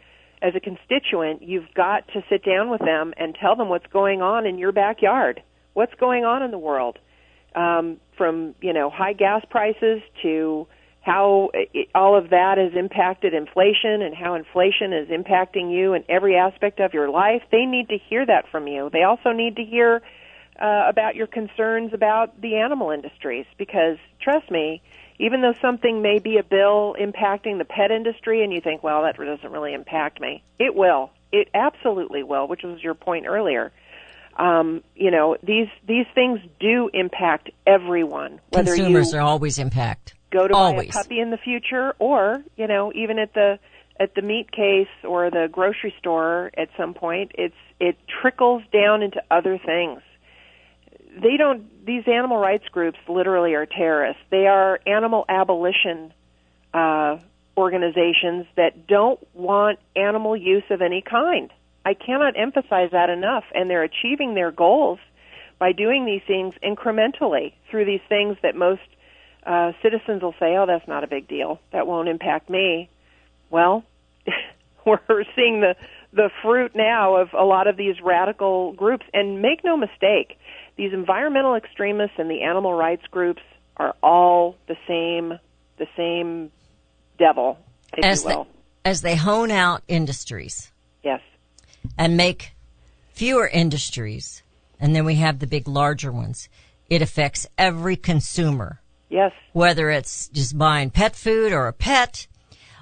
as 0.43 0.55
a 0.57 0.61
constituent, 0.61 1.43
you've 1.43 1.73
got 1.75 2.09
to 2.09 2.23
sit 2.29 2.45
down 2.45 2.69
with 2.69 2.81
them 2.81 3.15
and 3.17 3.37
tell 3.41 3.55
them 3.55 3.69
what's 3.69 3.87
going 3.87 4.21
on 4.21 4.45
in 4.45 4.59
your 4.59 4.73
backyard. 4.73 5.41
What's 5.73 5.95
going 5.95 6.25
on 6.25 6.43
in 6.43 6.51
the 6.51 6.59
world? 6.59 6.99
Um, 7.55 7.99
from, 8.19 8.55
you 8.61 8.73
know, 8.73 8.91
high 8.91 9.13
gas 9.13 9.45
prices 9.49 10.01
to 10.23 10.67
how 11.03 11.51
it, 11.53 11.89
all 11.95 12.17
of 12.17 12.31
that 12.31 12.59
has 12.59 12.73
impacted 12.75 13.35
inflation 13.35 14.03
and 14.03 14.15
how 14.15 14.35
inflation 14.35 14.93
is 14.93 15.09
impacting 15.09 15.73
you 15.73 15.95
in 15.95 16.05
every 16.09 16.37
aspect 16.37 16.81
of 16.81 16.95
your 16.95 17.11
life. 17.11 17.43
They 17.51 17.67
need 17.67 17.89
to 17.89 17.99
hear 17.99 18.25
that 18.25 18.49
from 18.51 18.69
you. 18.69 18.89
They 18.91 19.03
also 19.03 19.33
need 19.33 19.57
to 19.57 19.65
hear 19.65 20.01
uh, 20.61 20.85
about 20.89 21.17
your 21.17 21.27
concerns 21.27 21.93
about 21.93 22.41
the 22.41 22.57
animal 22.57 22.91
industries 22.91 23.47
because 23.59 23.99
trust 24.21 24.49
me, 24.51 24.81
even 25.19 25.43
though 25.43 25.55
something 25.61 26.03
may 26.03 26.21
be 26.21 26.39
a 26.39 26.45
bill 26.45 26.95
impacting 27.01 27.59
the 27.59 27.65
pet 27.65 27.91
industry 27.91 28.45
and 28.45 28.53
you 28.53 28.61
think, 28.61 28.83
well, 28.83 29.03
that 29.03 29.17
doesn't 29.17 29.51
really 29.51 29.75
impact 29.75 30.21
me, 30.21 30.45
it 30.59 30.75
will. 30.75 31.11
It 31.33 31.49
absolutely 31.55 32.23
will, 32.23 32.47
which 32.47 32.63
was 32.63 32.83
your 32.83 32.95
point 32.95 33.27
earlier. 33.27 33.73
Um, 34.37 34.83
you 34.95 35.11
know, 35.11 35.37
these 35.43 35.69
these 35.87 36.07
things 36.15 36.41
do 36.59 36.91
impact 36.95 37.51
everyone, 37.67 38.41
Consumers 38.53 39.13
you 39.13 39.19
are 39.19 39.23
always 39.23 39.59
impact. 39.59 40.15
Go 40.33 40.49
to 40.49 40.55
always. 40.55 40.89
buy 40.93 41.01
a 41.01 41.03
puppy 41.03 41.21
in 41.21 41.31
the 41.31 41.37
future 41.37 41.95
or, 41.99 42.43
you 42.57 42.67
know, 42.67 42.93
even 42.95 43.19
at 43.19 43.35
the 43.35 43.59
at 44.01 44.15
the 44.15 44.23
meat 44.23 44.51
case 44.51 44.89
or 45.05 45.31
the 45.31 45.49
grocery 45.53 45.95
store 45.99 46.51
at 46.57 46.69
some 46.77 46.95
point, 46.95 47.33
it's 47.35 47.55
it 47.79 47.97
trickles 48.21 48.63
down 48.73 49.03
into 49.03 49.23
other 49.31 49.59
things. 49.59 50.01
They 51.23 51.37
don't 51.37 51.85
these 51.85 52.05
animal 52.07 52.39
rights 52.39 52.67
groups 52.73 52.99
literally 53.09 53.55
are 53.55 53.67
terrorists. 53.67 54.23
They 54.31 54.47
are 54.47 54.81
animal 54.87 55.25
abolition 55.29 56.13
uh 56.75 57.19
organizations 57.57 58.47
that 58.57 58.87
don't 58.87 59.21
want 59.35 59.79
animal 59.95 60.35
use 60.35 60.65
of 60.71 60.81
any 60.81 61.03
kind. 61.03 61.51
I 61.85 61.95
cannot 61.95 62.39
emphasize 62.39 62.93
that 62.93 63.11
enough 63.11 63.45
and 63.55 63.69
they're 63.69 63.83
achieving 63.83 64.35
their 64.35 64.51
goals 64.51 64.99
by 65.59 65.73
doing 65.73 66.07
these 66.07 66.23
things 66.27 66.55
incrementally 66.63 67.53
through 67.71 67.85
these 67.85 68.01
things 68.09 68.37
that 68.43 68.57
most 68.57 68.81
uh 69.45 69.73
citizens 69.83 70.23
will 70.23 70.35
say 70.39 70.57
oh 70.57 70.67
that's 70.67 70.87
not 70.89 71.05
a 71.05 71.07
big 71.07 71.29
deal. 71.29 71.61
That 71.73 71.87
won't 71.87 72.09
impact 72.09 72.49
me. 72.51 72.89
Well 73.51 73.85
we're 74.87 75.25
seeing 75.35 75.61
the 75.61 75.77
the 76.13 76.31
fruit 76.43 76.73
now 76.75 77.17
of 77.17 77.31
a 77.33 77.45
lot 77.45 77.67
of 77.67 77.77
these 77.77 78.01
radical 78.03 78.73
groups. 78.73 79.07
And 79.15 79.41
make 79.41 79.65
no 79.65 79.77
mistake 79.77 80.39
these 80.77 80.93
environmental 80.93 81.55
extremists 81.55 82.19
and 82.19 82.31
the 82.31 82.43
animal 82.43 82.75
rights 82.75 83.05
groups 83.11 83.43
are 83.77 83.95
all 84.03 84.57
the 84.69 84.77
same 84.87 85.39
the 85.79 85.87
same 85.97 86.51
devil 87.19 87.59
As 88.03 88.25
they, 88.25 88.45
as 88.85 89.03
they 89.03 89.17
hone 89.17 89.51
out 89.51 89.83
industries. 89.89 90.71
Yes. 91.03 91.21
And 91.99 92.17
make 92.17 92.53
fewer 93.13 93.49
industries, 93.49 94.43
and 94.79 94.95
then 94.95 95.05
we 95.05 95.17
have 95.17 95.39
the 95.39 95.47
big 95.47 95.67
larger 95.67 96.13
ones, 96.13 96.49
it 96.89 97.03
affects 97.03 97.47
every 97.59 97.97
consumer. 97.97 98.81
Yes 99.13 99.33
whether 99.53 99.91
it's 99.91 100.29
just 100.29 100.57
buying 100.57 100.91
pet 100.91 101.15
food 101.15 101.53
or 101.53 101.69
a 101.69 101.73
pet, 101.73 102.27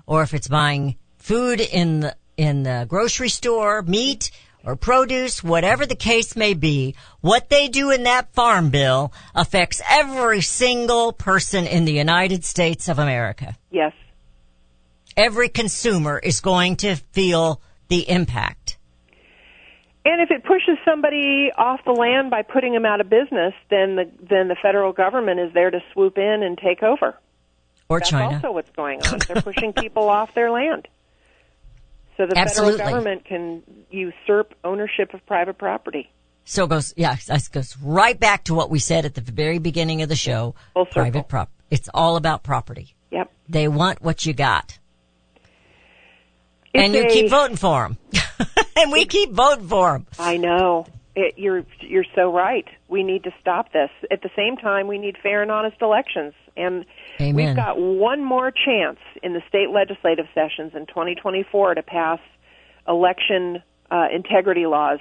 or 0.06 0.22
if 0.22 0.32
it's 0.34 0.48
buying 0.48 0.96
food 1.18 1.60
in 1.60 2.00
the, 2.00 2.16
in 2.36 2.62
the 2.62 2.86
grocery 2.88 3.28
store, 3.28 3.82
meat 3.82 4.30
or 4.64 4.76
produce, 4.76 5.42
whatever 5.42 5.86
the 5.86 5.94
case 5.94 6.36
may 6.36 6.54
be, 6.54 6.94
what 7.20 7.48
they 7.48 7.68
do 7.68 7.90
in 7.90 8.02
that 8.04 8.32
farm 8.34 8.70
bill 8.70 9.12
affects 9.34 9.80
every 9.88 10.40
single 10.40 11.12
person 11.12 11.66
in 11.66 11.84
the 11.84 11.92
United 11.92 12.44
States 12.44 12.88
of 12.88 12.98
America. 12.98 13.56
yes 13.70 13.92
Every 15.16 15.48
consumer 15.48 16.18
is 16.18 16.40
going 16.40 16.76
to 16.76 16.96
feel 17.12 17.60
the 17.88 18.08
impact. 18.08 18.59
And 20.10 20.20
if 20.20 20.30
it 20.30 20.42
pushes 20.44 20.76
somebody 20.84 21.50
off 21.56 21.80
the 21.84 21.92
land 21.92 22.30
by 22.30 22.42
putting 22.42 22.72
them 22.72 22.84
out 22.84 23.00
of 23.00 23.08
business 23.08 23.54
then 23.70 23.96
the 23.96 24.04
then 24.28 24.48
the 24.48 24.56
federal 24.60 24.92
government 24.92 25.38
is 25.40 25.52
there 25.54 25.70
to 25.70 25.80
swoop 25.92 26.18
in 26.18 26.42
and 26.42 26.58
take 26.58 26.82
over 26.82 27.16
Or 27.88 27.98
That's 27.98 28.10
China. 28.10 28.34
also 28.36 28.52
what's 28.52 28.70
going 28.70 29.00
on. 29.06 29.18
They're 29.26 29.42
pushing 29.42 29.72
people 29.72 30.08
off 30.18 30.34
their 30.34 30.50
land. 30.50 30.88
So 32.16 32.26
the 32.26 32.36
Absolutely. 32.36 32.78
federal 32.78 32.96
government 32.96 33.24
can 33.24 33.62
usurp 33.90 34.54
ownership 34.62 35.14
of 35.14 35.24
private 35.26 35.56
property. 35.58 36.10
So 36.44 36.64
it 36.64 36.70
goes, 36.70 36.92
yeah, 36.96 37.16
it 37.28 37.48
goes 37.52 37.76
right 37.82 38.18
back 38.18 38.44
to 38.44 38.54
what 38.54 38.70
we 38.70 38.78
said 38.78 39.04
at 39.06 39.14
the 39.14 39.20
very 39.20 39.58
beginning 39.58 40.02
of 40.02 40.08
the 40.08 40.16
show. 40.16 40.54
Private 40.90 41.28
prop. 41.28 41.50
It's 41.70 41.88
all 41.94 42.16
about 42.16 42.42
property. 42.42 42.94
Yep. 43.10 43.30
They 43.48 43.68
want 43.68 44.02
what 44.02 44.26
you 44.26 44.32
got. 44.34 44.78
And 46.74 46.94
you 46.94 47.06
keep 47.06 47.30
voting 47.30 47.56
for 47.56 47.82
them. 47.88 47.98
and 48.76 48.92
we 48.92 49.06
keep 49.06 49.30
voting 49.32 49.68
for 49.68 49.92
them. 49.92 50.06
I 50.18 50.36
know. 50.36 50.86
It, 51.16 51.34
you're 51.36 51.64
you're 51.80 52.04
so 52.14 52.32
right. 52.32 52.66
We 52.88 53.02
need 53.02 53.24
to 53.24 53.32
stop 53.40 53.72
this. 53.72 53.90
At 54.10 54.22
the 54.22 54.30
same 54.36 54.56
time, 54.56 54.86
we 54.86 54.96
need 54.98 55.16
fair 55.22 55.42
and 55.42 55.50
honest 55.50 55.76
elections. 55.82 56.34
And 56.56 56.84
Amen. 57.20 57.34
we've 57.34 57.56
got 57.56 57.78
one 57.78 58.24
more 58.24 58.50
chance 58.52 58.98
in 59.22 59.32
the 59.32 59.42
state 59.48 59.70
legislative 59.70 60.26
sessions 60.34 60.72
in 60.74 60.86
2024 60.86 61.74
to 61.74 61.82
pass 61.82 62.20
election 62.86 63.62
uh, 63.90 64.06
integrity 64.14 64.66
laws, 64.66 65.00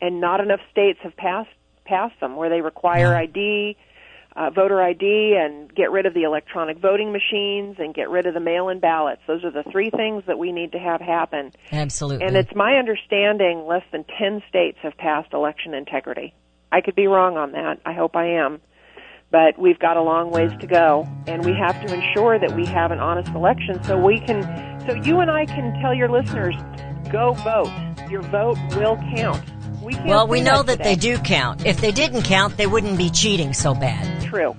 and 0.00 0.20
not 0.20 0.40
enough 0.40 0.60
states 0.70 1.00
have 1.02 1.16
passed 1.16 1.50
passed 1.84 2.18
them 2.20 2.36
where 2.36 2.50
they 2.50 2.60
require 2.60 3.10
No. 3.12 3.16
ID. 3.18 3.76
Uh, 4.38 4.50
voter 4.50 4.80
ID 4.80 5.36
and 5.36 5.74
get 5.74 5.90
rid 5.90 6.06
of 6.06 6.14
the 6.14 6.22
electronic 6.22 6.78
voting 6.78 7.12
machines 7.12 7.76
and 7.78 7.92
get 7.92 8.08
rid 8.08 8.24
of 8.26 8.34
the 8.34 8.40
mail-in 8.40 8.78
ballots. 8.78 9.20
Those 9.26 9.42
are 9.42 9.50
the 9.50 9.64
three 9.70 9.90
things 9.90 10.22
that 10.28 10.38
we 10.38 10.52
need 10.52 10.72
to 10.72 10.78
have 10.78 11.00
happen. 11.00 11.52
Absolutely. 11.72 12.24
And 12.24 12.36
it's 12.36 12.54
my 12.54 12.74
understanding 12.74 13.66
less 13.66 13.82
than 13.90 14.04
10 14.18 14.42
states 14.48 14.78
have 14.82 14.96
passed 14.96 15.32
election 15.32 15.74
integrity. 15.74 16.34
I 16.70 16.82
could 16.82 16.94
be 16.94 17.08
wrong 17.08 17.36
on 17.36 17.52
that. 17.52 17.80
I 17.84 17.92
hope 17.94 18.14
I 18.14 18.26
am. 18.26 18.60
But 19.30 19.58
we've 19.58 19.78
got 19.78 19.96
a 19.96 20.02
long 20.02 20.30
ways 20.30 20.52
to 20.60 20.66
go 20.66 21.06
and 21.26 21.44
we 21.44 21.52
have 21.54 21.84
to 21.84 21.92
ensure 21.92 22.38
that 22.38 22.52
we 22.52 22.64
have 22.66 22.92
an 22.92 23.00
honest 23.00 23.30
election 23.32 23.82
so 23.82 23.98
we 23.98 24.20
can 24.20 24.42
so 24.86 24.94
you 24.94 25.18
and 25.20 25.30
I 25.30 25.46
can 25.46 25.78
tell 25.82 25.92
your 25.92 26.08
listeners 26.08 26.54
go 27.10 27.32
vote. 27.34 27.72
Your 28.08 28.22
vote 28.22 28.56
will 28.76 28.96
count. 29.16 29.57
We 29.82 29.96
well, 30.04 30.26
we 30.26 30.40
know 30.40 30.62
that 30.62 30.82
they 30.82 30.96
do 30.96 31.18
count. 31.18 31.64
If 31.64 31.80
they 31.80 31.92
didn't 31.92 32.22
count, 32.22 32.56
they 32.56 32.66
wouldn't 32.66 32.98
be 32.98 33.10
cheating 33.10 33.52
so 33.52 33.74
bad. 33.74 34.22
True. 34.28 34.56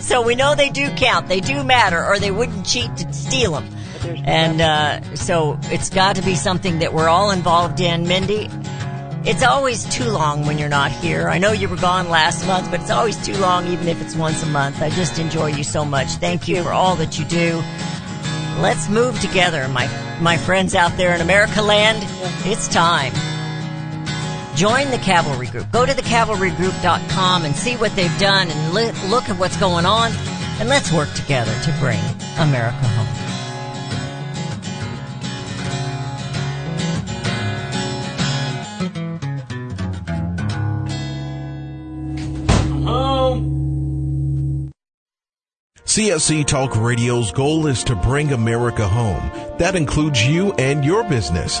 so 0.00 0.22
we 0.22 0.34
know 0.34 0.54
they 0.54 0.68
do 0.70 0.90
count. 0.90 1.28
They 1.28 1.40
do 1.40 1.64
matter, 1.64 2.04
or 2.04 2.18
they 2.18 2.30
wouldn't 2.30 2.66
cheat 2.66 2.94
to 2.98 3.12
steal 3.12 3.52
them. 3.52 3.68
And 4.24 4.60
uh, 4.60 5.14
so 5.14 5.58
it's 5.64 5.90
got 5.90 6.16
to 6.16 6.22
be 6.22 6.34
something 6.34 6.80
that 6.80 6.92
we're 6.92 7.08
all 7.08 7.30
involved 7.30 7.80
in. 7.80 8.06
Mindy, 8.06 8.48
it's 9.24 9.42
always 9.42 9.84
too 9.84 10.08
long 10.08 10.46
when 10.46 10.58
you're 10.58 10.68
not 10.68 10.90
here. 10.90 11.28
I 11.28 11.38
know 11.38 11.52
you 11.52 11.68
were 11.68 11.76
gone 11.76 12.08
last 12.08 12.46
month, 12.46 12.70
but 12.70 12.80
it's 12.80 12.90
always 12.90 13.22
too 13.24 13.36
long, 13.36 13.66
even 13.68 13.88
if 13.88 14.00
it's 14.00 14.16
once 14.16 14.42
a 14.42 14.46
month. 14.46 14.80
I 14.80 14.90
just 14.90 15.18
enjoy 15.18 15.48
you 15.48 15.64
so 15.64 15.84
much. 15.84 16.08
Thank 16.12 16.48
you 16.48 16.62
for 16.62 16.70
all 16.70 16.96
that 16.96 17.18
you 17.18 17.24
do. 17.26 17.62
Let's 18.60 18.88
move 18.88 19.18
together, 19.20 19.68
my 19.68 19.88
my 20.20 20.36
friends 20.36 20.74
out 20.74 20.96
there 20.96 21.14
in 21.14 21.20
America 21.20 21.62
land. 21.62 21.98
It's 22.46 22.68
time. 22.68 23.12
Join 24.54 24.90
the 24.90 24.98
Cavalry 24.98 25.46
Group. 25.46 25.70
Go 25.72 25.86
to 25.86 25.92
thecavalrygroup.com 25.92 27.44
and 27.44 27.54
see 27.54 27.76
what 27.76 27.94
they've 27.96 28.18
done 28.18 28.48
and 28.50 28.74
li- 28.74 28.92
look 29.08 29.28
at 29.28 29.38
what's 29.38 29.56
going 29.56 29.86
on. 29.86 30.12
And 30.58 30.68
let's 30.68 30.92
work 30.92 31.12
together 31.14 31.54
to 31.64 31.76
bring 31.80 32.00
America 32.38 32.86
home. 32.86 33.20
CSC 45.90 46.46
Talk 46.46 46.76
Radio's 46.76 47.32
goal 47.32 47.66
is 47.66 47.82
to 47.82 47.96
bring 47.96 48.32
America 48.32 48.86
home. 48.86 49.28
That 49.58 49.74
includes 49.74 50.24
you 50.24 50.52
and 50.52 50.84
your 50.84 51.02
business. 51.02 51.60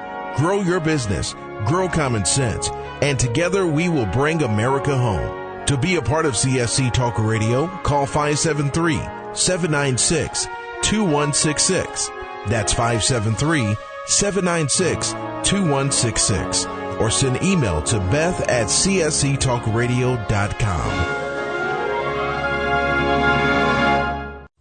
Grow 0.35 0.61
your 0.61 0.79
business, 0.79 1.33
grow 1.65 1.89
common 1.89 2.25
sense, 2.25 2.69
and 3.01 3.19
together 3.19 3.65
we 3.67 3.89
will 3.89 4.05
bring 4.07 4.41
America 4.43 4.97
home. 4.97 5.65
To 5.67 5.77
be 5.77 5.95
a 5.95 6.01
part 6.01 6.25
of 6.25 6.33
CSC 6.33 6.91
Talk 6.93 7.19
Radio, 7.19 7.67
call 7.83 8.05
573 8.05 8.95
796 9.33 10.45
2166. 10.83 12.09
That's 12.47 12.73
573 12.73 13.75
796 14.07 15.11
2166. 15.47 16.65
Or 16.99 17.09
send 17.09 17.41
email 17.43 17.81
to 17.83 17.99
beth 17.99 18.41
at 18.49 18.67
csctalkradio.com. 18.67 21.21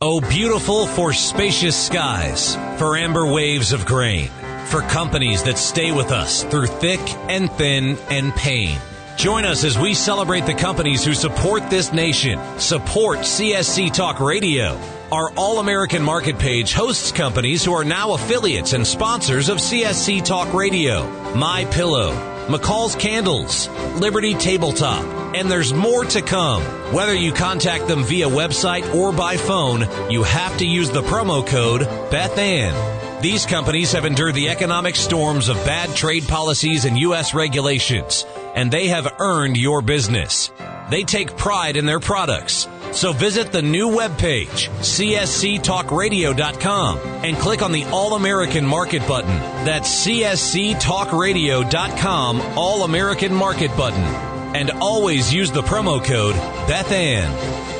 Oh, 0.02 0.22
beautiful 0.22 0.86
for 0.86 1.12
spacious 1.12 1.76
skies, 1.76 2.54
for 2.78 2.96
amber 2.96 3.30
waves 3.30 3.74
of 3.74 3.84
grain, 3.84 4.30
for 4.70 4.82
companies 4.82 5.42
that 5.42 5.58
stay 5.58 5.90
with 5.90 6.12
us 6.12 6.44
through 6.44 6.66
thick 6.66 7.00
and 7.28 7.50
thin 7.52 7.98
and 8.08 8.32
pain. 8.34 8.78
Join 9.16 9.44
us 9.44 9.64
as 9.64 9.78
we 9.78 9.92
celebrate 9.92 10.46
the 10.46 10.54
companies 10.54 11.04
who 11.04 11.12
support 11.12 11.68
this 11.68 11.92
nation. 11.92 12.38
Support 12.58 13.18
CSC 13.18 13.92
Talk 13.92 14.20
Radio. 14.20 14.80
Our 15.12 15.30
All 15.36 15.58
American 15.58 16.02
Market 16.02 16.38
page 16.38 16.72
hosts 16.72 17.12
companies 17.12 17.64
who 17.64 17.72
are 17.72 17.84
now 17.84 18.14
affiliates 18.14 18.72
and 18.72 18.86
sponsors 18.86 19.48
of 19.48 19.58
CSC 19.58 20.24
Talk 20.24 20.54
Radio. 20.54 21.06
My 21.34 21.66
Pillow, 21.66 22.12
McCall's 22.46 22.94
Candles, 22.94 23.68
Liberty 24.00 24.34
Tabletop, 24.34 25.04
and 25.34 25.50
there's 25.50 25.74
more 25.74 26.04
to 26.04 26.22
come. 26.22 26.62
Whether 26.94 27.14
you 27.14 27.32
contact 27.32 27.88
them 27.88 28.04
via 28.04 28.28
website 28.28 28.94
or 28.94 29.12
by 29.12 29.36
phone, 29.36 29.80
you 30.10 30.22
have 30.22 30.56
to 30.58 30.66
use 30.66 30.90
the 30.90 31.02
promo 31.02 31.46
code 31.46 31.82
BethAnn. 32.10 32.99
These 33.20 33.44
companies 33.44 33.92
have 33.92 34.06
endured 34.06 34.34
the 34.34 34.48
economic 34.48 34.96
storms 34.96 35.50
of 35.50 35.56
bad 35.66 35.94
trade 35.94 36.26
policies 36.26 36.86
and 36.86 36.96
U.S. 37.00 37.34
regulations, 37.34 38.24
and 38.54 38.70
they 38.70 38.88
have 38.88 39.16
earned 39.18 39.58
your 39.58 39.82
business. 39.82 40.50
They 40.88 41.04
take 41.04 41.36
pride 41.36 41.76
in 41.76 41.84
their 41.84 42.00
products. 42.00 42.66
So 42.92 43.12
visit 43.12 43.52
the 43.52 43.60
new 43.60 43.90
webpage, 43.90 44.70
csctalkradio.com, 44.80 46.98
and 46.98 47.36
click 47.36 47.60
on 47.60 47.72
the 47.72 47.84
All 47.84 48.14
American 48.14 48.64
Market 48.64 49.06
button. 49.06 49.36
That's 49.66 50.06
csctalkradio.com, 50.06 52.40
All 52.56 52.84
American 52.84 53.34
Market 53.34 53.76
button. 53.76 54.02
And 54.56 54.70
always 54.70 55.30
use 55.32 55.52
the 55.52 55.62
promo 55.62 56.02
code 56.02 56.34
BethAnn. 56.66 57.79